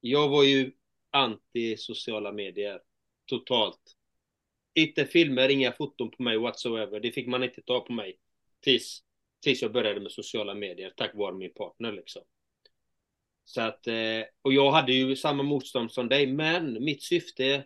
jag 0.00 0.28
var 0.28 0.44
ju 0.44 0.72
anti 1.10 1.76
sociala 1.76 2.32
medier 2.32 2.80
totalt. 3.26 3.96
Inte 4.74 5.06
filmer, 5.06 5.48
inga 5.48 5.72
foton 5.72 6.10
på 6.10 6.22
mig 6.22 6.38
whatsoever. 6.38 7.00
Det 7.00 7.12
fick 7.12 7.26
man 7.26 7.44
inte 7.44 7.62
ta 7.62 7.80
på 7.80 7.92
mig 7.92 8.18
tills, 8.60 9.02
tills 9.40 9.62
jag 9.62 9.72
började 9.72 10.00
med 10.00 10.12
sociala 10.12 10.54
medier 10.54 10.92
tack 10.96 11.14
vare 11.14 11.34
min 11.34 11.54
partner 11.54 11.92
liksom. 11.92 12.22
Så 13.44 13.60
att, 13.60 13.86
eh, 13.86 14.22
och 14.42 14.52
jag 14.52 14.70
hade 14.70 14.92
ju 14.92 15.16
samma 15.16 15.42
motstånd 15.42 15.92
som 15.92 16.08
dig, 16.08 16.26
men 16.26 16.84
mitt 16.84 17.02
syfte, 17.02 17.64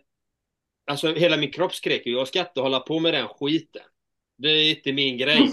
alltså 0.85 1.13
hela 1.13 1.37
min 1.37 1.51
kropp 1.51 1.75
skrek 1.75 2.05
ju, 2.05 2.11
jag 2.11 2.27
ska 2.27 2.39
inte 2.39 2.61
hålla 2.61 2.79
på 2.79 2.99
med 2.99 3.13
den 3.13 3.27
skiten. 3.27 3.83
Det 4.37 4.49
är 4.49 4.69
inte 4.77 4.93
min 4.93 5.17
grej. 5.17 5.49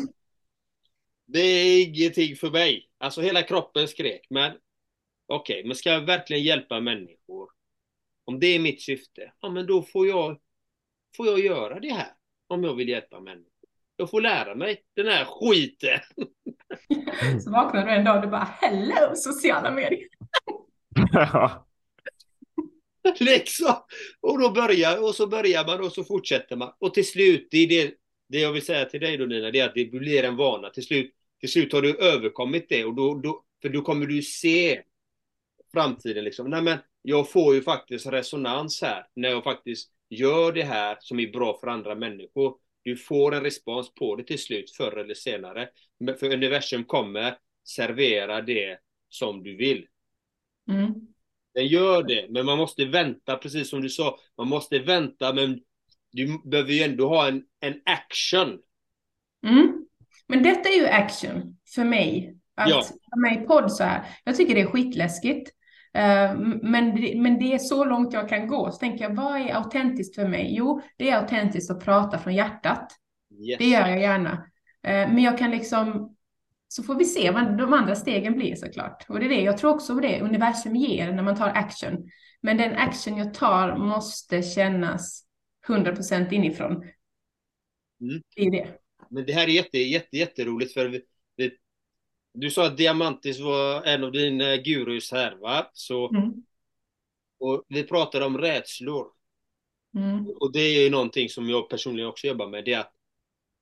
Det 1.26 1.40
är 1.40 1.86
ingenting 1.86 2.36
för 2.36 2.50
mig. 2.50 2.88
Alltså 2.98 3.20
hela 3.20 3.42
kroppen 3.42 3.88
skrek, 3.88 4.26
men 4.30 4.52
okej, 5.26 5.64
men 5.64 5.76
ska 5.76 5.90
jag 5.90 6.00
verkligen 6.00 6.42
hjälpa 6.42 6.80
människor? 6.80 7.50
Om 8.24 8.40
det 8.40 8.46
är 8.46 8.58
mitt 8.58 8.82
syfte, 8.82 9.32
ja 9.40 9.50
men 9.50 9.66
då 9.66 9.82
får 9.82 10.06
jag, 10.06 10.40
får 11.16 11.26
jag 11.26 11.40
göra 11.40 11.80
det 11.80 11.92
här. 11.92 12.12
Om 12.46 12.64
jag 12.64 12.74
vill 12.74 12.88
hjälpa 12.88 13.20
människor. 13.20 13.52
Jag 13.96 14.10
får 14.10 14.20
lära 14.20 14.54
mig 14.54 14.82
den 14.96 15.06
här 15.06 15.24
skiten. 15.24 16.00
Så 17.44 17.50
vaknar 17.50 17.86
du 17.86 17.92
en 17.92 18.04
dag 18.04 18.16
och 18.16 18.22
du 18.22 18.28
bara 18.28 18.48
hello 18.60 19.12
sociala 19.14 19.70
medier. 19.70 20.08
Ja. 21.12 21.66
liksom. 23.20 23.74
Och 24.20 24.38
då 24.38 24.50
börjar, 24.50 25.02
och 25.02 25.14
så 25.14 25.26
börjar 25.26 25.66
man 25.66 25.80
och 25.80 25.92
så 25.92 26.04
fortsätter 26.04 26.56
man. 26.56 26.72
Och 26.78 26.94
till 26.94 27.06
slut, 27.06 27.48
det 27.50 27.58
är 27.58 27.68
det, 27.68 27.94
det 28.28 28.38
jag 28.38 28.52
vill 28.52 28.64
säga 28.64 28.84
till 28.84 29.00
dig 29.00 29.16
då 29.16 29.24
Nina, 29.24 29.50
det 29.50 29.60
är 29.60 29.68
att 29.68 29.74
det 29.74 29.84
blir 29.84 30.24
en 30.24 30.36
vana. 30.36 30.70
Till 30.70 30.84
slut, 30.84 31.14
till 31.40 31.52
slut 31.52 31.72
har 31.72 31.82
du 31.82 31.96
överkommit 31.96 32.66
det 32.68 32.84
och 32.84 32.94
då, 32.94 33.14
då, 33.14 33.44
för 33.62 33.68
då 33.68 33.82
kommer 33.82 34.06
du 34.06 34.22
se 34.22 34.82
framtiden 35.72 36.24
liksom. 36.24 36.50
Nej 36.50 36.62
men, 36.62 36.78
jag 37.02 37.30
får 37.30 37.54
ju 37.54 37.62
faktiskt 37.62 38.06
resonans 38.06 38.82
här 38.82 39.06
när 39.14 39.28
jag 39.28 39.44
faktiskt 39.44 39.90
gör 40.08 40.52
det 40.52 40.62
här 40.62 40.96
som 41.00 41.20
är 41.20 41.32
bra 41.32 41.58
för 41.60 41.66
andra 41.66 41.94
människor. 41.94 42.56
Du 42.82 42.96
får 42.96 43.34
en 43.34 43.42
respons 43.42 43.94
på 43.94 44.16
det 44.16 44.24
till 44.24 44.38
slut, 44.38 44.70
förr 44.70 44.96
eller 44.98 45.14
senare. 45.14 45.68
För 46.20 46.32
universum 46.32 46.84
kommer 46.84 47.36
servera 47.64 48.40
det 48.40 48.78
som 49.08 49.42
du 49.42 49.56
vill. 49.56 49.86
Mm. 50.70 50.94
Den 51.54 51.66
gör 51.66 52.02
det, 52.02 52.26
men 52.30 52.46
man 52.46 52.58
måste 52.58 52.84
vänta, 52.84 53.36
precis 53.36 53.70
som 53.70 53.82
du 53.82 53.88
sa. 53.88 54.18
Man 54.38 54.48
måste 54.48 54.78
vänta, 54.78 55.32
men 55.32 55.60
du 56.12 56.40
behöver 56.44 56.72
ju 56.72 56.82
ändå 56.82 57.08
ha 57.08 57.28
en, 57.28 57.44
en 57.60 57.80
action. 57.84 58.58
Mm. 59.46 59.86
Men 60.28 60.42
detta 60.42 60.68
är 60.68 60.76
ju 60.76 60.86
action 60.86 61.58
för 61.74 61.84
mig. 61.84 62.36
Att 62.54 62.70
Ja. 62.70 62.84
vara 63.10 63.20
med 63.32 63.42
i 63.42 63.46
podd 63.46 63.72
så 63.72 63.84
här. 63.84 64.02
Jag 64.24 64.36
tycker 64.36 64.54
det 64.54 64.60
är 64.60 64.66
skitläskigt. 64.66 65.50
Eh, 65.94 66.34
Men 66.62 66.94
men 67.22 67.38
det 67.38 67.54
är 67.54 67.58
så 67.58 67.84
långt 67.84 68.12
jag 68.12 68.28
kan 68.28 68.46
gå. 68.46 68.70
Så 68.70 68.78
tänker 68.78 69.04
jag, 69.04 69.14
vad 69.14 69.40
är 69.40 69.54
autentiskt 69.54 70.14
för 70.14 70.28
mig? 70.28 70.54
Jo, 70.56 70.82
det 70.96 71.10
är 71.10 71.16
autentiskt 71.16 71.70
att 71.70 71.84
prata 71.84 72.18
från 72.18 72.34
hjärtat. 72.34 72.92
Yes. 73.48 73.58
Det 73.58 73.64
gör 73.64 73.88
jag 73.88 74.00
gärna. 74.00 74.30
Eh, 74.82 75.08
Men 75.12 75.18
jag 75.22 75.38
kan 75.38 75.50
liksom, 75.50 76.16
så 76.68 76.82
får 76.82 76.94
vi 76.94 77.04
se 77.04 77.30
vad 77.30 77.58
de 77.58 77.72
andra 77.72 77.94
stegen 77.94 78.34
blir 78.34 78.54
såklart. 78.54 79.04
Och 79.08 79.20
det 79.20 79.26
är 79.26 79.28
det, 79.28 79.40
jag 79.42 79.58
tror 79.58 79.74
också 79.74 79.94
det 79.94 80.20
universum 80.20 80.76
ger 80.76 81.12
när 81.12 81.22
man 81.22 81.36
tar 81.36 81.48
action. 81.48 82.08
Men 82.40 82.56
den 82.56 82.74
action 82.76 83.16
jag 83.16 83.34
tar 83.34 83.76
måste 83.76 84.42
kännas 84.42 85.24
100% 85.68 86.32
inifrån. 86.32 86.72
Mm. 88.00 88.22
Det 88.36 88.42
är 88.42 88.50
det. 88.50 88.68
Men 89.10 89.24
det 89.26 89.32
här 89.32 89.42
är 89.44 89.48
jätte, 89.52 89.78
jätte, 89.78 90.16
jätteroligt 90.16 90.72
för 90.74 91.02
du 92.34 92.50
sa 92.50 92.66
att 92.66 92.76
Diamantis 92.76 93.40
var 93.40 93.82
en 93.82 94.04
av 94.04 94.12
dina 94.12 94.56
gurus 94.56 95.12
här 95.12 95.34
va? 95.34 95.70
Så, 95.72 96.08
Mm. 96.10 96.32
och 97.40 97.64
vi 97.68 97.84
pratade 97.84 98.24
om 98.24 98.38
rädslor. 98.38 99.06
Mm. 99.96 100.26
Och 100.40 100.52
det 100.52 100.60
är 100.60 100.84
ju 100.84 100.90
någonting 100.90 101.28
som 101.28 101.48
jag 101.48 101.68
personligen 101.70 102.08
också 102.08 102.26
jobbar 102.26 102.48
med. 102.48 102.64
Det 102.64 102.72
är 102.72 102.80
att 102.80 102.92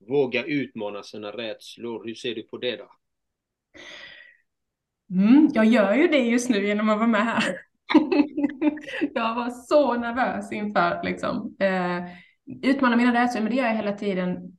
våga 0.09 0.45
utmana 0.45 1.03
sina 1.03 1.31
rädslor. 1.31 2.05
Hur 2.05 2.15
ser 2.15 2.35
du 2.35 2.43
på 2.43 2.59
det 2.59 2.77
då? 2.77 2.91
Mm, 5.11 5.49
jag 5.55 5.65
gör 5.65 5.95
ju 5.95 6.09
det 6.09 6.19
just 6.19 6.51
nu 6.51 6.67
genom 6.67 6.89
att 6.89 6.99
vara 6.99 7.09
med 7.09 7.25
här. 7.25 7.43
jag 9.15 9.35
var 9.35 9.51
så 9.51 9.95
nervös 9.95 10.53
inför 10.53 11.01
liksom. 11.05 11.57
Eh, 11.61 12.05
utmana 12.63 12.97
mina 12.97 13.23
rädslor, 13.23 13.43
men 13.43 13.51
det 13.51 13.57
gör 13.59 13.67
jag 13.67 13.77
hela 13.77 13.93
tiden. 13.93 14.59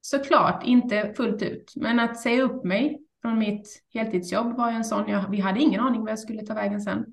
Såklart, 0.00 0.66
inte 0.66 1.14
fullt 1.16 1.42
ut. 1.42 1.72
Men 1.76 2.00
att 2.00 2.20
säga 2.20 2.42
upp 2.42 2.64
mig 2.64 3.01
från 3.22 3.38
mitt 3.38 3.82
heltidsjobb 3.94 4.56
var 4.56 4.70
ju 4.70 4.76
en 4.76 4.84
sån, 4.84 5.08
jag, 5.08 5.30
vi 5.30 5.40
hade 5.40 5.60
ingen 5.60 5.80
aning 5.80 6.00
vad 6.00 6.10
jag 6.10 6.18
skulle 6.18 6.42
ta 6.46 6.54
vägen 6.54 6.80
sen. 6.80 7.06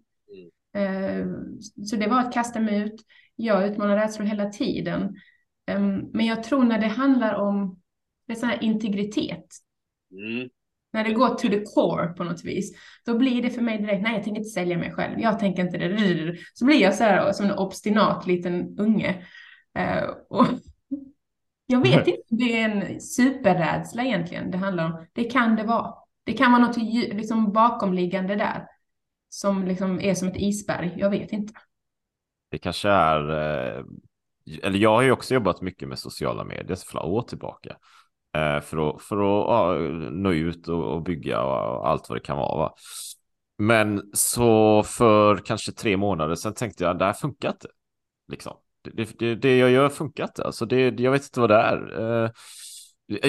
Eh, 0.81 1.25
så 1.85 1.95
det 1.95 2.07
var 2.07 2.19
att 2.19 2.33
kasta 2.33 2.59
mig 2.59 2.79
ut. 2.81 3.05
Jag 3.35 3.67
utmanar 3.67 3.95
rädslor 3.97 4.25
hela 4.25 4.49
tiden. 4.49 5.15
Eh, 5.71 5.79
men 6.13 6.25
jag 6.25 6.43
tror 6.43 6.63
när 6.63 6.79
det 6.79 6.87
handlar 6.87 7.33
om 7.35 7.79
det 8.27 8.35
sån 8.35 8.49
här 8.49 8.63
integritet, 8.63 9.45
Mm. 10.11 10.49
när 10.93 11.03
det 11.03 11.13
går 11.13 11.29
to 11.29 11.47
the 11.47 11.63
core 11.65 12.07
på 12.07 12.23
något 12.23 12.45
vis, 12.45 12.73
då 13.05 13.17
blir 13.17 13.41
det 13.43 13.49
för 13.49 13.61
mig 13.61 13.77
direkt, 13.77 14.03
nej 14.03 14.13
jag 14.13 14.23
tänker 14.23 14.39
inte 14.39 14.49
sälja 14.49 14.77
mig 14.77 14.91
själv, 14.91 15.19
jag 15.19 15.39
tänker 15.39 15.63
inte 15.63 15.77
det. 15.77 16.37
Så 16.53 16.65
blir 16.65 16.81
jag 16.81 16.95
så 16.95 17.03
här 17.03 17.31
som 17.31 17.45
en 17.45 17.57
obstinat 17.57 18.27
liten 18.27 18.79
unge. 18.79 19.25
Eh, 19.77 20.03
och 20.29 20.45
jag 21.65 21.81
vet 21.81 22.07
inte 22.07 22.21
det 22.29 22.59
är 22.61 22.69
en 22.69 23.01
superrädsla 23.01 24.03
egentligen 24.03 24.51
det 24.51 24.57
handlar 24.57 24.85
om. 24.85 25.05
Det 25.13 25.23
kan 25.23 25.55
det 25.55 25.63
vara. 25.63 25.93
Det 26.29 26.37
kan 26.37 26.51
vara 26.51 26.67
något 26.67 26.77
liksom 26.77 27.51
bakomliggande 27.51 28.35
där 28.35 28.67
som 29.29 29.65
liksom 29.65 30.01
är 30.01 30.13
som 30.13 30.27
ett 30.27 30.37
isberg. 30.37 30.93
Jag 30.97 31.09
vet 31.09 31.31
inte. 31.31 31.53
Det 32.51 32.57
kanske 32.57 32.89
är, 32.89 33.29
eh, 33.29 33.83
eller 34.63 34.79
jag 34.79 34.89
har 34.89 35.01
ju 35.01 35.11
också 35.11 35.33
jobbat 35.33 35.61
mycket 35.61 35.87
med 35.87 35.99
sociala 35.99 36.43
medier 36.43 36.75
för 36.75 36.85
flera 36.85 37.03
år 37.03 37.21
tillbaka. 37.21 37.69
Eh, 38.35 38.61
för 38.61 38.89
att, 38.89 39.01
för 39.01 39.15
att 39.15 39.47
ja, 39.47 39.73
nå 40.11 40.31
ut 40.31 40.67
och, 40.67 40.93
och 40.93 41.03
bygga 41.03 41.41
och 41.41 41.89
allt 41.89 42.09
vad 42.09 42.17
det 42.17 42.23
kan 42.23 42.37
vara. 42.37 42.57
Va? 42.57 42.73
Men 43.57 44.09
så 44.13 44.83
för 44.83 45.37
kanske 45.37 45.71
tre 45.71 45.97
månader 45.97 46.35
sedan 46.35 46.53
tänkte 46.53 46.83
jag, 46.83 46.99
det 46.99 47.05
här 47.05 47.13
funkar 47.13 47.49
inte. 47.49 47.67
Liksom. 48.27 48.57
Det, 48.81 49.19
det, 49.19 49.35
det, 49.35 49.57
jag 49.57 49.71
gör 49.71 49.89
funkar 49.89 50.23
inte. 50.23 50.43
Alltså 50.43 50.65
det, 50.65 50.99
jag 50.99 51.11
vet 51.11 51.23
inte 51.23 51.39
vad 51.39 51.49
det 51.49 51.55
är. 51.55 51.99
Eh, 52.23 52.31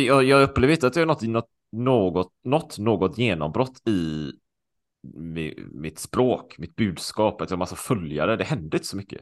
jag, 0.00 0.24
jag 0.24 0.42
upplever 0.42 0.74
inte 0.74 0.86
att 0.86 0.96
jag 0.96 1.02
är 1.02 1.06
något, 1.06 1.22
något, 1.22 1.50
något, 1.72 2.32
något, 2.44 2.78
något 2.78 3.18
genombrott 3.18 3.88
i 3.88 4.32
mi- 5.16 5.68
mitt 5.72 5.98
språk, 5.98 6.58
mitt 6.58 6.76
budskap, 6.76 7.40
att 7.40 7.50
jag 7.50 7.56
har 7.56 7.58
massa 7.58 7.76
följare. 7.76 8.36
Det 8.36 8.44
hände 8.44 8.76
inte 8.76 8.86
så 8.88 8.96
mycket. 8.96 9.20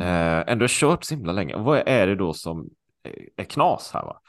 Eh, 0.00 0.38
ändå 0.38 0.50
har 0.50 0.60
jag 0.62 0.70
kört 0.70 1.04
så 1.04 1.14
himla 1.14 1.32
länge. 1.32 1.56
Vad 1.56 1.82
är 1.86 2.06
det 2.06 2.14
då 2.14 2.34
som 2.34 2.68
är- 3.36 3.44
knas 3.44 3.90
här? 3.94 4.02
Va? 4.02 4.20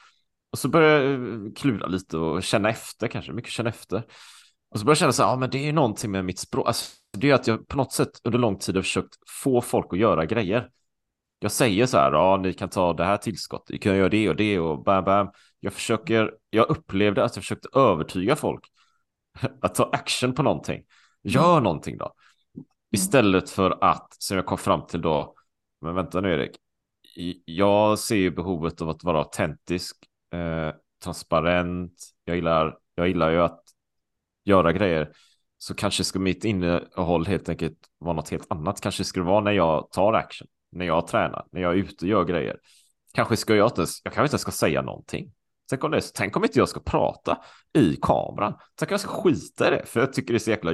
Och 0.52 0.60
så 0.60 0.70
börjar 0.70 1.02
jag 1.02 1.14
eh, 1.14 1.54
klura 1.56 1.88
lite 1.88 2.18
och 2.18 2.44
känna 2.44 2.70
efter 2.70 3.08
kanske, 3.08 3.32
mycket 3.32 3.52
känna 3.52 3.70
efter. 3.70 4.04
Och 4.72 4.80
så 4.80 4.86
börjar 4.86 4.92
jag 4.92 4.98
känna 4.98 5.12
så 5.12 5.24
här, 5.24 5.30
ja 5.30 5.36
men 5.36 5.50
det 5.50 5.70
är 5.70 5.74
någonting 5.74 6.12
med 6.12 6.26
mitt 6.26 6.40
språk. 6.40 6.68
Alltså, 6.68 6.92
det 7.18 7.30
är 7.30 7.34
att 7.34 7.48
jag 7.48 7.68
på 7.68 7.78
något 7.78 7.92
sätt 7.94 8.10
under 8.24 8.40
lång 8.40 8.58
tid 8.58 8.76
har 8.76 8.82
försökt 8.82 9.16
få 9.44 9.62
folk 9.62 9.88
att 9.94 10.00
göra 10.00 10.26
grejer. 10.26 10.70
Jag 11.44 11.52
säger 11.52 11.86
så 11.86 11.98
här, 11.98 12.12
ja 12.12 12.38
ni 12.38 12.54
kan 12.54 12.70
ta 12.70 12.94
det 12.94 13.06
här 13.06 13.18
tillskottet, 13.18 13.70
ni 13.70 13.78
kan 13.78 13.98
göra 13.98 14.10
det 14.10 14.30
och 14.30 14.36
det 14.36 14.60
och 14.60 14.84
bam 14.84 15.04
bam. 15.04 15.28
Jag 15.60 15.74
försöker, 15.74 16.34
jag 16.50 16.70
upplevde 16.70 17.24
att 17.24 17.36
jag 17.36 17.44
försökte 17.44 17.80
övertyga 17.80 18.36
folk 18.36 18.64
att 19.62 19.76
ta 19.76 19.90
action 19.94 20.34
på 20.34 20.44
någonting. 20.44 20.84
Gör 21.24 21.62
någonting 21.62 21.98
då. 21.98 22.14
Istället 22.92 23.50
för 23.50 23.78
att, 23.82 24.16
som 24.20 24.38
jag 24.38 24.46
kom 24.46 24.58
fram 24.58 24.88
till 24.88 25.02
då, 25.02 25.36
men 25.82 25.96
vänta 25.96 26.22
nu 26.22 26.34
Erik, 26.34 26.58
jag 27.46 28.00
ser 28.00 28.16
ju 28.16 28.32
behovet 28.32 28.82
av 28.82 28.90
att 28.90 29.04
vara 29.04 29.18
autentisk, 29.18 29.98
eh, 30.34 30.76
transparent, 31.04 31.94
jag 32.26 32.36
gillar, 32.36 32.78
jag 32.96 33.08
gillar 33.08 33.30
ju 33.30 33.42
att 33.42 33.64
göra 34.44 34.74
grejer, 34.74 35.12
så 35.58 35.76
kanske 35.76 36.04
ska 36.04 36.20
mitt 36.20 36.46
innehåll 36.46 37.26
helt 37.26 37.50
enkelt 37.50 37.78
vara 37.98 38.16
något 38.16 38.30
helt 38.30 38.52
annat. 38.52 38.82
Kanske 38.82 39.04
ska 39.04 39.20
det 39.20 39.26
vara 39.26 39.44
när 39.44 39.52
jag 39.52 39.92
tar 39.92 40.14
action, 40.14 40.48
när 40.76 40.86
jag 40.86 41.08
tränar, 41.08 41.46
när 41.52 41.62
jag 41.62 41.72
är 41.74 41.78
ute 41.78 42.06
och 42.06 42.10
gör 42.10 42.24
grejer. 42.26 42.58
Kanske 43.14 43.38
ska 43.38 43.56
jag 43.56 43.68
inte, 43.68 43.82
ens- 43.82 44.02
jag 44.04 44.14
kanske 44.14 44.36
inte 44.36 44.42
ska 44.42 44.52
säga 44.52 44.82
någonting. 44.82 45.32
Tänk 45.70 45.84
om, 45.84 45.92
det, 45.92 46.02
tänk 46.14 46.38
om 46.38 46.44
inte 46.44 46.60
jag 46.60 46.70
ska 46.70 46.80
prata 46.80 47.38
i 47.74 47.96
kameran. 47.96 48.54
Tänk 48.76 48.92
om 48.92 48.94
jag 48.94 49.00
ska 49.00 49.10
skita 49.10 49.68
i 49.68 49.72
det, 49.72 49.86
för 49.86 50.00
jag 50.00 50.14
tycker 50.14 50.34
det 50.34 50.38
är 50.38 50.40
så 50.40 50.50
jäkla 50.50 50.72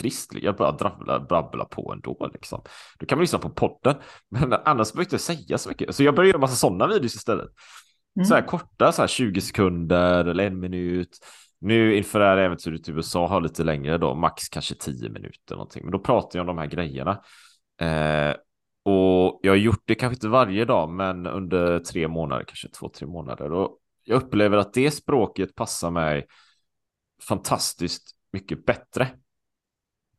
trist. 0.00 0.30
Jag 0.34 0.56
bara 0.56 0.72
drabbla, 0.72 1.20
brabbla 1.20 1.64
på 1.64 1.92
ändå 1.92 2.30
liksom. 2.32 2.62
Då 2.98 3.06
kan 3.06 3.18
man 3.18 3.22
lyssna 3.22 3.38
på 3.38 3.50
podden, 3.50 3.96
men 4.28 4.52
annars 4.52 4.92
behöver 4.92 5.04
jag 5.04 5.04
inte 5.04 5.18
säga 5.18 5.58
så 5.58 5.68
mycket. 5.68 5.94
Så 5.94 6.02
jag 6.02 6.14
börjar 6.14 6.28
göra 6.28 6.40
massa 6.40 6.56
sådana 6.56 6.86
videos 6.86 7.14
istället. 7.14 7.48
Så 8.28 8.34
här 8.34 8.42
korta, 8.42 8.92
så 8.92 9.02
här 9.02 9.06
20 9.08 9.40
sekunder 9.40 10.24
eller 10.24 10.46
en 10.46 10.60
minut. 10.60 11.18
Nu 11.60 11.96
inför 11.96 12.18
det 12.20 12.24
här 12.26 12.36
äventyret 12.36 12.88
i 12.88 12.92
USA 12.92 13.26
har 13.28 13.40
lite 13.40 13.64
längre 13.64 13.98
då, 13.98 14.14
max 14.14 14.48
kanske 14.48 14.74
10 14.74 15.08
minuter 15.08 15.54
någonting. 15.54 15.82
Men 15.84 15.92
då 15.92 15.98
pratar 15.98 16.38
jag 16.38 16.48
om 16.48 16.56
de 16.56 16.58
här 16.58 16.66
grejerna. 16.66 17.10
Eh, 17.80 18.36
och 18.88 19.40
jag 19.42 19.52
har 19.52 19.56
gjort 19.56 19.82
det 19.84 19.94
kanske 19.94 20.14
inte 20.14 20.28
varje 20.28 20.64
dag, 20.64 20.90
men 20.90 21.26
under 21.26 21.78
tre 21.78 22.08
månader, 22.08 22.44
kanske 22.44 22.68
två, 22.68 22.88
tre 22.88 23.06
månader. 23.06 23.52
Och 23.52 23.78
jag 24.04 24.22
upplever 24.22 24.56
att 24.56 24.72
det 24.72 24.90
språket 24.90 25.54
passar 25.54 25.90
mig 25.90 26.26
fantastiskt 27.28 28.10
mycket 28.32 28.66
bättre. 28.66 29.08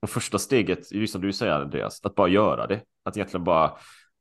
Och 0.02 0.10
första 0.10 0.40
steget, 0.40 0.92
är 0.92 0.96
ju 0.96 1.08
som 1.08 1.22
du 1.22 1.34
säger 1.34 1.54
Andreas, 1.54 2.00
att 2.04 2.16
bara 2.16 2.28
göra 2.28 2.68
det. 2.68 2.82
Att 3.04 3.18
egentligen 3.18 3.44
bara 3.44 3.78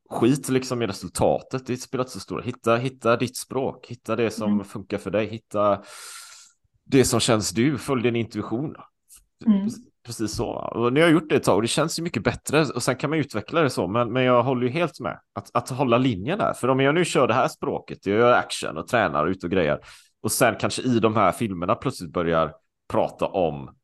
skit 0.09 0.49
liksom 0.49 0.81
i 0.81 0.87
resultatet. 0.87 1.67
Det 1.67 1.77
spelar 1.77 2.03
inte 2.03 2.13
så 2.13 2.19
stor 2.19 2.41
Hitta, 2.41 2.75
hitta 2.75 3.17
ditt 3.17 3.37
språk, 3.37 3.87
hitta 3.87 4.15
det 4.15 4.31
som 4.31 4.53
mm. 4.53 4.65
funkar 4.65 4.97
för 4.97 5.11
dig, 5.11 5.27
hitta 5.27 5.83
det 6.83 7.05
som 7.05 7.19
känns 7.19 7.49
du, 7.49 7.77
följ 7.77 8.03
din 8.03 8.15
intuition. 8.15 8.75
Mm. 9.45 9.69
Precis 10.09 10.35
så. 10.35 10.49
Och 10.49 10.93
nu 10.93 10.99
har 10.99 11.07
jag 11.07 11.13
gjort 11.13 11.29
det 11.29 11.35
ett 11.35 11.43
tag 11.43 11.55
och 11.55 11.61
det 11.61 11.67
känns 11.67 11.99
ju 11.99 12.03
mycket 12.03 12.23
bättre 12.23 12.65
och 12.65 12.83
sen 12.83 12.95
kan 12.95 13.09
man 13.09 13.19
utveckla 13.19 13.61
det 13.61 13.69
så. 13.69 13.87
Men, 13.87 14.13
men 14.13 14.23
jag 14.23 14.43
håller 14.43 14.67
ju 14.67 14.69
helt 14.69 14.99
med 14.99 15.19
att, 15.33 15.55
att 15.55 15.69
hålla 15.69 15.97
linjen 15.97 16.37
där. 16.37 16.53
För 16.53 16.67
om 16.67 16.79
jag 16.79 16.95
nu 16.95 17.05
kör 17.05 17.27
det 17.27 17.33
här 17.33 17.47
språket, 17.47 18.05
jag 18.05 18.17
gör 18.17 18.33
action 18.33 18.77
och 18.77 18.87
tränar 18.87 19.27
ut 19.27 19.43
och 19.43 19.49
grejer 19.49 19.79
och 20.21 20.31
sen 20.31 20.55
kanske 20.59 20.81
i 20.81 20.99
de 20.99 21.15
här 21.15 21.31
filmerna 21.31 21.75
plötsligt 21.75 22.11
börjar 22.11 22.53
prata 22.87 23.27
om, 23.27 23.75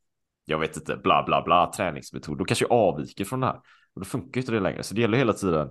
jag 0.46 0.60
vet 0.60 0.78
inte, 0.78 0.98
bla 0.98 1.24
bla 1.24 1.42
bla, 1.42 1.72
träningsmetod, 1.72 2.38
då 2.38 2.46
kanske 2.46 2.66
jag 2.66 2.72
avviker 2.72 3.26
från 3.26 3.40
det 3.40 3.46
här. 3.46 3.56
Och 3.94 4.02
då 4.02 4.06
funkar 4.06 4.42
inte 4.42 4.52
det 4.52 4.60
längre. 4.60 4.84
Så 4.84 4.96
det 4.96 5.02
gäller 5.02 5.18
hela 5.18 5.34
tiden 5.34 5.70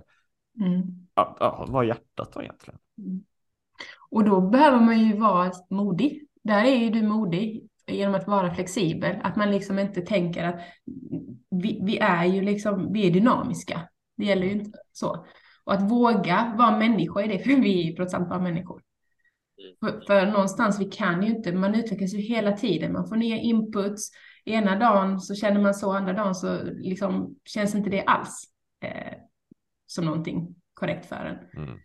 mm. 0.61 0.81
ja, 1.15 1.37
ja, 1.39 1.65
vad 1.69 1.85
hjärtat 1.85 2.33
då 2.33 2.41
egentligen. 2.41 2.79
Mm. 2.97 3.23
Och 4.09 4.23
då 4.23 4.41
behöver 4.41 4.79
man 4.79 4.99
ju 4.99 5.17
vara 5.17 5.51
modig. 5.69 6.27
Där 6.43 6.63
är 6.63 6.75
ju 6.75 6.89
du 6.89 7.01
modig 7.01 7.69
genom 7.87 8.15
att 8.15 8.27
vara 8.27 8.53
flexibel. 8.53 9.15
Att 9.23 9.35
man 9.35 9.51
liksom 9.51 9.79
inte 9.79 10.01
tänker 10.01 10.43
att 10.43 10.59
vi, 11.49 11.81
vi 11.85 11.97
är 11.97 12.25
ju 12.25 12.41
liksom, 12.41 12.93
vi 12.93 13.07
är 13.07 13.11
dynamiska. 13.11 13.81
Det 14.17 14.25
gäller 14.25 14.45
ju 14.45 14.51
inte 14.51 14.79
så. 14.91 15.25
Och 15.63 15.73
att 15.73 15.91
våga 15.91 16.55
vara 16.57 16.77
människa 16.77 17.21
i 17.21 17.27
det, 17.27 17.39
för 17.39 17.61
vi 17.61 17.91
är 17.91 17.95
trots 17.95 18.13
allt 18.13 18.29
bara 18.29 18.39
människor. 18.39 18.81
För, 19.79 20.01
för, 20.07 20.25
någonstans, 20.25 20.79
vi 20.79 20.85
kan 20.85 21.23
ju 21.23 21.29
inte, 21.29 21.53
man 21.53 21.75
utvecklas 21.75 22.13
ju 22.13 22.17
hela 22.17 22.51
tiden, 22.51 22.93
man 22.93 23.07
får 23.07 23.15
nya 23.15 23.37
inputs. 23.37 24.09
Ena 24.45 24.79
dagen 24.79 25.21
så 25.21 25.35
känner 25.35 25.61
man 25.61 25.73
så, 25.73 25.91
andra 25.91 26.13
dagen 26.13 26.35
så 26.35 26.63
liksom 26.63 27.35
känns 27.45 27.75
inte 27.75 27.89
det 27.89 28.03
alls 28.03 28.43
eh, 28.81 29.13
som 29.85 30.05
någonting 30.05 30.55
korrekt 30.73 31.05
för 31.05 31.15
en. 31.15 31.63
Mm. 31.63 31.79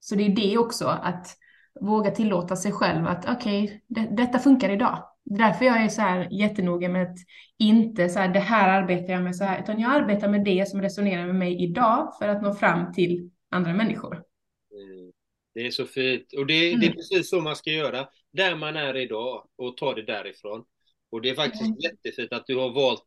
Så 0.00 0.14
det 0.14 0.22
är 0.22 0.36
det 0.36 0.58
också, 0.58 0.86
att 0.86 1.36
våga 1.80 2.10
tillåta 2.10 2.56
sig 2.56 2.72
själv 2.72 3.06
att 3.06 3.28
okej, 3.28 3.64
okay, 3.64 3.80
det, 3.86 4.16
detta 4.16 4.38
funkar 4.38 4.70
idag. 4.70 5.11
Därför 5.24 5.64
jag 5.64 5.84
är 5.84 5.88
så 5.88 6.00
här 6.00 6.28
jättenoga 6.30 6.88
med 6.88 7.02
att 7.02 7.16
inte 7.58 8.08
så 8.08 8.18
här, 8.18 8.28
det 8.28 8.40
här 8.40 8.82
arbetar 8.82 9.12
jag 9.12 9.22
med 9.22 9.36
så 9.36 9.44
här, 9.44 9.62
utan 9.62 9.80
jag 9.80 9.90
arbetar 9.90 10.28
med 10.28 10.44
det 10.44 10.68
som 10.68 10.82
resonerar 10.82 11.26
med 11.26 11.34
mig 11.34 11.62
idag 11.64 12.12
för 12.18 12.28
att 12.28 12.42
nå 12.42 12.54
fram 12.54 12.92
till 12.92 13.30
andra 13.50 13.74
människor. 13.74 14.14
Mm. 14.14 15.12
Det 15.54 15.66
är 15.66 15.70
så 15.70 15.86
fint. 15.86 16.32
Och 16.32 16.46
det, 16.46 16.68
mm. 16.68 16.80
det, 16.80 16.86
är 16.86 16.92
precis 16.92 17.30
så 17.30 17.40
man 17.40 17.56
ska 17.56 17.70
göra. 17.70 18.08
Där 18.32 18.56
man 18.56 18.76
är 18.76 18.96
idag 18.96 19.46
och 19.56 19.76
ta 19.76 19.94
det 19.94 20.02
därifrån. 20.02 20.64
Och 21.10 21.22
det 21.22 21.30
är 21.30 21.34
faktiskt 21.34 21.62
mm. 21.62 21.76
jättefint 21.78 22.32
att 22.32 22.46
du 22.46 22.56
har 22.56 22.70
valt 22.70 23.04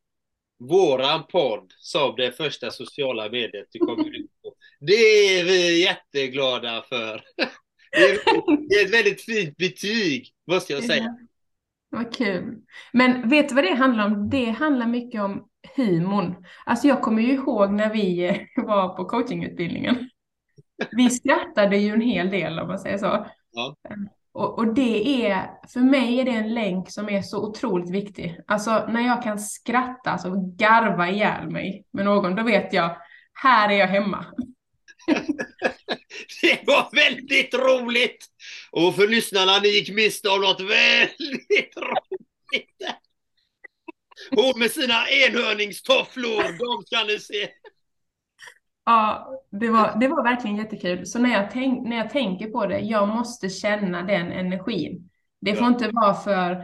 våran 0.59 1.27
podd 1.27 1.73
som 1.77 2.15
det 2.15 2.31
första 2.31 2.71
sociala 2.71 3.29
mediet 3.29 3.67
du 3.71 3.79
kommer 3.79 4.19
ut 4.19 4.31
på. 4.41 4.55
Det 4.79 4.93
är 4.93 5.43
vi 5.43 5.83
jätteglada 5.83 6.85
för. 6.89 7.23
Det 7.91 8.01
är, 8.01 8.67
det 8.69 8.75
är 8.75 8.85
ett 8.85 8.93
väldigt 8.93 9.21
fint 9.21 9.57
betyg, 9.57 10.33
måste 10.47 10.73
jag 10.73 10.83
säga. 10.83 11.17
Vad 11.95 12.13
kul. 12.13 12.61
Men 12.93 13.29
vet 13.29 13.49
du 13.49 13.55
vad 13.55 13.63
det 13.63 13.73
handlar 13.73 14.05
om? 14.05 14.29
Det 14.29 14.49
handlar 14.49 14.87
mycket 14.87 15.21
om 15.21 15.47
humorn. 15.75 16.45
Alltså 16.65 16.87
jag 16.87 17.01
kommer 17.01 17.21
ju 17.21 17.33
ihåg 17.33 17.71
när 17.71 17.93
vi 17.93 18.39
var 18.55 18.89
på 18.89 19.05
coachingutbildningen. 19.05 20.09
Vi 20.91 21.09
skrattade 21.09 21.77
ju 21.77 21.93
en 21.93 22.01
hel 22.01 22.29
del 22.29 22.59
om 22.59 22.67
man 22.67 22.79
säger 22.79 22.97
så. 22.97 23.27
Ja. 23.51 23.75
Och, 24.33 24.59
och, 24.59 24.73
det 24.73 25.25
är, 25.25 25.51
för 25.73 25.79
mig 25.79 26.19
är 26.19 26.25
det 26.25 26.31
en 26.31 26.53
länk 26.53 26.91
som 26.91 27.09
är 27.09 27.21
så 27.21 27.49
otroligt 27.49 27.89
viktig. 27.89 28.39
Alltså 28.47 28.85
när 28.89 29.01
jag 29.01 29.23
kan 29.23 29.39
skratta, 29.39 30.11
alltså 30.11 30.33
garva 30.57 31.09
ihjäl 31.09 31.49
mig 31.49 31.85
med 31.91 32.05
någon, 32.05 32.35
då 32.35 32.43
vet 32.43 32.73
jag, 32.73 32.97
här 33.33 33.69
är 33.69 33.73
jag 33.73 33.87
hemma. 33.87 34.25
det 36.41 36.67
var 36.67 36.95
väldigt 36.95 37.53
roligt! 37.53 38.25
Och 38.75 38.95
för 38.95 39.07
lyssnarna, 39.07 39.59
ni 39.63 39.67
gick 39.69 39.95
miste 39.95 40.29
om 40.29 40.41
något 40.41 40.61
väldigt 40.61 41.77
roligt. 41.77 42.95
Hon 44.31 44.59
med 44.59 44.71
sina 44.71 45.07
enhörningstofflor, 45.27 46.43
de 46.43 46.83
kan 46.95 47.07
ni 47.07 47.19
se. 47.19 47.49
Ja, 48.85 49.31
det 49.51 49.69
var, 49.69 49.97
det 49.99 50.07
var 50.07 50.23
verkligen 50.23 50.57
jättekul. 50.57 51.05
Så 51.05 51.19
när 51.19 51.29
jag, 51.29 51.51
tänk, 51.51 51.87
när 51.87 51.97
jag 51.97 52.09
tänker 52.09 52.47
på 52.47 52.65
det, 52.65 52.79
jag 52.79 53.07
måste 53.07 53.49
känna 53.49 54.01
den 54.01 54.31
energin. 54.31 55.09
Det 55.41 55.55
får 55.55 55.63
ja. 55.63 55.67
inte 55.67 55.89
vara 55.91 56.13
för 56.13 56.63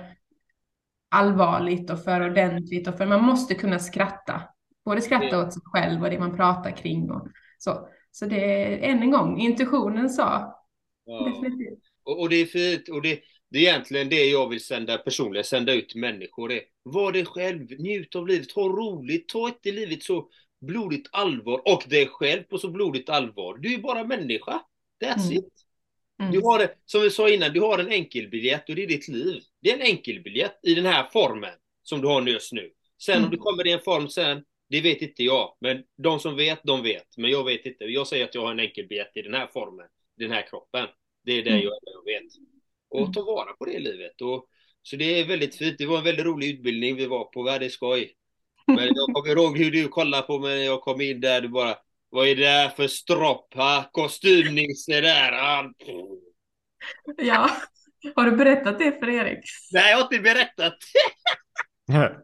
allvarligt 1.10 1.90
och 1.90 2.04
för 2.04 2.30
ordentligt 2.30 2.88
och 2.88 2.98
för 2.98 3.06
man 3.06 3.24
måste 3.24 3.56
kunna 3.56 3.80
skratta. 3.80 4.42
Både 4.86 5.02
skratta 5.02 5.42
åt 5.42 5.54
sig 5.54 5.62
själv 5.66 6.04
och 6.04 6.10
det 6.10 6.20
man 6.20 6.38
pratar 6.38 6.72
kring 6.72 7.12
och 7.12 7.28
så. 7.58 7.88
Så 8.12 8.26
det 8.26 8.64
är 8.64 8.90
än 8.92 9.02
en 9.02 9.12
gång, 9.12 9.40
intuitionen 9.40 10.10
sa. 10.10 10.56
Ja. 11.06 11.26
Definitivt. 11.26 11.91
Och, 12.04 12.20
och, 12.20 12.30
det 12.30 12.36
är 12.36 12.46
fint. 12.46 12.90
Och 12.90 13.02
det, 13.02 13.20
det 13.50 13.58
är 13.58 13.62
egentligen 13.62 14.10
det 14.10 14.26
jag 14.26 14.50
vill 14.50 14.64
sända 14.64 14.98
personligen, 14.98 15.44
sända 15.44 15.74
ut 15.74 15.96
människor. 15.96 16.50
Det. 16.50 16.64
Var 16.84 17.12
dig 17.12 17.26
själv, 17.26 17.80
njut 17.80 18.16
av 18.16 18.28
livet, 18.28 18.52
ha 18.52 18.68
roligt, 18.68 19.30
ta 19.30 19.48
inte 19.48 19.72
livet 19.72 20.04
så 20.04 20.30
blodigt 20.62 21.10
allvar 21.12 21.62
och 21.66 21.84
dig 21.88 22.08
själv 22.08 22.44
på 22.44 22.58
så 22.58 22.70
blodigt 22.70 23.10
allvar. 23.10 23.58
Du 23.58 23.74
är 23.74 23.78
bara 23.78 24.04
människa. 24.04 24.62
That's 25.04 25.26
mm. 25.26 25.38
it. 25.38 25.54
Mm. 26.22 26.32
Du 26.32 26.42
har 26.42 26.60
det, 26.60 26.76
som 26.86 27.02
vi 27.02 27.10
sa 27.10 27.30
innan, 27.30 27.54
du 27.54 27.62
har 27.62 27.80
en 27.80 27.92
enkelbiljett 27.92 28.70
och 28.70 28.76
det 28.76 28.84
är 28.84 28.88
ditt 28.88 29.08
liv. 29.08 29.42
Det 29.62 29.72
är 29.72 29.76
en 29.76 29.82
enkelbiljett 29.82 30.60
i 30.64 30.76
den 30.76 30.86
här 30.86 31.10
formen 31.14 31.54
som 31.84 32.02
du 32.02 32.08
har 32.08 32.22
just 32.22 32.54
nu. 32.54 32.72
Sen 33.02 33.16
mm. 33.16 33.26
om 33.26 33.32
du 33.32 33.38
kommer 33.38 33.68
i 33.68 33.72
en 33.72 33.80
form 33.80 34.10
sen, 34.10 34.44
det 34.70 34.82
vet 34.82 35.02
inte 35.02 35.24
jag. 35.24 35.58
Men 35.62 35.84
de 35.98 36.20
som 36.20 36.36
vet, 36.36 36.60
de 36.64 36.84
vet. 36.84 37.18
Men 37.18 37.32
jag 37.32 37.44
vet 37.44 37.66
inte. 37.66 37.84
Jag 37.84 38.08
säger 38.08 38.26
att 38.26 38.36
jag 38.36 38.42
har 38.42 38.52
en 38.52 38.60
enkelbiljett 38.60 39.18
i 39.18 39.22
den 39.22 39.34
här 39.34 39.48
formen, 39.48 39.88
den 40.18 40.32
här 40.32 40.48
kroppen. 40.50 40.88
Det 41.24 41.32
är 41.32 41.44
det 41.44 41.50
mm. 41.50 41.64
jag, 41.64 41.74
jag 41.82 42.06
vet. 42.06 42.32
Och 42.90 43.00
mm. 43.00 43.14
ta 43.14 43.22
vara 43.22 43.54
på 43.54 43.66
det 43.66 43.80
livet. 43.80 44.22
Och, 44.22 44.48
så 44.82 44.96
det 44.96 45.20
är 45.20 45.28
väldigt 45.28 45.56
fint. 45.56 45.76
Det 45.78 45.86
var 45.86 45.98
en 45.98 46.04
väldigt 46.04 46.26
rolig 46.26 46.50
utbildning 46.50 46.96
vi 46.96 47.06
var 47.06 47.26
på. 47.26 47.44
Det 47.44 47.66
är 47.66 47.70
skoj. 47.70 48.16
Men 48.68 48.88
jag 48.96 49.14
kommer 49.14 49.36
ihåg 49.36 49.58
hur 49.58 49.72
du 49.72 49.88
kollade 49.88 50.24
på 50.24 50.40
mig 50.40 50.58
när 50.58 50.66
jag 50.66 50.82
kom 50.82 51.02
in 51.02 51.22
där. 51.22 51.42
Du 51.42 51.48
bara, 51.48 51.78
vad 52.10 52.28
är 52.28 52.36
det 52.36 52.42
där 52.42 52.70
för 52.70 52.88
stropp? 52.88 53.54
Ha? 53.54 53.90
Kostymnisse 53.92 55.02
där. 55.02 55.32
Ja, 57.18 57.50
har 58.16 58.26
du 58.26 58.32
berättat 58.38 58.80
det 58.80 59.00
för 59.00 59.10
Erik? 59.10 59.40
Nej, 59.72 59.92
jag 59.92 59.98
har 59.98 60.04
inte 60.04 60.20
berättat. 60.20 60.78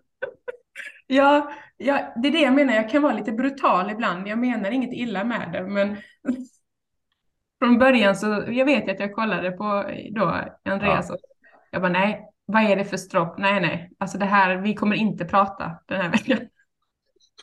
ja, 1.08 1.52
ja, 1.78 2.14
det 2.22 2.28
är 2.28 2.32
det 2.32 2.42
jag 2.42 2.54
menar. 2.54 2.74
Jag 2.74 2.90
kan 2.90 3.02
vara 3.02 3.18
lite 3.18 3.32
brutal 3.32 3.92
ibland. 3.92 4.28
Jag 4.28 4.40
menar 4.40 4.72
inget 4.72 4.94
illa 4.94 5.24
med 5.24 5.50
det, 5.52 5.64
men 5.64 5.98
från 7.60 7.78
början 7.78 8.16
så, 8.16 8.44
jag 8.48 8.66
vet 8.66 8.90
att 8.90 9.00
jag 9.00 9.14
kollade 9.14 9.52
på 9.52 9.86
då 10.12 10.42
Andreas 10.66 11.06
ja. 11.10 11.16
och 11.16 11.20
jag 11.72 11.82
bara 11.82 11.92
nej, 11.92 12.26
vad 12.46 12.64
är 12.64 12.76
det 12.76 12.86
för 12.86 12.98
stropp? 12.98 13.38
Nej, 13.38 13.62
nej, 13.62 13.92
alltså 13.98 14.18
det 14.18 14.26
här, 14.26 14.58
vi 14.58 14.74
kommer 14.74 14.96
inte 14.96 15.26
prata 15.26 15.72
den 15.88 16.02
här 16.02 16.12
veckan. 16.12 16.40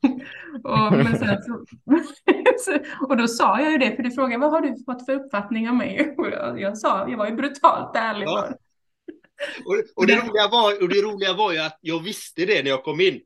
och, 0.65 0.93
men 0.93 1.19
sen 1.19 1.39
så, 2.59 2.79
och 3.09 3.17
då 3.17 3.29
sa 3.29 3.61
jag 3.61 3.73
ju 3.73 3.79
det, 3.79 3.97
för 3.97 4.03
du 4.03 4.11
frågade 4.11 4.41
vad 4.41 4.51
har 4.51 4.61
du 4.61 4.85
fått 4.85 5.07
för 5.07 5.12
uppfattning 5.12 5.69
av 5.69 5.75
mig? 5.75 6.15
Och 6.19 6.27
jag, 6.27 6.61
jag 6.61 6.79
sa, 6.79 7.09
jag 7.09 7.19
var 7.19 7.27
ju 7.27 7.35
brutalt 7.35 7.97
ärlig. 7.97 8.27
Ja. 8.27 8.49
Och, 9.67 9.75
och, 9.97 10.07
det 10.07 10.17
roliga 10.17 10.49
var, 10.49 10.83
och 10.83 10.89
det 10.89 11.03
roliga 11.03 11.33
var 11.33 11.53
ju 11.53 11.59
att 11.59 11.79
jag 11.81 12.03
visste 12.03 12.45
det 12.45 12.62
när 12.62 12.71
jag 12.71 12.85
kom 12.85 13.01
in. 13.01 13.21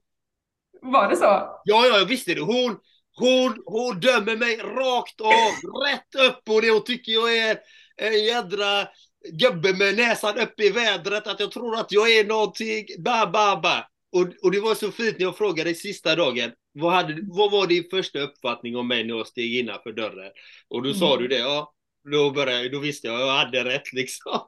Var 0.83 1.09
det 1.09 1.17
så? 1.17 1.25
Ja, 1.25 1.61
ja, 1.65 1.99
jag 1.99 2.07
visste 2.07 2.35
det. 2.35 2.41
Hon, 2.41 2.77
hon, 3.19 3.63
hon 3.67 4.01
dömer 4.01 4.37
mig 4.37 4.57
rakt 4.57 5.21
av, 5.21 5.83
rätt 5.87 6.29
upp 6.29 6.49
och 6.49 6.63
det 6.63 6.71
hon 6.71 6.85
tycker 6.85 7.13
jag 7.13 7.37
är 7.37 7.59
en 7.97 8.25
jädra 8.25 8.89
gubbe 9.33 9.73
med 9.73 9.97
näsan 9.97 10.39
upp 10.39 10.61
i 10.61 10.71
vädret, 10.71 11.27
att 11.27 11.41
jag 11.41 11.51
tror 11.51 11.77
att 11.77 11.93
jag 11.93 12.11
är 12.11 12.25
någonting, 12.25 12.87
ba, 12.99 13.27
ba, 13.27 13.61
ba. 13.61 13.85
Och, 14.13 14.27
och 14.43 14.51
det 14.51 14.61
var 14.61 14.75
så 14.75 14.93
fint 14.93 15.19
när 15.19 15.27
jag 15.27 15.37
frågade 15.39 15.75
sista 15.75 16.17
dagen, 16.17 16.53
vad, 16.73 16.93
hade, 16.93 17.19
vad 17.23 17.51
var 17.51 17.67
din 17.67 17.85
första 17.91 18.21
uppfattning 18.21 18.77
om 18.77 18.89
mig 18.89 19.05
när 19.05 19.15
jag 19.15 19.27
steg 19.27 19.55
innanför 19.55 19.93
dörren? 19.93 20.33
Och 20.69 20.83
då 20.83 20.89
mm. 20.89 21.01
sa 21.01 21.17
du 21.17 21.29
det, 21.29 21.39
ja, 21.39 21.75
då, 22.13 22.31
började, 22.31 22.69
då 22.69 22.79
visste 22.79 23.07
jag, 23.07 23.21
jag 23.21 23.33
hade 23.33 23.65
rätt 23.65 23.93
liksom. 23.93 24.41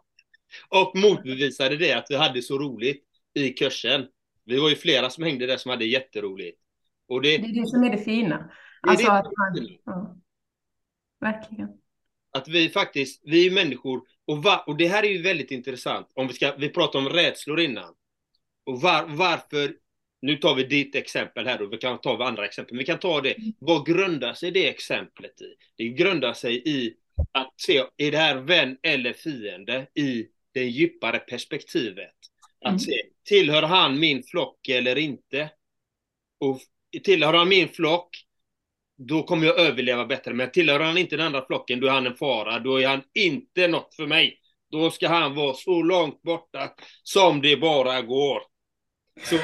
Och 0.68 0.96
motbevisade 0.96 1.76
det, 1.76 1.92
att 1.92 2.06
vi 2.08 2.16
hade 2.16 2.42
så 2.42 2.58
roligt 2.58 3.04
i 3.34 3.48
kursen. 3.50 4.06
Vi 4.44 4.56
var 4.56 4.68
ju 4.68 4.76
flera 4.76 5.10
som 5.10 5.24
hängde 5.24 5.46
där 5.46 5.56
som 5.56 5.70
hade 5.70 5.84
jätteroligt. 5.84 6.60
Och 7.10 7.22
det, 7.22 7.38
det 7.38 7.44
är 7.48 7.60
det 7.62 7.66
som 7.68 7.84
är 7.84 7.90
det 7.90 7.98
fina. 7.98 8.50
Alltså 8.80 9.06
det 9.06 9.12
är 9.12 9.14
det 9.14 9.18
att 9.18 9.24
man, 9.38 9.68
ja. 9.84 10.16
Verkligen. 11.20 11.68
Att 12.32 12.48
vi 12.48 12.68
faktiskt, 12.68 13.22
vi 13.24 13.46
är 13.46 13.50
människor, 13.50 14.02
och, 14.26 14.42
va, 14.42 14.64
och 14.66 14.76
det 14.76 14.88
här 14.88 15.02
är 15.02 15.08
ju 15.08 15.22
väldigt 15.22 15.50
intressant. 15.50 16.08
Om 16.14 16.26
vi 16.26 16.32
ska, 16.34 16.56
vi 16.56 16.68
pratade 16.68 17.06
om 17.06 17.12
rädslor 17.12 17.60
innan. 17.60 17.94
Och 18.66 18.80
var, 18.80 19.06
varför 19.08 19.76
nu 20.22 20.36
tar 20.36 20.54
vi 20.54 20.64
ditt 20.64 20.94
exempel 20.94 21.46
här 21.46 21.62
och 21.62 21.72
vi 21.72 21.76
kan 21.76 22.00
ta 22.00 22.24
andra 22.24 22.44
exempel. 22.44 22.78
Vi 22.78 22.84
kan 22.84 22.98
ta 22.98 23.20
det. 23.20 23.34
Vad 23.58 23.86
grundar 23.86 24.34
sig 24.34 24.50
det 24.50 24.68
exemplet 24.68 25.40
i? 25.42 25.54
Det 25.76 25.88
grundar 25.88 26.32
sig 26.32 26.62
i 26.68 26.94
att 27.32 27.52
se, 27.60 27.82
är 27.96 28.10
det 28.10 28.18
här 28.18 28.36
vän 28.36 28.76
eller 28.82 29.12
fiende 29.12 29.86
i 29.94 30.26
det 30.52 30.64
djupare 30.64 31.18
perspektivet? 31.18 32.14
Att 32.64 32.68
Mm. 32.70 32.78
se, 32.78 33.02
tillhör 33.24 33.62
han 33.62 34.00
min 34.00 34.22
flock 34.22 34.68
eller 34.68 34.98
inte? 34.98 35.50
Och 36.38 36.60
tillhör 37.04 37.34
han 37.34 37.48
min 37.48 37.68
flock, 37.68 38.08
då 38.98 39.22
kommer 39.22 39.46
jag 39.46 39.58
överleva 39.60 40.06
bättre. 40.06 40.34
Men 40.34 40.50
tillhör 40.50 40.80
han 40.80 40.98
inte 40.98 41.16
den 41.16 41.26
andra 41.26 41.46
flocken, 41.46 41.80
då 41.80 41.86
är 41.86 41.90
han 41.90 42.06
en 42.06 42.16
fara. 42.16 42.58
Då 42.58 42.80
är 42.80 42.88
han 42.88 43.02
inte 43.14 43.68
något 43.68 43.94
för 43.94 44.06
mig. 44.06 44.36
Då 44.70 44.90
ska 44.90 45.08
han 45.08 45.34
vara 45.34 45.54
så 45.54 45.82
långt 45.82 46.22
borta 46.22 46.70
som 47.02 47.40
det 47.40 47.56
bara 47.56 48.02
går. 48.02 48.42
Så, 49.24 49.36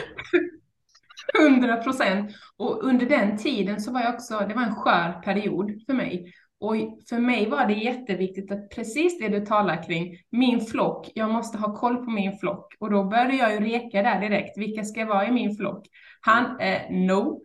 100 1.42 1.76
procent. 1.76 2.36
Och 2.56 2.84
under 2.84 3.06
den 3.06 3.38
tiden 3.38 3.80
så 3.80 3.92
var 3.92 4.00
jag 4.00 4.14
också, 4.14 4.46
det 4.48 4.54
var 4.54 4.62
en 4.62 4.74
skör 4.74 5.12
period 5.12 5.82
för 5.86 5.94
mig. 5.94 6.32
Och 6.66 6.76
för 7.08 7.18
mig 7.18 7.48
var 7.48 7.66
det 7.66 7.74
jätteviktigt 7.74 8.52
att 8.52 8.70
precis 8.70 9.18
det 9.18 9.28
du 9.28 9.46
talar 9.46 9.82
kring, 9.82 10.18
min 10.30 10.60
flock, 10.60 11.10
jag 11.14 11.30
måste 11.30 11.58
ha 11.58 11.76
koll 11.76 11.96
på 11.96 12.10
min 12.10 12.38
flock. 12.38 12.74
Och 12.78 12.90
då 12.90 13.04
började 13.04 13.36
jag 13.36 13.52
ju 13.52 13.60
reka 13.60 14.02
där 14.02 14.20
direkt, 14.20 14.58
vilka 14.58 14.84
ska 14.84 15.04
vara 15.04 15.28
i 15.28 15.32
min 15.32 15.56
flock? 15.56 15.86
Han, 16.20 16.60
eh, 16.60 16.90
no. 16.90 17.42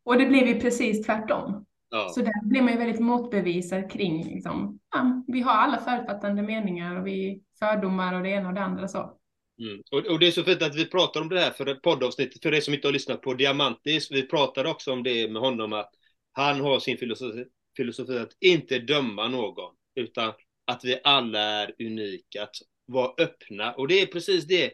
och 0.05 0.18
det 0.18 0.26
blev 0.26 0.47
ju 0.47 0.59
precis 0.59 1.05
tvärtom. 1.05 1.66
ja. 1.89 2.09
Så 2.09 2.20
där 2.20 2.45
blev 2.49 2.64
man 2.64 2.74
ju 2.74 2.80
väldigt 2.80 3.01
motbevisad 3.01 3.91
kring, 3.91 4.24
liksom, 4.24 4.80
ja, 4.91 5.24
vi 5.28 5.41
har 5.41 5.53
alla 5.53 5.78
förutfattande 5.78 6.41
meningar 6.41 6.99
och 6.99 7.07
vi 7.07 7.41
fördomar 7.59 8.14
och 8.14 8.24
det 8.24 8.30
ena 8.30 8.47
och 8.47 8.53
det 8.55 8.62
andra 8.62 8.88
så. 8.88 9.18
Mm. 9.62 9.82
Och, 9.91 10.12
och 10.14 10.20
det 10.20 10.28
är 10.28 10.32
så 10.32 10.43
fint 10.43 10.62
att 10.62 10.76
vi 10.76 10.86
pratar 10.86 11.22
om 11.22 11.30
det 11.30 11.39
här 11.39 11.51
för 11.51 11.66
ett 11.66 11.82
poddavsnitt, 11.82 12.43
för 12.43 12.53
er 12.53 12.62
som 12.62 12.74
inte 12.74 12.88
har 12.88 12.93
lyssnat 12.93 13.22
på 13.22 13.34
Diamantis, 13.34 14.12
vi 14.12 14.28
pratade 14.28 14.70
också 14.70 14.91
om 14.91 15.03
det 15.03 15.32
med 15.32 15.41
honom 15.41 15.74
att 15.74 15.91
han 16.32 16.62
har 16.62 16.80
sin 16.80 16.98
filosofi, 16.98 17.46
filosofi 17.78 18.18
att 18.18 18.38
inte 18.40 18.80
döma 18.80 19.28
någon, 19.28 19.76
utan 19.96 20.34
att 20.66 20.84
vi 20.86 21.00
alla 21.04 21.40
är 21.40 21.76
unika, 21.80 22.44
att 22.44 22.56
vara 22.86 23.14
öppna. 23.18 23.74
Och 23.74 23.88
det 23.88 24.02
är 24.02 24.06
precis 24.06 24.46
det, 24.46 24.74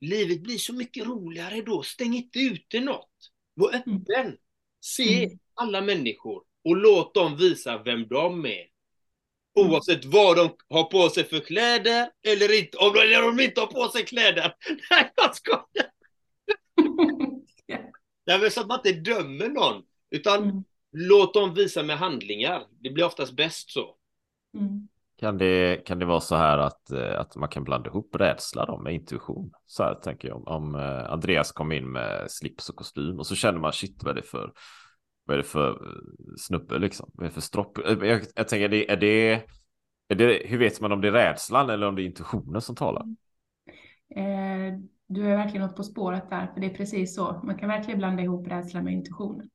livet 0.00 0.42
blir 0.42 0.58
så 0.58 0.72
mycket 0.72 1.06
roligare 1.06 1.60
då, 1.62 1.82
stäng 1.82 2.14
inte 2.14 2.38
ute 2.38 2.80
något. 2.80 3.10
Var 3.54 3.68
öppen, 3.74 4.36
se 4.80 5.24
Mm. 5.24 5.38
alla 5.54 5.80
människor 5.80 6.42
och 6.64 6.76
låt 6.76 7.14
dem 7.14 7.36
visa 7.36 7.82
vem 7.82 8.08
de 8.08 8.46
är. 8.46 8.66
Oavsett 9.54 10.04
vad 10.04 10.36
de 10.36 10.56
har 10.68 10.84
på 10.84 11.08
sig 11.10 11.24
för 11.24 11.40
kläder 11.40 12.10
eller 12.26 12.58
inte, 12.58 12.78
om 12.78 12.92
de, 12.94 13.00
eller 13.00 13.28
om 13.28 13.36
de 13.36 13.44
inte 13.44 13.60
har 13.60 13.66
på 13.66 13.88
sig 13.88 14.04
kläder. 14.04 14.54
Nej, 14.90 15.12
jag 15.16 15.36
skojar! 15.36 15.90
Nej, 18.26 18.38
men 18.40 18.50
så 18.50 18.60
att 18.60 18.66
man 18.66 18.78
inte 18.86 19.00
dömer 19.00 19.48
någon, 19.48 19.82
utan 20.10 20.42
Mm. 20.42 20.64
Låt 20.92 21.34
dem 21.34 21.54
visa 21.54 21.82
med 21.82 21.98
handlingar. 21.98 22.62
Det 22.80 22.90
blir 22.90 23.04
oftast 23.04 23.36
bäst 23.36 23.70
så. 23.70 23.96
Mm. 24.54 24.88
Kan 25.18 25.38
det, 25.38 25.86
kan 25.86 25.98
det 25.98 26.04
vara 26.04 26.20
så 26.20 26.36
här 26.36 26.58
att, 26.58 26.90
eh, 26.90 27.20
att 27.20 27.36
man 27.36 27.48
kan 27.48 27.64
blanda 27.64 27.90
ihop 27.90 28.14
rädsla 28.14 28.66
då 28.66 28.78
med 28.78 28.94
intuition? 28.94 29.52
Så 29.66 29.82
här 29.82 29.94
tänker 29.94 30.28
jag 30.28 30.36
om, 30.36 30.46
om 30.46 30.74
eh, 30.74 31.12
Andreas 31.12 31.52
kom 31.52 31.72
in 31.72 31.92
med 31.92 32.30
slips 32.30 32.68
och 32.68 32.76
kostym 32.76 33.18
och 33.18 33.26
så 33.26 33.34
känner 33.34 33.58
man 33.58 33.72
shit 33.72 34.02
vad 34.02 34.10
är 34.10 34.20
det 34.20 34.26
för, 34.26 34.52
vad 35.24 35.34
är 35.34 35.38
det 35.38 35.48
för 35.48 35.70
eh, 35.70 36.34
snubbe 36.38 36.78
liksom? 36.78 37.10
Vad 37.14 37.24
är 37.24 37.28
det 37.28 37.34
för 37.34 37.40
stropp? 37.40 37.78
Jag, 37.84 38.22
jag 38.34 38.48
tänker, 38.48 38.64
är 38.64 38.68
det, 38.68 38.90
är 38.90 38.96
det, 38.96 39.32
är 40.08 40.14
det, 40.14 40.42
hur 40.46 40.58
vet 40.58 40.80
man 40.80 40.92
om 40.92 41.00
det 41.00 41.08
är 41.08 41.12
rädslan 41.12 41.70
eller 41.70 41.86
om 41.86 41.94
det 41.94 42.02
är 42.02 42.06
intuitionen 42.06 42.60
som 42.60 42.76
talar? 42.76 43.02
Eh, 44.16 44.78
du 45.06 45.30
är 45.30 45.36
verkligen 45.36 45.66
något 45.66 45.76
på 45.76 45.82
spåret 45.82 46.30
där, 46.30 46.50
för 46.54 46.60
det 46.60 46.66
är 46.66 46.74
precis 46.74 47.14
så. 47.14 47.40
Man 47.44 47.58
kan 47.58 47.68
verkligen 47.68 47.98
blanda 47.98 48.22
ihop 48.22 48.48
rädsla 48.48 48.82
med 48.82 48.92
intuitionen. 48.92 49.50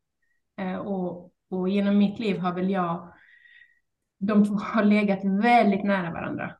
Eh, 0.60 0.76
och, 0.76 1.32
och 1.49 1.70
genom 1.70 1.97
mitt 1.97 2.20
liv 2.20 2.38
har 2.38 2.54
väl 2.54 2.70
jag, 2.70 3.14
de 4.20 4.45
två 4.45 4.54
har 4.62 4.84
legat 4.84 5.20
väldigt 5.24 5.84
nära 5.84 6.12
varandra. 6.12 6.56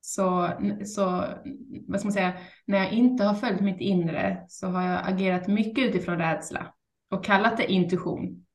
Så, 0.00 0.50
så, 0.84 1.24
vad 1.88 2.00
ska 2.00 2.06
man 2.06 2.12
säga, 2.12 2.32
när 2.66 2.78
jag 2.78 2.92
inte 2.92 3.24
har 3.24 3.34
följt 3.34 3.60
mitt 3.60 3.80
inre 3.80 4.44
så 4.48 4.66
har 4.66 4.82
jag 4.82 5.00
agerat 5.08 5.48
mycket 5.48 5.84
utifrån 5.84 6.18
rädsla 6.18 6.74
och 7.10 7.24
kallat 7.24 7.56
det 7.56 7.72
intuition. 7.72 8.46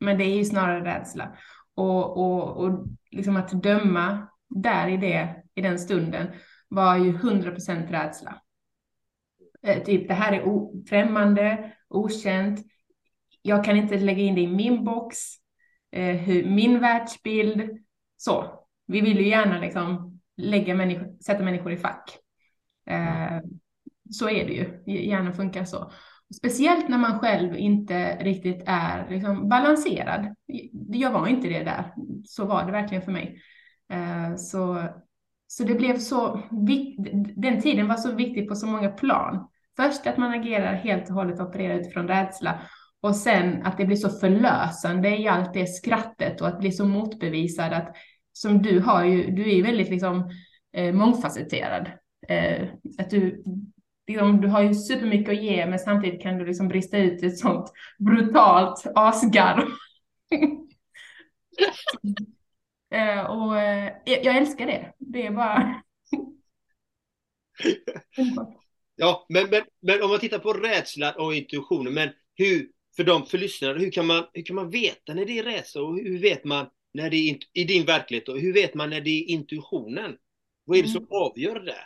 Men 0.00 0.18
det 0.18 0.24
är 0.24 0.36
ju 0.36 0.44
snarare 0.44 0.84
rädsla. 0.84 1.36
Och, 1.74 2.16
och, 2.16 2.56
och 2.56 2.86
liksom 3.10 3.36
att 3.36 3.62
döma 3.62 4.28
där 4.48 4.88
i 4.88 4.96
det, 4.96 5.42
i 5.54 5.60
den 5.60 5.78
stunden, 5.78 6.26
var 6.68 6.96
ju 6.96 7.12
100% 7.12 7.90
rädsla. 7.90 8.42
Eh, 9.62 9.82
typ 9.82 10.08
det 10.08 10.14
här 10.14 10.32
är 10.32 10.86
främmande, 10.88 11.72
okänt. 11.88 12.60
Jag 13.42 13.64
kan 13.64 13.76
inte 13.76 13.98
lägga 13.98 14.22
in 14.22 14.34
det 14.34 14.40
i 14.40 14.46
min 14.46 14.84
box, 14.84 15.18
eh, 15.92 16.16
hur, 16.16 16.50
min 16.50 16.80
världsbild. 16.80 17.70
Så. 18.16 18.64
Vi 18.86 19.00
vill 19.00 19.18
ju 19.18 19.28
gärna 19.28 19.58
liksom 19.58 20.20
lägga 20.36 20.74
människor, 20.74 21.22
sätta 21.22 21.44
människor 21.44 21.72
i 21.72 21.76
fack. 21.76 22.18
Eh, 22.86 23.40
så 24.10 24.30
är 24.30 24.46
det 24.46 24.52
ju. 24.52 24.92
Hjärnan 25.08 25.34
funkar 25.34 25.64
så. 25.64 25.92
Speciellt 26.36 26.88
när 26.88 26.98
man 26.98 27.18
själv 27.18 27.56
inte 27.56 28.16
riktigt 28.16 28.62
är 28.66 29.10
liksom 29.10 29.48
balanserad. 29.48 30.34
Jag 30.88 31.10
var 31.10 31.26
inte 31.26 31.48
det 31.48 31.64
där. 31.64 31.94
Så 32.24 32.44
var 32.44 32.66
det 32.66 32.72
verkligen 32.72 33.02
för 33.02 33.12
mig. 33.12 33.42
Eh, 33.92 34.36
så, 34.36 34.88
så 35.46 35.64
det 35.64 35.74
blev 35.74 35.98
så. 35.98 36.40
Den 37.36 37.60
tiden 37.60 37.88
var 37.88 37.96
så 37.96 38.12
viktig 38.12 38.48
på 38.48 38.54
så 38.54 38.66
många 38.66 38.90
plan. 38.90 39.48
Först 39.76 40.06
att 40.06 40.16
man 40.18 40.32
agerar 40.32 40.74
helt 40.74 41.08
och 41.08 41.14
hållet 41.14 41.40
och 41.40 41.48
opererar 41.48 41.78
utifrån 41.78 42.08
rädsla. 42.08 42.60
Och 43.00 43.16
sen 43.16 43.62
att 43.62 43.78
det 43.78 43.86
blir 43.86 43.96
så 43.96 44.10
förlösande 44.10 45.16
i 45.16 45.28
allt 45.28 45.54
det 45.54 45.66
skrattet 45.66 46.40
och 46.40 46.48
att 46.48 46.60
bli 46.60 46.72
så 46.72 46.84
motbevisad 46.84 47.72
att 47.72 47.96
som 48.32 48.62
du 48.62 48.80
har 48.80 49.04
ju, 49.04 49.30
du 49.30 49.42
är 49.42 49.54
ju 49.54 49.62
väldigt 49.62 49.90
liksom 49.90 50.30
eh, 50.72 50.94
mångfacetterad. 50.94 51.90
Eh, 52.28 52.68
att 52.98 53.10
du, 53.10 53.44
liksom, 54.06 54.40
du 54.40 54.48
har 54.48 54.62
ju 54.62 54.74
supermycket 54.74 55.28
att 55.28 55.42
ge 55.42 55.66
men 55.66 55.78
samtidigt 55.78 56.22
kan 56.22 56.38
du 56.38 56.46
liksom 56.46 56.68
brista 56.68 56.98
ut 56.98 57.22
i 57.22 57.26
ett 57.26 57.38
sånt 57.38 57.72
brutalt 57.98 58.86
asgarv. 58.94 59.68
eh, 62.94 63.20
och 63.20 63.60
eh, 63.60 63.92
jag 64.04 64.24
jag 64.24 64.36
älskar 64.36 64.66
det. 64.66 64.92
Det 64.98 65.26
är 65.26 65.30
bara... 65.30 65.82
Ja, 69.00 69.26
men, 69.28 69.50
men, 69.50 69.62
men 69.80 70.02
om 70.02 70.10
man 70.10 70.18
tittar 70.18 70.38
på 70.38 70.52
rädslan 70.52 71.14
och 71.16 71.34
intuitionen, 71.34 71.94
men 71.94 72.10
hur, 72.34 72.68
för 72.98 73.04
de 73.04 73.26
för 73.26 73.38
lyssnare, 73.38 73.78
hur 73.78 73.90
kan, 73.90 74.06
man, 74.06 74.24
hur 74.32 74.42
kan 74.42 74.56
man 74.56 74.70
veta 74.70 75.14
när 75.14 75.24
det 75.24 75.38
är 75.38 75.42
rädsla 75.42 75.82
och 75.82 75.98
hur 75.98 76.18
vet 76.18 76.44
man 76.44 76.66
när 76.94 77.10
det 77.10 77.16
är 77.16 77.38
i 77.52 77.64
din 77.64 77.84
verklighet 77.84 78.28
och 78.28 78.38
hur 78.38 78.52
vet 78.52 78.74
man 78.74 78.90
när 78.90 79.00
det 79.00 79.10
är 79.10 79.30
intuitionen? 79.30 80.16
Vad 80.64 80.78
är 80.78 80.82
det 80.82 80.88
som 80.88 81.06
avgör 81.10 81.60
det? 81.60 81.84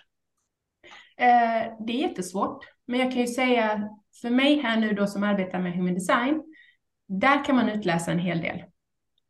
Eh, 1.24 1.72
det 1.86 1.92
är 1.92 2.08
jättesvårt, 2.08 2.64
men 2.86 3.00
jag 3.00 3.12
kan 3.12 3.20
ju 3.20 3.26
säga 3.26 3.88
för 4.20 4.30
mig 4.30 4.58
här 4.58 4.76
nu 4.76 4.92
då 4.92 5.06
som 5.06 5.22
arbetar 5.22 5.60
med 5.60 5.72
human 5.72 5.94
design, 5.94 6.42
där 7.08 7.44
kan 7.44 7.56
man 7.56 7.68
utläsa 7.68 8.12
en 8.12 8.18
hel 8.18 8.40
del. 8.40 8.62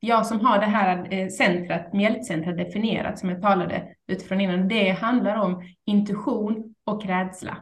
Jag 0.00 0.26
som 0.26 0.40
har 0.40 0.58
det 0.58 0.66
här 0.66 1.12
eh, 1.12 1.28
centret, 1.28 1.92
mjältcentret 1.92 2.58
definierat 2.58 3.18
som 3.18 3.28
jag 3.28 3.42
talade 3.42 3.94
utifrån 4.06 4.40
innan, 4.40 4.68
det 4.68 4.90
handlar 4.90 5.36
om 5.36 5.62
intuition 5.86 6.74
och 6.84 7.06
rädsla. 7.06 7.56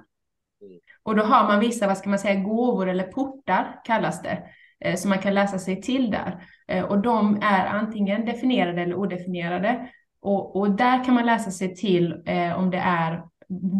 Och 1.03 1.17
då 1.17 1.23
har 1.23 1.45
man 1.45 1.61
vissa, 1.61 1.87
vad 1.87 1.99
ska 1.99 2.11
man 2.11 2.19
säga, 2.19 2.41
gåvor 2.41 2.89
eller 2.89 3.05
portar 3.05 3.81
kallas 3.85 4.23
det, 4.23 4.43
eh, 4.81 4.97
som 4.97 5.09
man 5.09 5.19
kan 5.19 5.35
läsa 5.35 5.59
sig 5.59 5.83
till 5.83 6.11
där. 6.11 6.45
Eh, 6.69 6.85
och 6.85 6.99
de 7.03 7.39
är 7.43 7.67
antingen 7.67 8.25
definierade 8.25 8.83
eller 8.83 8.95
odefinierade. 8.95 9.89
Och, 10.21 10.57
och 10.57 10.71
där 10.71 11.05
kan 11.05 11.15
man 11.15 11.27
läsa 11.27 11.51
sig 11.51 11.75
till 11.75 12.23
eh, 12.27 12.59
om 12.59 12.71
det 12.71 12.79
är 12.79 13.23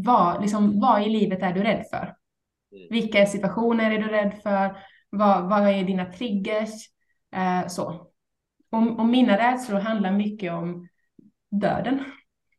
vad, 0.05 0.43
liksom, 0.43 0.81
vad 0.81 1.03
i 1.03 1.09
livet 1.09 1.43
är 1.43 1.53
du 1.53 1.63
rädd 1.63 1.85
för? 1.91 2.15
Vilka 2.91 3.27
situationer 3.27 3.91
är 3.91 3.99
du 3.99 4.09
rädd 4.09 4.35
för? 4.43 4.77
Vad, 5.11 5.49
vad 5.49 5.69
är 5.69 5.85
dina 5.85 6.05
triggers? 6.05 6.71
Eh, 7.37 7.67
så. 7.67 7.85
Och, 8.71 8.99
och 8.99 9.07
mina 9.07 9.39
rädslor 9.39 9.81
handlar 9.81 10.13
mycket 10.13 10.53
om 10.53 10.89
döden. 11.51 12.05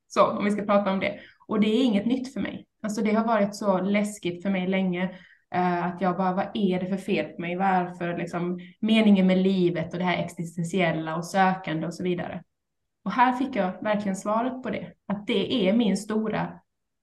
Så, 0.07 0.27
om 0.27 0.45
vi 0.45 0.51
ska 0.51 0.61
prata 0.61 0.91
om 0.91 0.99
det. 0.99 1.19
Och 1.47 1.59
det 1.59 1.67
är 1.67 1.83
inget 1.83 2.05
nytt 2.05 2.33
för 2.33 2.41
mig. 2.41 2.65
Alltså 2.81 3.01
det 3.01 3.13
har 3.13 3.25
varit 3.25 3.55
så 3.55 3.81
läskigt 3.81 4.43
för 4.43 4.49
mig 4.49 4.67
länge. 4.67 5.03
Eh, 5.55 5.85
att 5.85 6.01
jag 6.01 6.17
bara, 6.17 6.33
vad 6.33 6.47
är 6.53 6.79
det 6.79 6.85
för 6.85 6.97
fel 6.97 7.25
på 7.25 7.41
mig? 7.41 7.55
Varför 7.55 8.17
liksom 8.17 8.59
meningen 8.79 9.27
med 9.27 9.37
livet 9.37 9.93
och 9.93 9.99
det 9.99 10.05
här 10.05 10.23
existentiella 10.23 11.15
och 11.15 11.25
sökande 11.25 11.87
och 11.87 11.93
så 11.93 12.03
vidare. 12.03 12.43
Och 13.05 13.11
här 13.11 13.33
fick 13.33 13.55
jag 13.55 13.83
verkligen 13.83 14.15
svaret 14.15 14.63
på 14.63 14.69
det. 14.69 14.93
Att 15.07 15.27
det 15.27 15.67
är 15.67 15.73
min 15.73 15.97
stora, 15.97 16.59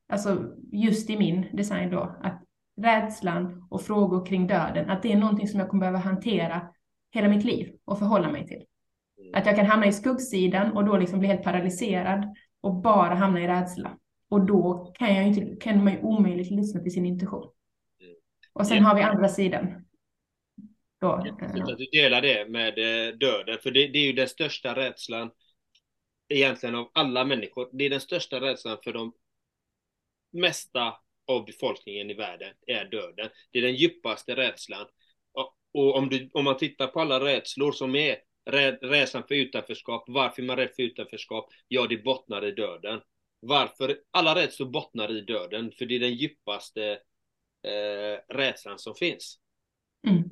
alltså 0.09 0.45
just 0.73 1.11
i 1.11 1.19
min 1.19 1.47
design 1.53 1.91
då, 1.91 2.17
att 2.23 2.43
rädslan 2.81 3.67
och 3.71 3.83
frågor 3.83 4.27
kring 4.27 4.47
döden, 4.47 4.91
att 4.91 5.03
det 5.03 5.13
är 5.13 5.17
någonting 5.17 5.49
som 5.49 5.61
jag 5.61 5.69
kommer 5.69 5.81
behöva 5.81 5.99
hantera 5.99 6.69
hela 7.11 7.29
mitt 7.29 7.45
liv 7.45 7.73
och 7.85 7.99
förhålla 7.99 8.31
mig 8.31 8.47
till. 8.47 8.65
Att 9.35 9.47
jag 9.47 9.57
kan 9.57 9.67
hamna 9.67 9.87
i 9.87 9.93
skuggsidan 9.93 10.73
och 10.73 10.85
då 10.85 10.97
liksom 10.97 11.19
bli 11.19 11.29
helt 11.29 11.43
paralyserad 11.43 12.37
och 12.61 12.75
bara 12.75 13.15
hamna 13.15 13.41
i 13.41 13.49
rädsla. 13.49 13.97
Och 14.29 14.47
då 14.47 14.93
kan, 14.99 15.15
jag 15.15 15.27
inte, 15.27 15.57
kan 15.57 15.85
man 15.85 15.93
ju 15.93 16.01
omöjligt 16.03 16.51
lyssna 16.51 16.81
till 16.81 16.93
sin 16.93 17.07
intuition. 17.07 17.51
Och 18.53 18.67
sen 18.67 18.85
har 18.85 18.95
vi 18.95 19.03
andra 19.03 19.29
sidan. 19.29 19.85
Då, 21.01 21.23
Jättefint 21.27 21.69
eh, 21.69 21.73
att 21.73 21.79
du 21.79 21.87
delar 21.93 22.23
det 22.23 22.49
med 22.49 22.79
eh, 22.79 23.15
döden, 23.15 23.59
för 23.63 23.71
det, 23.71 23.89
det 23.89 23.99
är 23.99 24.07
ju 24.07 24.13
den 24.13 24.29
största 24.29 24.77
rädslan 24.77 25.31
egentligen 26.29 26.75
av 26.75 26.91
alla 26.95 27.25
människor. 27.25 27.69
Det 27.73 27.85
är 27.85 27.91
den 27.91 28.01
största 28.01 28.41
rädslan 28.41 28.79
för 28.85 28.93
de 28.93 29.13
mesta 30.31 30.95
av 31.27 31.45
befolkningen 31.45 32.11
i 32.11 32.15
världen 32.15 32.55
är 32.67 32.85
döden. 32.85 33.31
Det 33.51 33.59
är 33.59 33.63
den 33.63 33.75
djupaste 33.75 34.37
rädslan. 34.37 34.87
Och, 35.33 35.57
och 35.73 35.97
om, 35.97 36.09
du, 36.09 36.31
om 36.33 36.45
man 36.45 36.57
tittar 36.57 36.87
på 36.87 37.01
alla 37.01 37.21
rädslor 37.21 37.73
som 37.73 37.95
är 37.95 38.17
rä, 38.51 38.73
rädslan 38.73 39.23
för 39.29 39.35
utanförskap, 39.35 40.05
varför 40.07 40.43
är 40.43 40.47
man 40.47 40.57
rädd 40.57 40.71
för 40.77 40.83
utanförskap? 40.83 41.51
Ja, 41.69 41.87
det 41.87 41.97
bottnar 41.97 42.45
i 42.45 42.51
döden. 42.51 43.01
Varför? 43.41 43.99
Alla 44.11 44.35
rädslor 44.35 44.67
bottnar 44.71 45.17
i 45.17 45.21
döden, 45.21 45.73
för 45.79 45.87
det 45.87 45.95
är 45.95 46.01
den 46.01 46.15
djupaste 46.15 46.99
eh, 47.63 48.35
rädslan 48.35 48.79
som 48.79 48.95
finns. 48.95 49.39
mm. 50.07 50.25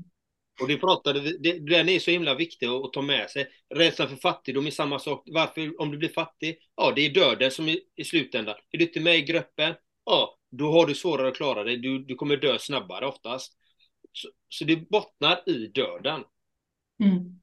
Och 0.60 0.68
det 0.68 0.76
pratade 0.76 1.20
vi, 1.20 1.38
det, 1.38 1.58
den 1.58 1.88
är 1.88 1.98
så 1.98 2.10
himla 2.10 2.34
viktig 2.34 2.66
att, 2.66 2.84
att 2.84 2.92
ta 2.92 3.02
med 3.02 3.30
sig. 3.30 3.48
Rädslan 3.74 4.08
för 4.08 4.16
fattigdom 4.16 4.66
är 4.66 4.70
samma 4.70 4.98
sak. 4.98 5.22
Varför, 5.26 5.80
om 5.80 5.90
du 5.90 5.98
blir 5.98 6.08
fattig? 6.08 6.58
Ja, 6.76 6.92
det 6.96 7.06
är 7.06 7.14
döden 7.14 7.50
som 7.50 7.68
är 7.68 7.78
i 7.96 8.04
slutändan. 8.04 8.54
Är 8.70 8.78
du 8.78 8.84
inte 8.84 9.00
med 9.00 9.16
i 9.16 9.22
gruppen? 9.22 9.74
Ja, 10.04 10.38
då 10.50 10.72
har 10.72 10.86
du 10.86 10.94
svårare 10.94 11.28
att 11.28 11.36
klara 11.36 11.64
dig. 11.64 11.76
Du, 11.76 11.98
du 12.04 12.14
kommer 12.14 12.36
dö 12.36 12.58
snabbare 12.58 13.06
oftast. 13.06 13.52
Så, 14.12 14.28
så 14.48 14.64
det 14.64 14.76
bottnar 14.90 15.48
i 15.48 15.66
döden. 15.66 16.24
Mm. 17.04 17.40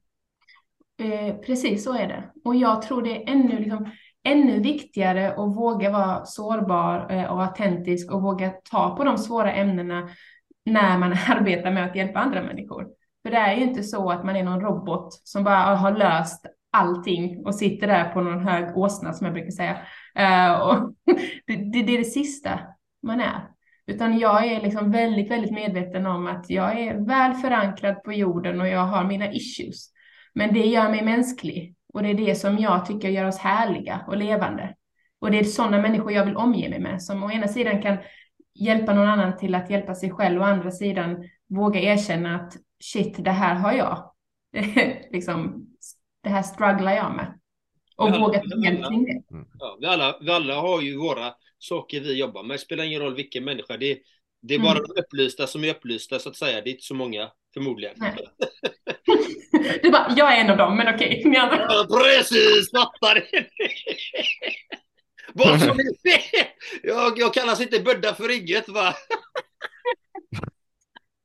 Eh, 1.12 1.36
precis 1.36 1.84
så 1.84 1.92
är 1.92 2.08
det. 2.08 2.32
Och 2.44 2.56
jag 2.56 2.82
tror 2.82 3.02
det 3.02 3.16
är 3.16 3.30
ännu, 3.30 3.58
liksom, 3.58 3.90
ännu 4.24 4.60
viktigare 4.60 5.30
att 5.30 5.56
våga 5.56 5.90
vara 5.90 6.24
sårbar 6.24 7.10
eh, 7.10 7.24
och 7.24 7.42
autentisk 7.42 8.12
och 8.12 8.22
våga 8.22 8.50
ta 8.70 8.96
på 8.96 9.04
de 9.04 9.18
svåra 9.18 9.52
ämnena 9.52 10.08
när 10.66 10.98
man 10.98 11.12
arbetar 11.28 11.70
med 11.70 11.84
att 11.84 11.96
hjälpa 11.96 12.18
andra 12.18 12.42
människor. 12.42 12.86
För 13.22 13.30
det 13.30 13.36
är 13.36 13.56
ju 13.56 13.62
inte 13.62 13.82
så 13.82 14.10
att 14.10 14.24
man 14.24 14.36
är 14.36 14.42
någon 14.42 14.60
robot 14.60 15.12
som 15.12 15.44
bara 15.44 15.72
ah, 15.72 15.74
har 15.74 15.92
löst 15.92 16.46
allting 16.72 17.46
och 17.46 17.54
sitter 17.54 17.86
där 17.86 18.12
på 18.12 18.20
någon 18.20 18.46
hög 18.48 18.76
åsna 18.76 19.12
som 19.12 19.24
jag 19.24 19.34
brukar 19.34 19.50
säga. 19.50 19.76
Eh, 20.14 20.60
och 20.68 20.94
det, 21.46 21.56
det, 21.56 21.82
det 21.82 21.94
är 21.94 21.98
det 21.98 22.04
sista 22.04 22.60
man 23.02 23.20
är. 23.20 23.50
Utan 23.86 24.18
jag 24.18 24.46
är 24.46 24.60
liksom 24.60 24.90
väldigt, 24.90 25.30
väldigt 25.30 25.52
medveten 25.52 26.06
om 26.06 26.26
att 26.26 26.50
jag 26.50 26.80
är 26.80 27.06
väl 27.06 27.34
förankrad 27.34 28.02
på 28.02 28.12
jorden 28.12 28.60
och 28.60 28.68
jag 28.68 28.86
har 28.86 29.04
mina 29.04 29.32
issues. 29.32 29.90
Men 30.34 30.54
det 30.54 30.66
gör 30.66 30.90
mig 30.90 31.04
mänsklig 31.04 31.74
och 31.94 32.02
det 32.02 32.10
är 32.10 32.14
det 32.14 32.34
som 32.34 32.58
jag 32.58 32.86
tycker 32.86 33.08
gör 33.08 33.24
oss 33.28 33.38
härliga 33.38 34.04
och 34.08 34.16
levande. 34.16 34.74
Och 35.20 35.30
det 35.30 35.38
är 35.38 35.44
sådana 35.44 35.82
människor 35.82 36.12
jag 36.12 36.24
vill 36.24 36.36
omge 36.36 36.68
mig 36.68 36.78
med 36.80 37.02
som 37.02 37.22
å 37.22 37.30
ena 37.30 37.48
sidan 37.48 37.82
kan 37.82 37.96
hjälpa 38.54 38.94
någon 38.94 39.08
annan 39.08 39.36
till 39.36 39.54
att 39.54 39.70
hjälpa 39.70 39.94
sig 39.94 40.10
själv 40.10 40.40
och 40.40 40.46
å 40.46 40.50
andra 40.50 40.70
sidan 40.70 41.28
våga 41.48 41.80
erkänna 41.80 42.36
att 42.36 42.56
shit, 42.84 43.24
det 43.24 43.30
här 43.30 43.54
har 43.54 43.72
jag. 43.72 44.10
liksom, 45.12 45.66
det 46.22 46.28
här 46.28 46.42
strugglar 46.42 46.92
jag 46.92 47.16
med. 47.16 47.38
Och 47.96 48.08
Ja, 48.08 48.18
våga 48.18 48.38
ta 48.38 48.44
ja, 48.56 48.64
hjälp 48.64 48.88
kring 48.88 49.04
det. 49.04 49.22
Ja, 49.58 49.76
vi, 49.80 49.86
alla, 49.86 50.18
vi 50.20 50.30
alla 50.30 50.54
har 50.60 50.80
ju 50.80 50.96
våra 50.98 51.34
saker 51.58 52.00
vi 52.00 52.18
jobbar 52.18 52.42
med. 52.42 52.54
Det 52.54 52.58
spelar 52.58 52.84
ingen 52.84 53.00
roll 53.00 53.14
vilken 53.14 53.44
människa. 53.44 53.76
Det, 53.76 53.98
det 54.42 54.54
är 54.54 54.58
bara 54.58 54.78
Mm. 54.78 54.84
de 54.94 55.00
upplysta 55.00 55.46
som 55.46 55.64
är 55.64 55.70
upplysta 55.70 56.18
så 56.18 56.28
att 56.28 56.36
säga. 56.36 56.60
Det 56.60 56.70
är 56.70 56.72
inte 56.72 56.84
så 56.84 56.94
många 56.94 57.30
förmodligen. 57.54 57.94
Du 59.82 59.90
bara, 59.90 60.14
jag 60.16 60.36
är 60.36 60.40
en 60.40 60.50
av 60.50 60.56
dem, 60.56 60.76
men 60.76 60.94
okej, 60.94 61.22
ni 61.24 61.36
andra. 61.36 61.56
Ja, 61.68 61.86
precis! 61.90 62.70
Fattar 62.70 63.14
det! 63.14 63.46
Vad 65.32 65.60
som 65.60 65.76
ser! 65.76 66.48
Jag, 66.82 67.18
jag 67.18 67.34
kallas 67.34 67.60
inte 67.60 67.80
Budda 67.80 68.14
för 68.14 68.30
inget 68.40 68.68
va? 68.68 68.94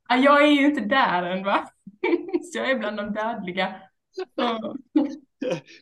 Ja, 0.09 0.17
Jag 0.17 0.43
är 0.43 0.47
ju 0.51 0.65
inte 0.65 0.81
där 0.81 1.23
än 1.23 1.43
va? 1.43 1.69
Så 2.53 2.57
jag 2.57 2.71
är 2.71 2.79
bland 2.79 2.97
de 2.97 3.13
dödliga. 3.13 3.75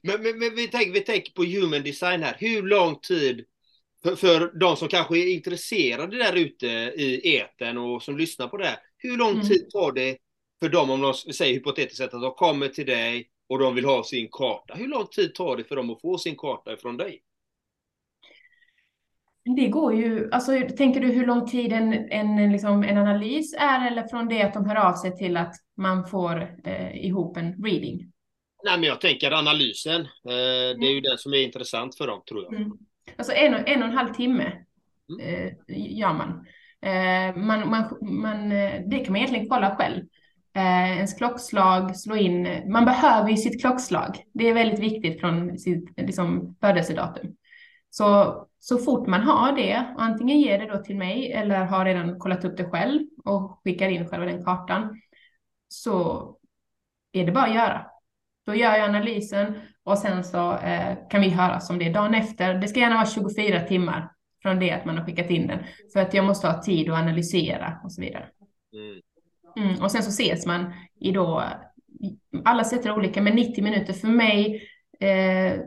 Men, 0.03 0.21
men, 0.23 0.39
men 0.39 0.55
vi, 0.55 0.67
tänker, 0.67 0.91
vi 0.91 1.01
tänker 1.01 1.31
på 1.33 1.43
human 1.43 1.83
design 1.83 2.23
här. 2.23 2.35
Hur 2.39 2.61
lång 2.63 2.99
tid 2.99 3.45
för, 4.03 4.15
för 4.15 4.59
de 4.59 4.75
som 4.77 4.87
kanske 4.87 5.17
är 5.17 5.33
intresserade 5.33 6.17
där 6.17 6.33
ute 6.35 6.67
i 6.67 7.35
eten 7.37 7.77
och 7.77 8.03
som 8.03 8.17
lyssnar 8.17 8.47
på 8.47 8.57
det 8.57 8.65
här. 8.65 8.77
Hur 8.97 9.17
lång 9.17 9.33
Mm. 9.33 9.47
tid 9.47 9.69
tar 9.69 9.91
det 9.91 10.17
för 10.59 10.69
dem, 10.69 10.89
om 10.89 11.01
de 11.01 11.13
säger 11.13 11.53
hypotetiskt 11.53 11.97
sett 11.97 12.13
att 12.13 12.21
de 12.21 12.31
kommer 12.31 12.67
till 12.67 12.85
dig 12.85 13.29
och 13.49 13.59
de 13.59 13.75
vill 13.75 13.85
ha 13.85 14.03
sin 14.03 14.27
karta. 14.31 14.73
Hur 14.73 14.87
lång 14.87 15.07
tid 15.07 15.35
tar 15.35 15.57
det 15.57 15.63
för 15.63 15.75
dem 15.75 15.89
att 15.89 16.01
få 16.01 16.17
sin 16.17 16.35
karta 16.35 16.73
ifrån 16.73 16.97
dig? 16.97 17.21
Det 19.55 19.67
går 19.67 19.95
ju, 19.95 20.31
alltså 20.31 20.51
tänker 20.77 21.01
du 21.01 21.07
hur 21.07 21.25
lång 21.25 21.47
tid 21.47 21.73
en, 21.73 21.93
en, 21.93 22.51
liksom, 22.51 22.83
en 22.83 22.97
analys 22.97 23.53
är 23.59 23.87
eller 23.87 24.07
från 24.07 24.27
det 24.27 24.41
att 24.41 24.53
de 24.53 24.69
hör 24.69 24.75
av 24.75 24.93
sig 24.93 25.17
till 25.17 25.37
att 25.37 25.53
man 25.77 26.07
får 26.07 26.55
eh, 26.63 27.05
ihop 27.05 27.37
en 27.37 27.63
reading? 27.63 28.11
Nej, 28.63 28.79
men 28.79 28.83
jag 28.83 29.01
tänker 29.01 29.31
analysen. 29.31 30.01
Eh, 30.01 30.77
det 30.79 30.87
är 30.87 30.93
ju 30.93 31.01
den 31.01 31.17
som 31.17 31.33
är 31.33 31.37
intressant 31.37 31.97
för 31.97 32.07
dem, 32.07 32.21
tror 32.29 32.43
jag. 32.43 32.53
Mm. 32.53 32.71
Alltså 33.17 33.33
en 33.33 33.53
och, 33.53 33.69
en 33.69 33.83
och 33.83 33.89
en 33.89 33.97
halv 33.97 34.13
timme 34.13 34.63
Mm. 35.09 35.25
eh, 35.25 35.53
gör 35.97 36.13
man. 36.13 36.45
Eh, 36.81 37.35
man, 37.35 37.69
man, 37.69 37.97
man 38.01 38.51
eh, 38.51 38.81
det 38.85 38.99
kan 38.99 39.11
man 39.11 39.15
egentligen 39.15 39.49
kolla 39.49 39.75
själv. 39.75 40.03
Eh, 40.57 40.97
ens 40.97 41.13
klockslag, 41.13 41.95
slå 41.95 42.15
in. 42.15 42.63
Man 42.71 42.85
behöver 42.85 43.29
ju 43.29 43.37
sitt 43.37 43.61
klockslag. 43.61 44.23
Det 44.33 44.49
är 44.49 44.53
väldigt 44.53 44.79
viktigt 44.79 45.19
från 45.19 45.59
sitt 45.59 45.89
liksom, 45.97 46.55
födelsedatum. 46.61 47.35
Så, 47.89 48.35
så 48.59 48.77
fort 48.77 49.07
man 49.07 49.21
har 49.21 49.51
det, 49.51 49.93
och 49.95 50.03
antingen 50.03 50.39
ger 50.39 50.59
det 50.59 50.65
då 50.65 50.83
till 50.83 50.97
mig 50.97 51.31
eller 51.31 51.65
har 51.65 51.85
redan 51.85 52.19
kollat 52.19 52.45
upp 52.45 52.57
det 52.57 52.69
själv 52.69 53.01
och 53.25 53.61
skickar 53.63 53.89
in 53.89 54.07
själva 54.07 54.25
den 54.25 54.43
kartan, 54.43 55.01
så 55.67 56.35
är 57.11 57.25
det 57.25 57.31
bara 57.31 57.45
att 57.45 57.55
göra. 57.55 57.85
Då 58.45 58.55
gör 58.55 58.75
jag 58.75 58.89
analysen 58.89 59.61
och 59.83 59.97
sen 59.97 60.23
så 60.23 60.57
eh, 60.57 60.97
kan 61.09 61.21
vi 61.21 61.29
höra 61.29 61.59
om 61.69 61.79
det 61.79 61.87
är 61.87 61.93
dagen 61.93 62.13
efter. 62.13 62.53
Det 62.53 62.67
ska 62.67 62.79
gärna 62.79 62.95
vara 62.95 63.05
24 63.05 63.59
timmar 63.59 64.11
från 64.41 64.59
det 64.59 64.71
att 64.71 64.85
man 64.85 64.97
har 64.97 65.05
skickat 65.05 65.29
in 65.29 65.47
den. 65.47 65.59
För 65.93 65.99
att 65.99 66.13
jag 66.13 66.25
måste 66.25 66.47
ha 66.47 66.61
tid 66.61 66.89
att 66.89 66.99
analysera 66.99 67.79
och 67.83 67.91
så 67.91 68.01
vidare. 68.01 68.25
Mm. 68.73 69.01
Mm, 69.57 69.81
och 69.81 69.91
sen 69.91 70.03
så 70.03 70.09
ses 70.09 70.45
man 70.45 70.73
i 70.99 71.11
då, 71.11 71.43
alla 72.45 72.63
sätt 72.63 72.85
är 72.85 72.91
olika, 72.97 73.21
men 73.21 73.35
90 73.35 73.63
minuter 73.63 73.93
för 73.93 74.07
mig, 74.07 74.69
eh, 74.99 75.59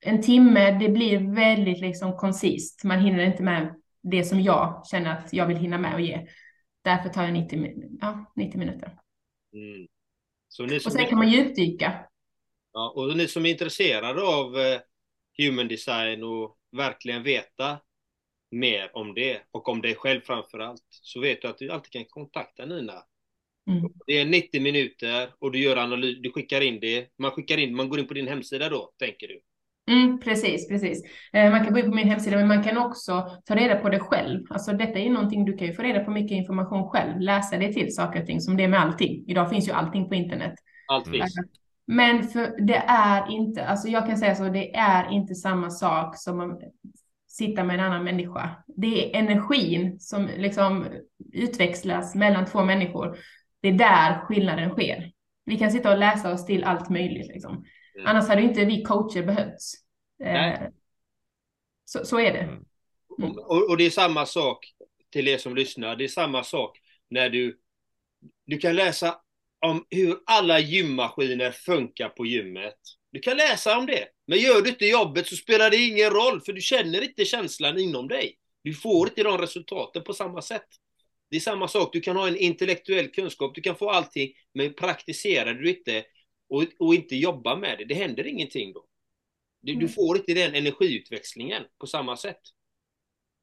en 0.00 0.22
timme, 0.22 0.78
det 0.78 0.88
blir 0.88 1.34
väldigt 1.34 1.80
liksom 1.80 2.16
koncist. 2.16 2.84
Man 2.84 3.00
hinner 3.00 3.24
inte 3.24 3.42
med 3.42 3.74
det 4.02 4.24
som 4.24 4.40
jag 4.40 4.86
känner 4.86 5.10
att 5.12 5.32
jag 5.32 5.46
vill 5.46 5.56
hinna 5.56 5.78
med 5.78 5.94
och 5.94 6.00
ge. 6.00 6.26
Därför 6.84 7.08
tar 7.08 7.22
jag 7.22 7.32
90, 7.32 7.58
min- 7.58 7.98
ja, 8.00 8.32
90 8.36 8.58
minuter. 8.58 8.98
Mm. 9.52 9.86
Och 10.86 10.92
sen 10.92 11.06
kan 11.06 11.18
man 11.18 11.28
djupdyka. 11.28 12.06
ja, 12.72 12.92
och 12.96 13.16
ni 13.16 13.28
som 13.28 13.46
är 13.46 13.50
intresserade 13.50 14.22
av 14.22 14.58
eh, 14.58 14.80
human 15.38 15.68
design 15.68 16.24
och 16.24 16.56
verkligen 16.76 17.22
veta 17.22 17.78
mer 18.50 18.90
om 18.96 19.14
det 19.14 19.42
och 19.50 19.68
om 19.68 19.80
dig 19.80 19.94
själv 19.94 20.20
framför 20.20 20.58
allt 20.58 20.84
så 20.88 21.20
vet 21.20 21.42
du 21.42 21.48
att 21.48 21.58
du 21.58 21.70
alltid 21.70 21.92
kan 21.92 22.04
kontakta 22.04 22.64
Nina. 22.64 23.02
Mm. 23.68 23.90
Det 24.06 24.18
är 24.18 24.26
90 24.26 24.62
minuter 24.62 25.28
och 25.38 25.52
du 25.52 25.58
gör 25.58 25.76
analys, 25.76 26.18
du 26.22 26.32
skickar 26.32 26.60
in 26.60 26.80
det. 26.80 27.06
Man 27.18 27.30
skickar 27.30 27.58
in, 27.58 27.76
man 27.76 27.88
går 27.88 27.98
in 27.98 28.06
på 28.06 28.14
din 28.14 28.28
hemsida 28.28 28.68
då, 28.68 28.90
tänker 28.98 29.28
du. 29.28 29.40
Mm, 29.88 30.20
precis, 30.20 30.68
precis. 30.68 31.02
Eh, 31.32 31.50
man 31.50 31.64
kan 31.64 31.72
gå 31.72 31.78
in 31.78 31.90
på 31.90 31.96
min 31.96 32.08
hemsida, 32.08 32.36
men 32.36 32.48
man 32.48 32.64
kan 32.64 32.78
också 32.78 33.30
ta 33.44 33.54
reda 33.54 33.76
på 33.76 33.88
det 33.88 33.98
själv. 33.98 34.44
Alltså 34.50 34.72
detta 34.72 34.98
är 34.98 35.02
ju 35.02 35.12
någonting 35.12 35.44
du 35.44 35.56
kan 35.56 35.66
ju 35.66 35.72
få 35.72 35.82
reda 35.82 36.00
på 36.00 36.10
mycket 36.10 36.36
information 36.36 36.88
själv, 36.88 37.20
läsa 37.20 37.56
det 37.56 37.72
till 37.72 37.94
saker 37.94 38.20
och 38.20 38.26
ting, 38.26 38.40
som 38.40 38.56
det 38.56 38.64
är 38.64 38.68
med 38.68 38.80
allting. 38.80 39.24
Idag 39.26 39.50
finns 39.50 39.68
ju 39.68 39.72
allting 39.72 40.08
på 40.08 40.14
internet. 40.14 40.54
Allt 40.88 41.08
finns. 41.08 41.34
Men 41.86 42.22
för 42.22 42.66
det 42.66 42.82
är 42.86 43.30
inte, 43.30 43.66
alltså 43.66 43.88
jag 43.88 44.06
kan 44.06 44.18
säga 44.18 44.34
så, 44.34 44.48
det 44.48 44.76
är 44.76 45.12
inte 45.12 45.34
samma 45.34 45.70
sak 45.70 46.18
som 46.18 46.40
att 46.40 46.60
sitta 47.28 47.64
med 47.64 47.74
en 47.74 47.84
annan 47.84 48.04
människa. 48.04 48.50
Det 48.66 49.16
är 49.16 49.18
energin 49.18 50.00
som 50.00 50.28
liksom 50.36 50.86
utväxlas 51.32 52.14
mellan 52.14 52.46
två 52.46 52.64
människor. 52.64 53.18
Det 53.60 53.68
är 53.68 53.72
där 53.72 54.20
skillnaden 54.20 54.70
sker. 54.70 55.12
Vi 55.44 55.58
kan 55.58 55.72
sitta 55.72 55.92
och 55.92 55.98
läsa 55.98 56.32
oss 56.32 56.46
till 56.46 56.64
allt 56.64 56.90
möjligt 56.90 57.28
liksom. 57.28 57.52
Mm. 57.94 58.06
Annars 58.06 58.28
hade 58.28 58.42
inte 58.42 58.64
vi 58.64 58.82
coacher 58.82 59.22
behövts. 59.22 59.74
Eh, 60.24 60.60
så, 61.84 62.04
så 62.04 62.20
är 62.20 62.32
det. 62.32 62.38
Mm. 62.38 62.64
Mm. 63.18 63.38
Och, 63.38 63.70
och 63.70 63.76
det 63.76 63.86
är 63.86 63.90
samma 63.90 64.26
sak 64.26 64.72
till 65.12 65.28
er 65.28 65.38
som 65.38 65.54
lyssnar. 65.54 65.96
Det 65.96 66.04
är 66.04 66.08
samma 66.08 66.44
sak 66.44 66.78
när 67.10 67.30
du, 67.30 67.58
du 68.46 68.58
kan 68.58 68.76
läsa 68.76 69.16
om 69.66 69.86
hur 69.90 70.18
alla 70.26 70.60
gymmaskiner 70.60 71.50
funkar 71.50 72.08
på 72.08 72.26
gymmet. 72.26 72.78
Du 73.12 73.20
kan 73.20 73.36
läsa 73.36 73.78
om 73.78 73.86
det. 73.86 74.08
Men 74.26 74.38
gör 74.38 74.62
du 74.62 74.68
inte 74.68 74.86
jobbet 74.86 75.26
så 75.26 75.36
spelar 75.36 75.70
det 75.70 75.76
ingen 75.76 76.10
roll 76.10 76.40
för 76.40 76.52
du 76.52 76.60
känner 76.60 77.02
inte 77.02 77.24
känslan 77.24 77.78
inom 77.78 78.08
dig. 78.08 78.38
Du 78.62 78.74
får 78.74 79.08
inte 79.08 79.22
de 79.22 79.38
resultaten 79.38 80.04
på 80.04 80.12
samma 80.12 80.42
sätt. 80.42 80.66
Det 81.30 81.36
är 81.36 81.40
samma 81.40 81.68
sak, 81.68 81.90
du 81.92 82.00
kan 82.00 82.16
ha 82.16 82.28
en 82.28 82.36
intellektuell 82.36 83.08
kunskap, 83.08 83.54
du 83.54 83.60
kan 83.60 83.76
få 83.76 83.90
allting, 83.90 84.28
men 84.54 84.74
praktiserar 84.74 85.54
du 85.54 85.70
inte 85.70 86.04
och, 86.48 86.64
och 86.78 86.94
inte 86.94 87.16
jobbar 87.16 87.56
med 87.56 87.78
det, 87.78 87.84
det 87.84 87.94
händer 87.94 88.26
ingenting 88.26 88.72
då. 88.72 88.84
Du, 89.60 89.72
du 89.72 89.78
Mm. 89.78 89.88
får 89.88 90.16
inte 90.16 90.34
den 90.34 90.54
energiutväxlingen 90.54 91.62
på 91.80 91.86
samma 91.86 92.16
sätt. 92.16 92.40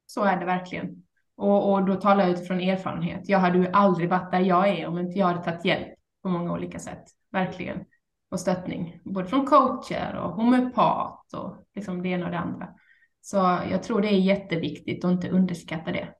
Så 0.05 0.23
är 0.23 0.39
det 0.39 0.45
verkligen. 0.45 1.03
Och, 1.35 1.71
och 1.73 1.85
då 1.85 1.95
talar 1.95 2.23
jag 2.23 2.31
utifrån 2.33 2.59
erfarenhet. 2.61 3.29
Jag 3.29 3.39
hade 3.39 3.57
ju 3.57 3.67
aldrig 3.67 4.09
varit 4.09 4.31
där 4.31 4.39
jag 4.39 4.69
är 4.69 4.87
om 4.87 4.99
inte 4.99 5.19
jag 5.19 5.25
hade 5.27 5.43
tagit 5.43 5.65
hjälp 5.65 5.93
på 6.23 6.29
många 6.29 6.53
olika 6.53 6.79
sätt. 6.79 7.03
Verkligen. 7.31 7.85
Och 8.31 8.39
stöttning. 8.39 8.99
Både 9.03 9.27
från 9.29 9.45
coacher 9.45 10.15
och 10.15 10.31
homeopat 10.31 11.33
och 11.33 11.65
liksom 11.75 12.01
det 12.03 12.09
ena 12.09 12.25
och 12.25 12.31
det 12.31 12.37
andra. 12.37 12.67
Så 13.21 13.37
jag 13.71 13.83
tror 13.83 14.01
det 14.01 14.07
är 14.07 14.19
jätteviktigt 14.19 15.05
att 15.05 15.11
inte 15.11 15.29
underskatta 15.29 15.91
det. 15.91 16.13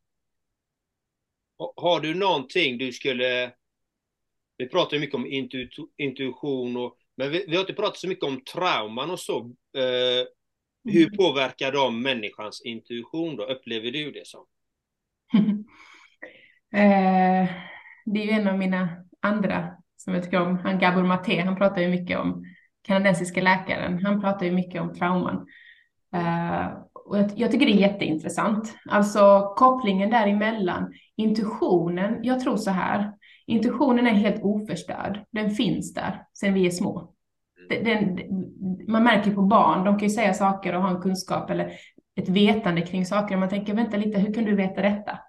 Har 1.58 1.99
du 1.99 2.14
någonting 2.14 2.78
du 2.78 2.91
skulle... 2.91 3.51
Vi 4.58 4.70
pratar 4.70 4.93
ju 4.93 4.99
mycket 4.99 5.16
om 5.16 5.28
intu, 5.28 5.68
intuition 5.97 6.78
och... 6.78 6.97
Men 7.18 7.32
vi, 7.32 7.45
vi, 7.47 7.56
har 7.56 7.62
inte 7.62 7.74
pratat 7.74 7.97
så 7.97 8.08
mycket 8.08 8.26
om 8.26 8.41
trauman 8.41 9.12
och 9.12 9.20
så. 9.20 9.39
Eh, 9.78 10.28
hur 10.84 11.08
mm. 11.08 11.18
påverkar 11.18 11.72
de 11.72 12.01
människans 12.01 12.62
intuition 12.66 13.36
då? 13.36 13.43
Upplever 13.43 13.91
du 13.91 14.12
det 14.12 14.28
som? 14.28 14.45
eh, 16.74 17.49
det 18.06 18.20
är 18.20 18.26
ju 18.26 18.30
en 18.30 18.47
av 18.47 18.58
mina 18.58 18.89
andra 19.20 19.78
som 19.97 20.14
jag 20.14 20.24
tycker 20.24 20.41
om. 20.41 20.58
Han 20.58 20.80
Gabor 20.80 21.03
Maté, 21.03 21.41
han 21.41 21.56
pratar 21.56 21.82
ju 21.82 21.88
mycket 21.88 22.20
om 22.20 22.45
kanadensiska 22.82 23.41
läkaren. 23.41 24.06
Han 24.06 24.22
pratar 24.22 24.45
ju 24.45 24.51
mycket 24.51 24.82
om 24.82 24.93
trauman. 24.93 25.47
Eh, 26.14 26.85
och 27.06 27.18
jag, 27.18 27.32
jag, 27.36 27.51
tycker 27.51 27.66
det 27.66 27.72
är 27.72 27.89
jätteintressant. 27.89 28.76
Alltså 28.89 29.53
kopplingen 29.56 30.10
däremellan, 30.10 30.93
intuitionen, 31.18 32.20
jag 32.24 32.39
tror 32.39 32.58
så 32.58 32.72
här, 32.72 33.12
intuitionen 33.47 34.08
är 34.08 34.12
helt 34.12 34.43
oförstörd. 34.43 35.26
Den 35.32 35.51
finns 35.51 35.93
där 35.93 36.24
sedan 36.34 36.53
vi 36.53 36.66
är 36.66 36.72
små. 36.72 37.12
Den, 37.70 38.20
man 38.88 39.03
märker 39.03 39.32
på 39.32 39.41
barn, 39.41 39.86
de 39.86 39.99
kan 39.99 40.08
ju 40.08 40.16
säga 40.16 40.34
saker 40.34 40.76
och 40.76 40.82
ha 40.82 40.89
en 40.89 41.01
kunskap 41.01 41.49
eller 41.49 41.72
ett 42.16 42.30
vetande 42.30 42.82
kring 42.82 43.06
saker. 43.06 43.38
Man 43.38 43.49
tänker, 43.49 43.74
vänta 43.74 43.97
lite, 43.97 44.20
hur 44.20 44.34
kan 44.34 44.45
du 44.45 44.56
veta 44.56 44.82
detta? 44.82 45.20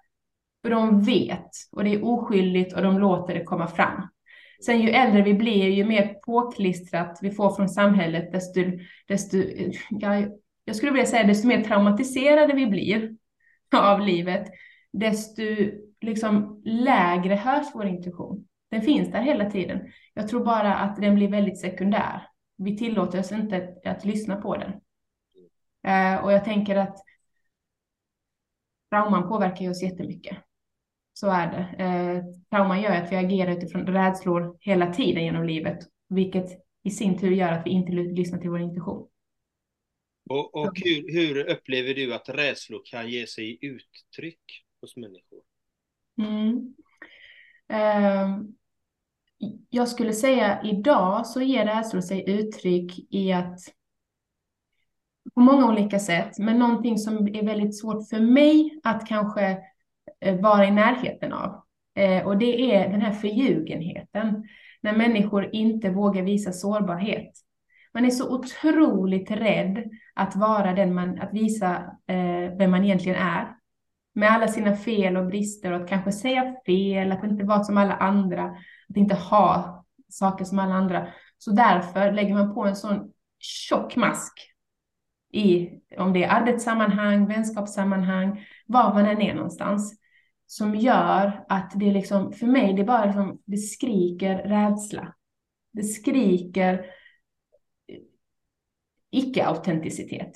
För 0.61 0.69
de 0.69 1.01
vet 1.01 1.49
och 1.71 1.83
det 1.83 1.93
är 1.93 2.05
oskyldigt 2.05 2.73
och 2.73 2.81
de 2.81 2.99
låter 2.99 3.33
det 3.33 3.43
komma 3.43 3.67
fram. 3.67 4.07
Sen 4.65 4.81
ju 4.81 4.89
äldre 4.89 5.21
vi 5.21 5.33
blir, 5.33 5.69
ju 5.69 5.85
mer 5.85 6.13
påklistrat 6.25 7.19
vi 7.21 7.31
får 7.31 7.55
från 7.55 7.69
samhället, 7.69 8.31
desto, 8.31 8.61
desto 9.07 9.37
ja, 9.89 10.25
jag 10.67 10.75
skulle 10.75 10.91
vilja 10.91 11.05
säga 11.05 11.23
desto 11.23 11.47
mer 11.47 11.63
traumatiserade 11.63 12.53
vi 12.53 12.67
blir 12.67 13.15
av 13.75 14.01
livet, 14.01 14.47
desto 14.93 15.41
liksom 16.01 16.61
lägre 16.65 17.35
hörs 17.35 17.67
vår 17.73 17.85
intuition. 17.85 18.47
Den 18.71 18.81
finns 18.81 19.11
där 19.11 19.21
hela 19.21 19.51
tiden. 19.51 19.91
Jag 20.13 20.27
tror 20.27 20.45
bara 20.45 20.75
att 20.75 20.95
den 20.95 21.15
blir 21.15 21.27
väldigt 21.27 21.59
sekundär. 21.59 22.27
Vi 22.57 22.77
tillåter 22.77 23.19
oss 23.19 23.31
inte 23.31 23.57
att, 23.57 23.85
att 23.85 24.05
lyssna 24.05 24.35
på 24.35 24.57
den. 24.57 24.71
Eh, 25.87 26.23
och 26.23 26.31
jag 26.31 26.45
tänker 26.45 26.75
att 26.75 26.97
trauman 28.89 29.27
påverkar 29.27 29.69
oss 29.69 29.83
jättemycket. 29.83 30.37
Så 31.13 31.29
är 31.29 31.47
det. 31.47 31.83
Eh, 31.83 32.23
trauman 32.49 32.81
gör 32.81 32.95
att 32.95 33.11
vi 33.11 33.15
agerar 33.15 33.51
utifrån 33.51 33.87
rädslor 33.87 34.57
hela 34.59 34.93
tiden 34.93 35.23
genom 35.23 35.43
livet, 35.43 35.79
vilket 36.09 36.49
i 36.83 36.89
sin 36.89 37.17
tur 37.17 37.31
gör 37.31 37.51
att 37.51 37.65
vi 37.65 37.69
inte 37.69 37.91
lyssnar 37.91 38.39
till 38.39 38.49
vår 38.49 38.61
intuition. 38.61 39.07
Och, 40.29 40.55
och 40.55 40.71
hur, 40.75 41.13
hur, 41.13 41.49
upplever 41.49 41.93
du 41.93 42.13
att 42.13 42.29
rädslor 42.29 42.81
kan 42.85 43.09
ge 43.09 43.27
sig 43.27 43.57
uttryck 43.61 44.65
hos 44.81 44.97
människor? 44.97 45.41
Mm. 46.17 46.73
Uh, 47.73 48.41
jag 49.69 49.87
skulle 49.87 50.13
säga 50.13 50.61
idag 50.63 51.27
så 51.27 51.41
ger 51.41 51.65
rädslor 51.65 52.01
sig 52.01 52.29
uttryck 52.29 53.13
i 53.13 53.31
att 53.31 53.59
på 55.33 55.39
många 55.41 55.67
olika 55.67 55.99
sätt, 55.99 56.39
men 56.39 56.59
någonting 56.59 56.97
som 56.97 57.27
är 57.27 57.45
väldigt 57.45 57.79
svårt 57.79 58.09
för 58.09 58.19
mig 58.19 58.79
att 58.83 59.07
kanske 59.07 59.57
eh, 60.21 60.39
vara 60.41 60.65
i 60.67 60.71
närheten 60.71 61.33
av. 61.33 61.63
Eh, 61.95 62.27
och 62.27 62.37
det 62.37 62.75
är 62.75 62.89
den 62.89 63.01
här 63.01 63.11
förljugenheten, 63.11 64.47
när 64.81 64.97
människor 64.97 65.49
inte 65.55 65.89
vågar 65.89 66.23
visa 66.23 66.51
sårbarhet. 66.51 67.31
Man 67.97 68.05
är 68.05 68.09
så 68.09 68.35
otroligt 68.35 69.31
rädd 69.31 69.83
att 70.13 70.35
vara 70.35 70.73
den 70.73 70.93
man, 70.93 71.21
att 71.21 71.33
visa 71.33 71.75
eh, 72.07 72.57
vem 72.57 72.71
man 72.71 72.83
egentligen 72.83 73.17
är. 73.17 73.55
Med 74.13 74.31
alla 74.31 74.47
sina 74.47 74.75
fel 74.75 75.17
och 75.17 75.25
brister 75.25 75.71
och 75.71 75.81
att 75.81 75.89
kanske 75.89 76.11
säga 76.11 76.55
fel, 76.65 77.11
att 77.11 77.23
inte 77.23 77.43
vara 77.43 77.63
som 77.63 77.77
alla 77.77 77.93
andra, 77.93 78.43
att 78.89 78.97
inte 78.97 79.15
ha 79.15 79.85
saker 80.09 80.45
som 80.45 80.59
alla 80.59 80.73
andra. 80.75 81.07
Så 81.37 81.51
därför 81.51 82.11
lägger 82.11 82.33
man 82.33 82.53
på 82.53 82.65
en 82.65 82.75
sån 82.75 83.11
tjock 83.39 83.95
mask 83.95 84.33
i, 85.33 85.69
om 85.97 86.13
det 86.13 86.23
är 86.23 86.29
arbetssammanhang, 86.29 87.27
vänskapssammanhang, 87.27 88.45
var 88.65 88.93
man 88.93 89.05
än 89.05 89.21
är 89.21 89.33
någonstans, 89.33 89.99
som 90.45 90.75
gör 90.75 91.45
att 91.49 91.71
det 91.75 91.91
liksom, 91.91 92.33
för 92.33 92.47
mig, 92.47 92.73
det 92.73 92.83
bara 92.83 93.05
liksom, 93.05 93.41
det 93.45 93.57
skriker 93.57 94.37
rädsla. 94.37 95.13
Det 95.73 95.83
skriker 95.83 96.85
icke-autenticitet. 99.17 100.31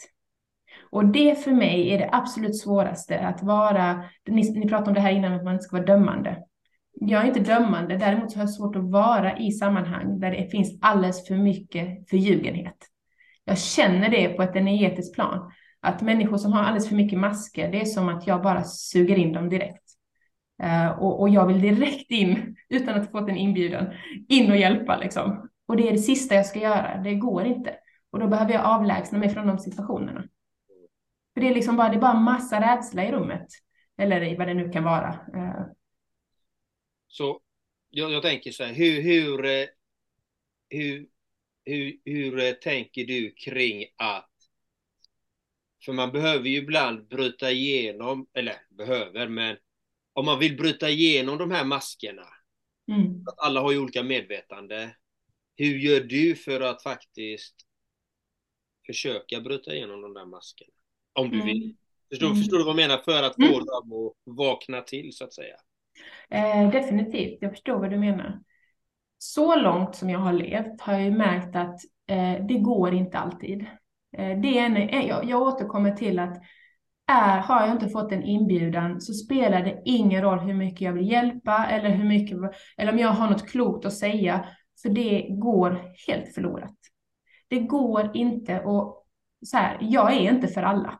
Och 0.92 1.06
det 1.06 1.44
för 1.44 1.52
mig 1.52 1.90
är 1.94 1.98
det 1.98 2.10
absolut 2.12 2.60
svåraste 2.60 3.20
att 3.20 3.44
vara, 3.44 4.04
ni, 4.28 4.60
ni 4.60 4.68
pratade 4.68 4.90
om 4.90 4.94
det 4.94 5.02
här 5.02 5.12
innan 5.12 5.34
att 5.34 5.44
man 5.44 5.54
inte 5.54 5.64
ska 5.64 5.78
vara 5.78 5.86
dömande. 5.86 6.38
Jag 6.94 7.22
är 7.24 7.28
inte 7.28 7.40
dömande, 7.40 7.98
däremot 7.98 8.32
så 8.32 8.38
har 8.38 8.44
jag 8.44 8.54
svårt 8.54 8.76
att 8.76 8.92
vara 8.92 9.38
i 9.38 9.52
sammanhang 9.52 10.20
där 10.20 10.32
det 10.32 10.52
finns 10.52 10.80
alldeles 10.82 11.28
för 11.28 11.36
mycket 11.36 12.10
förljugenhet. 12.10 12.78
Jag 13.46 13.58
känner 13.58 14.10
det 14.10 14.30
på 14.30 14.44
ett 14.44 14.56
energetiskt 14.56 15.16
plan, 15.16 15.52
att 15.82 16.02
människor 16.02 16.38
som 16.38 16.54
har 16.54 16.64
alldeles 16.64 16.90
för 16.90 16.96
mycket 16.96 17.20
masker, 17.20 17.72
det 17.72 17.82
är 17.82 17.86
som 17.86 18.10
att 18.10 18.28
jag 18.28 18.42
bara 18.42 18.64
suger 18.64 19.16
in 19.16 19.34
dem 19.34 19.50
direkt. 19.50 19.84
Uh, 20.64 20.90
och, 20.90 21.22
och, 21.22 21.30
jag 21.30 21.48
vill 21.48 21.62
direkt 21.62 22.12
in, 22.12 22.56
utan 22.70 23.00
att 23.00 23.06
ha 23.06 23.20
fått 23.20 23.30
en 23.30 23.38
inbjudan, 23.38 23.86
in 24.30 24.52
och 24.52 24.58
hjälpa 24.58 24.98
liksom. 24.98 25.50
Och 25.68 25.78
det 25.78 25.88
är 25.88 25.92
det 25.92 25.98
sista 25.98 26.36
jag 26.36 26.46
ska 26.46 26.60
göra, 26.60 27.02
det 27.04 27.16
går 27.16 27.46
inte. 27.46 27.76
Och 28.12 28.20
då 28.20 28.28
behöver 28.28 28.54
jag 28.54 28.66
avlägsna 28.66 29.18
mig 29.18 29.30
från 29.30 29.48
de 29.48 29.60
situationerna. 29.60 30.28
För 31.34 31.42
det 31.42 31.48
är 31.48 31.54
liksom 31.54 31.78
bara, 31.78 31.90
det 31.90 31.96
är 31.96 32.02
bara 32.02 32.20
massa 32.20 32.62
rädsla 32.62 33.06
i 33.06 33.12
rummet. 33.12 33.48
Eller 33.98 34.24
i 34.24 34.36
vad 34.36 34.48
det 34.48 34.54
nu 34.54 34.70
kan 34.70 34.84
vara. 34.84 35.10
Eh. 35.34 35.66
Så 37.08 37.42
jag, 37.90 38.12
jag 38.12 38.22
tänker 38.22 38.52
så 38.52 38.64
här, 38.64 38.74
hur, 38.74 39.02
hur, 39.02 39.46
eh, 39.46 39.68
hur, 40.70 41.08
hur, 41.66 41.98
hur 42.06 42.40
eh, 42.40 42.52
tänker 42.52 43.06
du 43.06 43.32
kring 43.32 43.86
att 43.98 44.28
för 45.86 45.94
man 45.94 46.12
behöver 46.12 46.50
ju 46.50 46.58
ibland 46.58 47.08
bryta 47.08 47.52
igenom, 47.52 48.28
eller 48.34 48.56
behöver, 48.70 49.28
men 49.28 49.58
om 50.14 50.26
man 50.26 50.40
vill 50.40 50.58
bryta 50.58 50.90
igenom 50.90 51.38
de 51.38 51.52
här 51.52 51.66
maskerna, 51.66 52.28
mm. 52.92 53.24
att 53.28 53.40
alla 53.40 53.62
har 53.62 53.72
ju 53.72 53.80
olika 53.80 54.04
medvetande. 54.04 54.96
Hur 55.56 55.78
gör 55.78 56.02
du 56.02 56.36
för 56.36 56.62
att 56.62 56.84
faktiskt 56.84 57.56
försöka 58.86 59.42
bryta 59.42 59.74
igenom 59.74 60.02
de 60.02 60.14
där 60.14 60.26
maskerna. 60.26 60.72
Om 61.20 61.30
du 61.30 61.36
mm. 61.36 61.46
vill. 61.48 61.76
Förstår, 62.10 62.28
mm. 62.28 62.38
förstår, 62.38 62.58
du 62.58 62.64
vad 62.64 62.80
jag 62.80 62.90
menar? 62.90 62.98
För 62.98 63.24
att 63.24 63.36
få 63.36 63.42
mm. 63.42 63.66
dem 63.66 63.94
att 63.94 64.36
vakna 64.38 64.82
till 64.82 65.14
så 65.14 65.24
att 65.24 65.34
säga. 65.34 65.56
Eh, 66.30 66.72
definitivt, 66.72 67.38
jag 67.42 67.52
förstår 67.52 67.80
vad 67.80 67.90
du 67.90 67.98
menar. 67.98 68.40
Så 69.18 69.56
långt 69.56 69.96
som 69.96 70.10
jag 70.10 70.20
har 70.20 70.34
levt 70.34 70.82
har 70.82 70.94
jag 70.94 71.04
ju 71.04 71.12
märkt 71.12 71.56
att 71.56 71.80
eh, 72.08 72.46
det 72.48 72.60
går 72.60 72.94
inte 72.94 73.18
alltid. 73.18 73.62
Eh, 74.18 74.40
det 74.42 74.58
är 74.58 74.66
en, 74.66 74.78
eh, 74.78 75.08
jag, 75.08 75.30
jag 75.30 75.42
återkommer 75.42 75.92
till 75.92 76.20
att 76.20 76.38
är, 77.08 77.40
har 77.40 77.62
jag 77.62 77.72
inte 77.72 77.90
fått 77.90 78.12
en 78.12 78.24
inbjudan 78.24 79.02
så 79.02 79.14
spelar 79.14 79.64
det 79.64 79.82
ingen 79.86 80.22
roll 80.22 80.40
hur 80.40 80.54
mycket 80.54 80.82
jag 80.82 80.94
vill 80.94 81.12
hjälpa 81.12 81.66
eller 81.66 81.90
hur 81.90 82.06
mycket, 82.06 82.38
eller 82.78 82.92
om 82.92 83.00
jag 83.00 83.10
har 83.10 83.30
något 83.30 83.50
klokt 83.50 83.86
att 83.86 83.94
säga, 83.94 84.46
för 84.82 84.90
det 84.90 85.28
går 85.30 85.82
helt 86.08 86.34
förlorat. 86.34 86.76
Det 87.52 87.60
går 87.60 88.12
inte 88.14 88.60
och 88.60 89.06
så 89.46 89.58
här, 89.58 89.78
jag 89.82 90.14
är 90.14 90.32
inte 90.32 90.48
för 90.48 90.64
alla. 90.64 91.00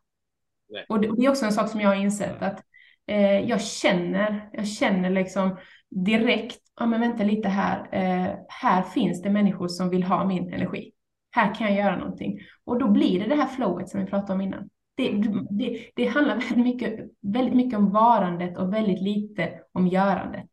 Nej. 0.70 0.86
Och 0.90 1.02
det, 1.02 1.08
är 1.08 1.30
också 1.30 1.46
en 1.46 1.52
sak 1.52 1.70
som 1.70 1.82
jag 1.82 1.90
har 1.90 1.96
insett 1.96 2.42
att 2.42 2.64
eh, 3.08 3.40
jag 3.40 3.62
känner, 3.62 4.50
jag 4.54 4.68
känner 4.68 5.10
liksom 5.10 5.58
direkt, 5.90 6.60
ja 6.80 6.86
men 6.86 7.02
vänta 7.02 7.24
lite 7.24 7.50
här, 7.50 7.88
eh, 7.92 8.36
här 8.48 8.82
finns 8.82 9.22
det 9.22 9.30
människor 9.30 9.68
som 9.68 9.90
vill 9.90 10.04
ha 10.04 10.26
min 10.28 10.54
energi. 10.54 10.92
Här 11.32 11.56
kan 11.56 11.68
jag 11.68 11.86
göra 11.86 11.98
någonting. 11.98 12.40
Och 12.64 12.80
då 12.80 12.88
blir 12.88 13.20
det 13.20 13.28
det 13.28 13.36
här 13.36 13.48
flowet 13.48 13.90
som 13.90 14.00
vi 14.00 14.06
pratade 14.06 14.34
om 14.34 14.42
innan. 14.42 14.70
Det, 14.98 15.24
det, 15.50 15.92
det 15.96 16.06
handlar 16.06 16.36
väldigt 16.50 16.58
mycket, 16.58 17.00
väldigt 17.22 17.56
mycket 17.56 17.80
om 17.80 17.92
varandet 17.92 18.58
och 18.58 18.74
väldigt 18.74 19.02
lite 19.02 19.50
om 19.72 19.88
görandet. 19.88 20.46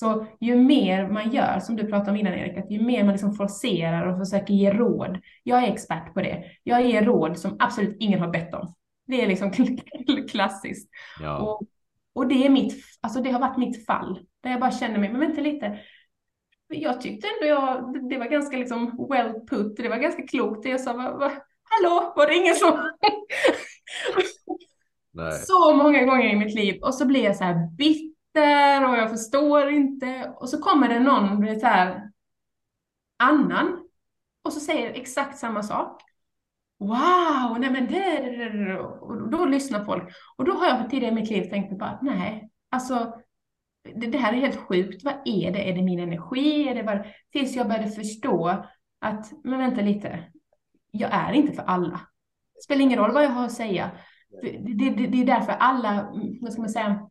Så 0.00 0.26
ju 0.40 0.56
mer 0.56 1.08
man 1.08 1.30
gör, 1.30 1.60
som 1.60 1.76
du 1.76 1.86
pratade 1.86 2.10
om 2.10 2.16
innan 2.16 2.34
Erik, 2.34 2.58
att 2.58 2.70
ju 2.70 2.82
mer 2.82 3.04
man 3.04 3.12
liksom 3.12 3.34
forcerar 3.34 4.06
och 4.06 4.18
försöker 4.18 4.54
ge 4.54 4.72
råd. 4.72 5.18
Jag 5.42 5.64
är 5.64 5.72
expert 5.72 6.14
på 6.14 6.20
det. 6.20 6.44
Jag 6.62 6.86
ger 6.86 7.04
råd 7.04 7.38
som 7.38 7.56
absolut 7.58 7.96
ingen 8.00 8.20
har 8.20 8.28
bett 8.28 8.54
om. 8.54 8.74
Det 9.06 9.22
är 9.22 9.26
liksom 9.28 9.52
klassiskt. 10.30 10.90
Ja. 11.20 11.38
Och, 11.38 11.62
och 12.12 12.26
det 12.26 12.46
är 12.46 12.50
mitt, 12.50 12.84
alltså 13.00 13.20
det 13.20 13.30
har 13.30 13.40
varit 13.40 13.58
mitt 13.58 13.86
fall. 13.86 14.20
Där 14.42 14.50
jag 14.50 14.60
bara 14.60 14.70
känner 14.70 14.98
mig, 14.98 15.10
men 15.10 15.20
vänta 15.20 15.40
lite. 15.40 15.78
Jag 16.68 17.00
tyckte 17.00 17.28
ändå 17.28 17.46
jag, 17.54 17.94
det 18.10 18.18
var 18.18 18.26
ganska 18.26 18.56
liksom 18.56 19.08
well 19.10 19.32
put, 19.50 19.76
det 19.76 19.88
var 19.88 19.96
ganska 19.96 20.26
klokt 20.26 20.66
jag 20.66 20.80
sa. 20.80 20.92
Va, 20.92 21.16
va, 21.16 21.32
hallå, 21.62 22.12
var 22.16 22.26
det 22.26 22.34
ingen 22.34 22.54
som... 22.54 22.90
Så 25.46 25.74
många 25.74 26.04
gånger 26.04 26.32
i 26.32 26.36
mitt 26.36 26.54
liv. 26.54 26.82
Och 26.82 26.94
så 26.94 27.06
blir 27.06 27.24
jag 27.24 27.36
så 27.36 27.44
här 27.44 27.76
bitter 27.76 28.09
och 28.88 28.96
jag 28.96 29.10
förstår 29.10 29.70
inte. 29.70 30.34
Och 30.36 30.48
så 30.48 30.58
kommer 30.58 30.88
det 30.88 31.00
någon, 31.00 31.40
blir 31.40 31.62
här, 31.62 32.10
annan. 33.18 33.84
Och 34.44 34.52
så 34.52 34.60
säger 34.60 34.92
exakt 34.92 35.38
samma 35.38 35.62
sak. 35.62 36.02
Wow, 36.78 37.58
nej 37.60 37.70
men 37.70 37.86
det, 37.86 38.20
det. 38.20 38.78
Och 38.80 39.30
då 39.30 39.44
lyssnar 39.44 39.84
folk. 39.84 40.08
Och 40.36 40.44
då 40.44 40.52
har 40.52 40.66
jag 40.66 40.90
tidigare 40.90 41.12
i 41.12 41.14
mitt 41.14 41.30
liv 41.30 41.50
tänkt 41.50 41.78
på 41.78 41.84
att 41.84 42.02
nej, 42.02 42.50
alltså 42.70 43.20
det, 43.94 44.06
det, 44.06 44.18
här 44.18 44.32
är 44.32 44.36
helt 44.36 44.60
sjukt. 44.68 45.04
Vad 45.04 45.14
är 45.24 45.52
det? 45.52 45.70
Är 45.70 45.74
det 45.74 45.82
min 45.82 46.00
energi? 46.00 46.68
Är 46.68 46.74
det 46.74 46.82
bara... 46.82 47.04
Tills 47.32 47.56
jag 47.56 47.68
började 47.68 47.90
förstå 47.90 48.64
att, 49.00 49.32
men 49.44 49.58
vänta 49.58 49.80
lite, 49.80 50.24
jag 50.90 51.10
är 51.12 51.32
inte 51.32 51.52
för 51.52 51.62
alla. 51.62 52.00
Det 52.54 52.62
spelar 52.62 52.82
ingen 52.82 52.98
roll 52.98 53.12
vad 53.12 53.24
jag 53.24 53.30
har 53.30 53.44
att 53.44 53.52
säga. 53.52 53.90
Det, 54.42 54.90
det, 54.90 55.06
det 55.06 55.22
är 55.22 55.26
därför 55.26 55.52
alla, 55.52 56.12
vad 56.40 56.52
ska 56.52 56.62
man 56.62 56.70
säga, 56.70 57.08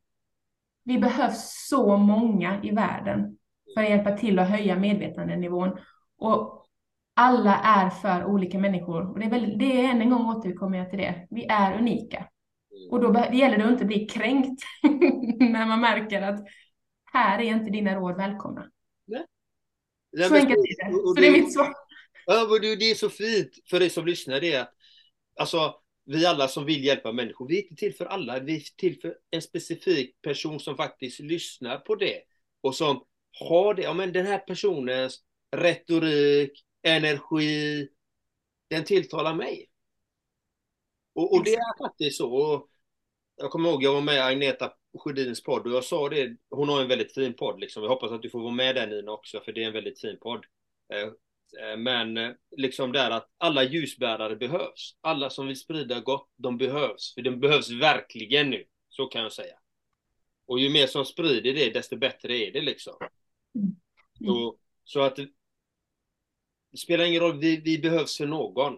vi 0.90 0.98
behövs 0.98 1.68
så 1.70 1.98
många 1.98 2.64
i 2.64 2.72
världen 2.72 3.38
för 3.74 3.84
att 3.84 3.90
hjälpa 3.90 4.18
till 4.18 4.40
att 4.40 4.50
höja 4.50 4.76
medvetandenivån. 4.76 5.80
Och 6.18 6.66
alla 7.14 7.56
är 7.56 7.90
för 7.90 8.26
olika 8.26 8.60
människor. 8.60 9.12
Och 9.12 9.20
det 9.20 9.26
är, 9.26 9.30
väl, 9.30 9.58
det 9.58 9.66
är 9.66 9.90
än 9.90 10.02
en 10.02 10.10
gång 10.10 10.26
återkommer 10.26 10.78
jag 10.78 10.90
till 10.90 11.00
det. 11.00 11.28
Vi 11.30 11.46
är 11.46 11.78
unika. 11.78 12.28
Och 12.92 13.02
då 13.02 13.12
det 13.12 13.38
gäller 13.38 13.58
det 13.58 13.66
att 13.66 13.72
inte 13.72 13.86
bli 13.86 14.06
kränkt 14.08 14.64
när 15.40 15.66
man 15.66 15.82
märker 15.82 16.22
att 16.22 16.40
här 17.14 17.40
är 17.40 17.44
inte 17.44 17.72
dina 17.72 17.96
råd 17.96 18.18
välkomna. 18.18 18.66
Nej. 19.08 19.26
Så 20.28 20.36
enkelt 20.36 20.58
är 20.58 20.86
det. 20.86 20.94
Så 20.94 21.14
det 21.14 21.28
är 21.28 21.32
mitt 21.32 21.54
svar. 21.54 21.74
Ja, 22.26 22.48
men 22.50 22.62
det 22.62 22.92
är 22.92 22.96
så 22.96 23.10
fint 23.10 23.50
för 23.70 23.80
dig 23.80 23.90
som 23.90 24.06
lyssnar. 24.06 24.40
Det 24.40 24.54
är 24.54 24.62
att 24.62 24.74
alltså, 25.40 25.76
vi 26.10 26.26
alla 26.26 26.48
som 26.48 26.66
vill 26.66 26.84
hjälpa 26.84 27.12
människor, 27.12 27.48
vi 27.48 27.58
är 27.58 27.64
inte 27.64 27.76
till 27.76 27.96
för 27.96 28.06
alla. 28.06 28.40
Vi 28.40 28.56
är 28.56 28.62
till 28.78 29.00
för 29.02 29.18
en 29.32 29.42
specifik 29.42 30.22
person 30.22 30.60
som 30.60 30.78
faktiskt 30.78 31.20
lyssnar 31.20 31.78
på 31.78 31.96
det. 31.96 32.22
Och 32.62 32.76
som 32.76 33.06
har 33.40 33.74
det, 33.74 33.82
ja 33.82 33.94
men 33.94 34.14
den 34.14 34.26
här 34.26 34.40
personens 34.40 35.24
retorik, 35.52 36.66
energi, 36.84 37.88
den 38.70 38.84
tilltalar 38.84 39.36
mig. 39.36 39.70
Och, 41.14 41.34
och 41.34 41.44
det 41.44 41.54
är 41.54 41.78
faktiskt 41.88 42.18
så. 42.18 42.34
Och 42.34 42.70
jag 43.36 43.52
kommer 43.52 43.70
ihåg, 43.70 43.84
jag 43.84 43.94
var 43.94 44.02
med 44.02 44.16
i 44.16 44.20
Agneta 44.20 44.74
Sjödins 45.00 45.44
podd 45.44 45.68
och 45.68 45.74
jag 45.74 45.84
sa 45.84 46.10
det, 46.10 46.38
hon 46.50 46.70
har 46.70 46.82
en 46.82 46.88
väldigt 46.88 47.14
fin 47.14 47.34
podd 47.34 47.60
liksom. 47.60 47.84
Jag 47.84 47.90
hoppas 47.90 48.12
att 48.12 48.22
du 48.22 48.30
får 48.30 48.40
vara 48.40 48.54
med 48.54 48.76
där 48.76 48.88
Nina 48.88 49.12
också, 49.12 49.42
för 49.42 49.52
det 49.52 49.64
är 49.64 49.68
en 49.68 49.74
väldigt 49.74 50.02
fin 50.02 50.18
podd. 50.22 50.46
Eh, 50.94 51.12
Eh, 51.54 51.78
men 51.78 52.18
eh, 52.18 52.32
liksom 52.58 52.92
där 52.92 53.12
att 53.12 53.30
alla 53.38 53.64
ljusbärare 53.64 54.36
behövs. 54.36 54.98
Alla 55.02 55.30
som 55.30 55.48
vill 55.48 55.60
sprida 55.60 56.00
gott, 56.00 56.30
de 56.36 56.58
behövs. 56.58 57.14
För 57.14 57.22
de 57.22 57.40
behövs 57.40 57.70
verkligen 57.70 58.50
nu. 58.50 58.66
Så 58.90 59.06
kan 59.06 59.22
jag 59.22 59.34
säga. 59.34 59.60
Och 60.46 60.60
ju 60.60 60.70
mer 60.70 60.88
som 60.88 61.06
sprider 61.06 61.54
det, 61.54 61.70
desto 61.70 61.98
bättre 61.98 62.38
är 62.38 62.52
det 62.52 62.62
liksom. 62.62 62.94
Mm. 63.56 63.76
Så, 64.14 64.58
så 64.84 65.02
att 65.02 65.16
det 65.16 65.28
spelar 66.78 67.06
ingen 67.06 67.22
roll, 67.22 67.40
vi, 67.40 67.58
vi 67.58 67.80
behövs 67.80 68.18
för 68.18 68.26
någon. 68.26 68.74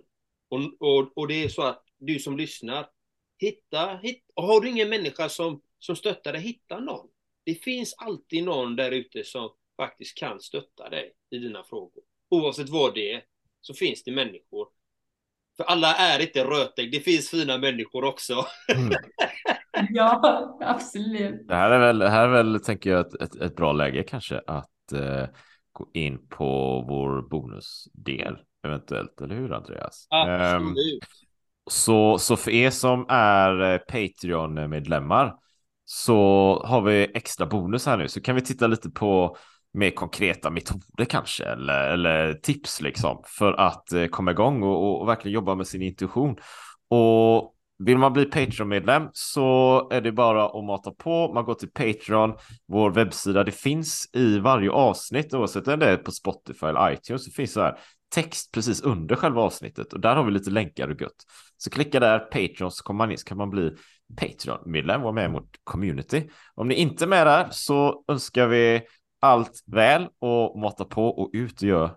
Och, 0.49 0.59
och, 0.79 1.17
och 1.17 1.27
det 1.27 1.43
är 1.43 1.49
så 1.49 1.61
att 1.61 1.83
du 1.97 2.19
som 2.19 2.37
lyssnar, 2.37 2.89
hitta, 3.37 3.97
hitta 3.97 4.23
har 4.35 4.61
du 4.61 4.69
ingen 4.69 4.89
människa 4.89 5.29
som, 5.29 5.61
som 5.79 5.95
stöttar 5.95 6.33
dig, 6.33 6.41
hitta 6.41 6.79
någon. 6.79 7.07
Det 7.43 7.55
finns 7.55 7.93
alltid 7.97 8.43
någon 8.43 8.75
där 8.75 8.91
ute 8.91 9.23
som 9.23 9.55
faktiskt 9.77 10.17
kan 10.17 10.39
stötta 10.39 10.89
dig 10.89 11.13
i 11.29 11.37
dina 11.37 11.63
frågor. 11.63 12.03
Oavsett 12.31 12.69
vad 12.69 12.93
det 12.93 13.13
är, 13.13 13.21
så 13.61 13.73
finns 13.73 14.03
det 14.03 14.11
människor. 14.11 14.67
För 15.57 15.63
alla 15.63 15.95
är 15.95 16.19
inte 16.19 16.43
rötägg, 16.43 16.91
det 16.91 16.99
finns 16.99 17.29
fina 17.29 17.57
människor 17.57 18.03
också. 18.03 18.45
Mm. 18.75 18.93
ja, 19.89 20.57
absolut. 20.61 21.47
Det 21.47 21.55
här 21.55 21.71
är 21.71 21.79
väl, 21.79 22.01
här 22.01 22.27
är 22.27 22.31
väl 22.31 22.59
tänker 22.59 22.89
jag, 22.89 22.99
ett, 22.99 23.21
ett, 23.21 23.35
ett 23.35 23.55
bra 23.55 23.71
läge 23.71 24.03
kanske 24.03 24.41
att 24.47 24.91
eh, 24.93 25.25
gå 25.71 25.87
in 25.93 26.27
på 26.27 26.81
vår 26.87 27.29
bonusdel 27.29 28.37
eventuellt, 28.63 29.21
eller 29.21 29.35
hur 29.35 29.53
Andreas? 29.53 30.07
Absolut. 30.09 30.77
Um, 30.77 30.99
så, 31.69 32.17
så 32.17 32.35
för 32.35 32.51
er 32.51 32.69
som 32.69 33.05
är 33.09 33.73
eh, 33.73 33.77
Patreon-medlemmar 33.77 35.35
så 35.85 36.63
har 36.65 36.81
vi 36.81 37.11
extra 37.13 37.45
bonus 37.45 37.85
här 37.85 37.97
nu, 37.97 38.07
så 38.07 38.21
kan 38.21 38.35
vi 38.35 38.41
titta 38.41 38.67
lite 38.67 38.89
på 38.89 39.37
mer 39.73 39.91
konkreta 39.91 40.49
metoder 40.49 41.05
kanske, 41.05 41.45
eller, 41.45 41.89
eller 41.89 42.33
tips 42.33 42.81
liksom, 42.81 43.23
för 43.25 43.53
att 43.53 43.91
eh, 43.91 44.05
komma 44.05 44.31
igång 44.31 44.63
och, 44.63 45.01
och, 45.01 45.07
verkligen 45.07 45.33
jobba 45.33 45.55
med 45.55 45.67
sin 45.67 45.81
intuition. 45.81 46.35
Och 46.89 47.55
vill 47.79 47.97
man 47.97 48.13
bli 48.13 48.25
Patreon-medlem 48.25 49.07
så 49.13 49.89
är 49.91 50.01
det 50.01 50.11
bara 50.11 50.45
att 50.45 50.65
mata 50.65 50.91
på. 50.91 51.33
Man 51.33 51.45
går 51.45 51.53
till 51.53 51.71
Patreon, 51.71 52.33
vår 52.67 52.91
webbsida. 52.91 53.43
Det 53.43 53.51
finns 53.51 54.09
i 54.13 54.39
varje 54.39 54.71
avsnitt, 54.71 55.33
oavsett 55.33 55.67
om 55.67 55.79
det 55.79 55.89
är 55.89 55.97
på 55.97 56.11
Spotify 56.11 56.65
eller 56.65 56.91
iTunes, 56.91 57.25
så 57.25 57.31
finns 57.31 57.53
så 57.53 57.61
här 57.61 57.77
text 58.13 58.51
precis 58.51 58.81
under 58.81 59.15
själva 59.15 59.41
avsnittet 59.41 59.93
och 59.93 59.99
där 59.99 60.15
har 60.15 60.23
vi 60.23 60.31
lite 60.31 60.49
länkar 60.49 60.87
och 60.87 61.01
gött. 61.01 61.25
Så 61.57 61.69
klicka 61.69 61.99
där, 61.99 62.19
Patreon, 62.19 62.71
så 62.71 62.83
kommer 62.83 62.97
man 62.97 63.11
in 63.11 63.17
så 63.17 63.25
kan 63.25 63.37
man 63.37 63.49
bli 63.49 63.71
Patreon-medlem, 64.19 65.01
vara 65.01 65.13
med 65.13 65.31
mot 65.31 65.49
community. 65.63 66.29
Om 66.55 66.67
ni 66.67 66.75
inte 66.75 67.05
är 67.05 67.07
med 67.07 67.27
där 67.27 67.47
så 67.51 68.03
önskar 68.07 68.47
vi 68.47 68.81
allt 69.21 69.63
väl 69.65 70.07
och 70.19 70.59
mata 70.59 70.85
på 70.85 71.07
och 71.07 71.29
ut 71.33 71.61
och 71.61 71.67
gör 71.67 71.95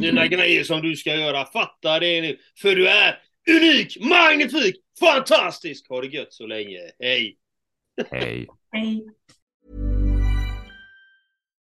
dina 0.00 0.26
grejer 0.26 0.64
som 0.64 0.82
du 0.82 0.96
ska 0.96 1.14
göra. 1.14 1.44
Fatta 1.44 2.00
det 2.00 2.20
nu, 2.20 2.36
för 2.62 2.76
du 2.76 2.88
är 2.88 3.18
unik, 3.50 3.96
magnifik, 4.00 4.76
fantastisk. 5.00 5.88
Ha 5.88 6.00
det 6.00 6.06
gött 6.06 6.32
så 6.32 6.46
länge. 6.46 6.78
Hej! 6.98 7.36
Hej. 8.10 8.46
Hej. 8.72 9.06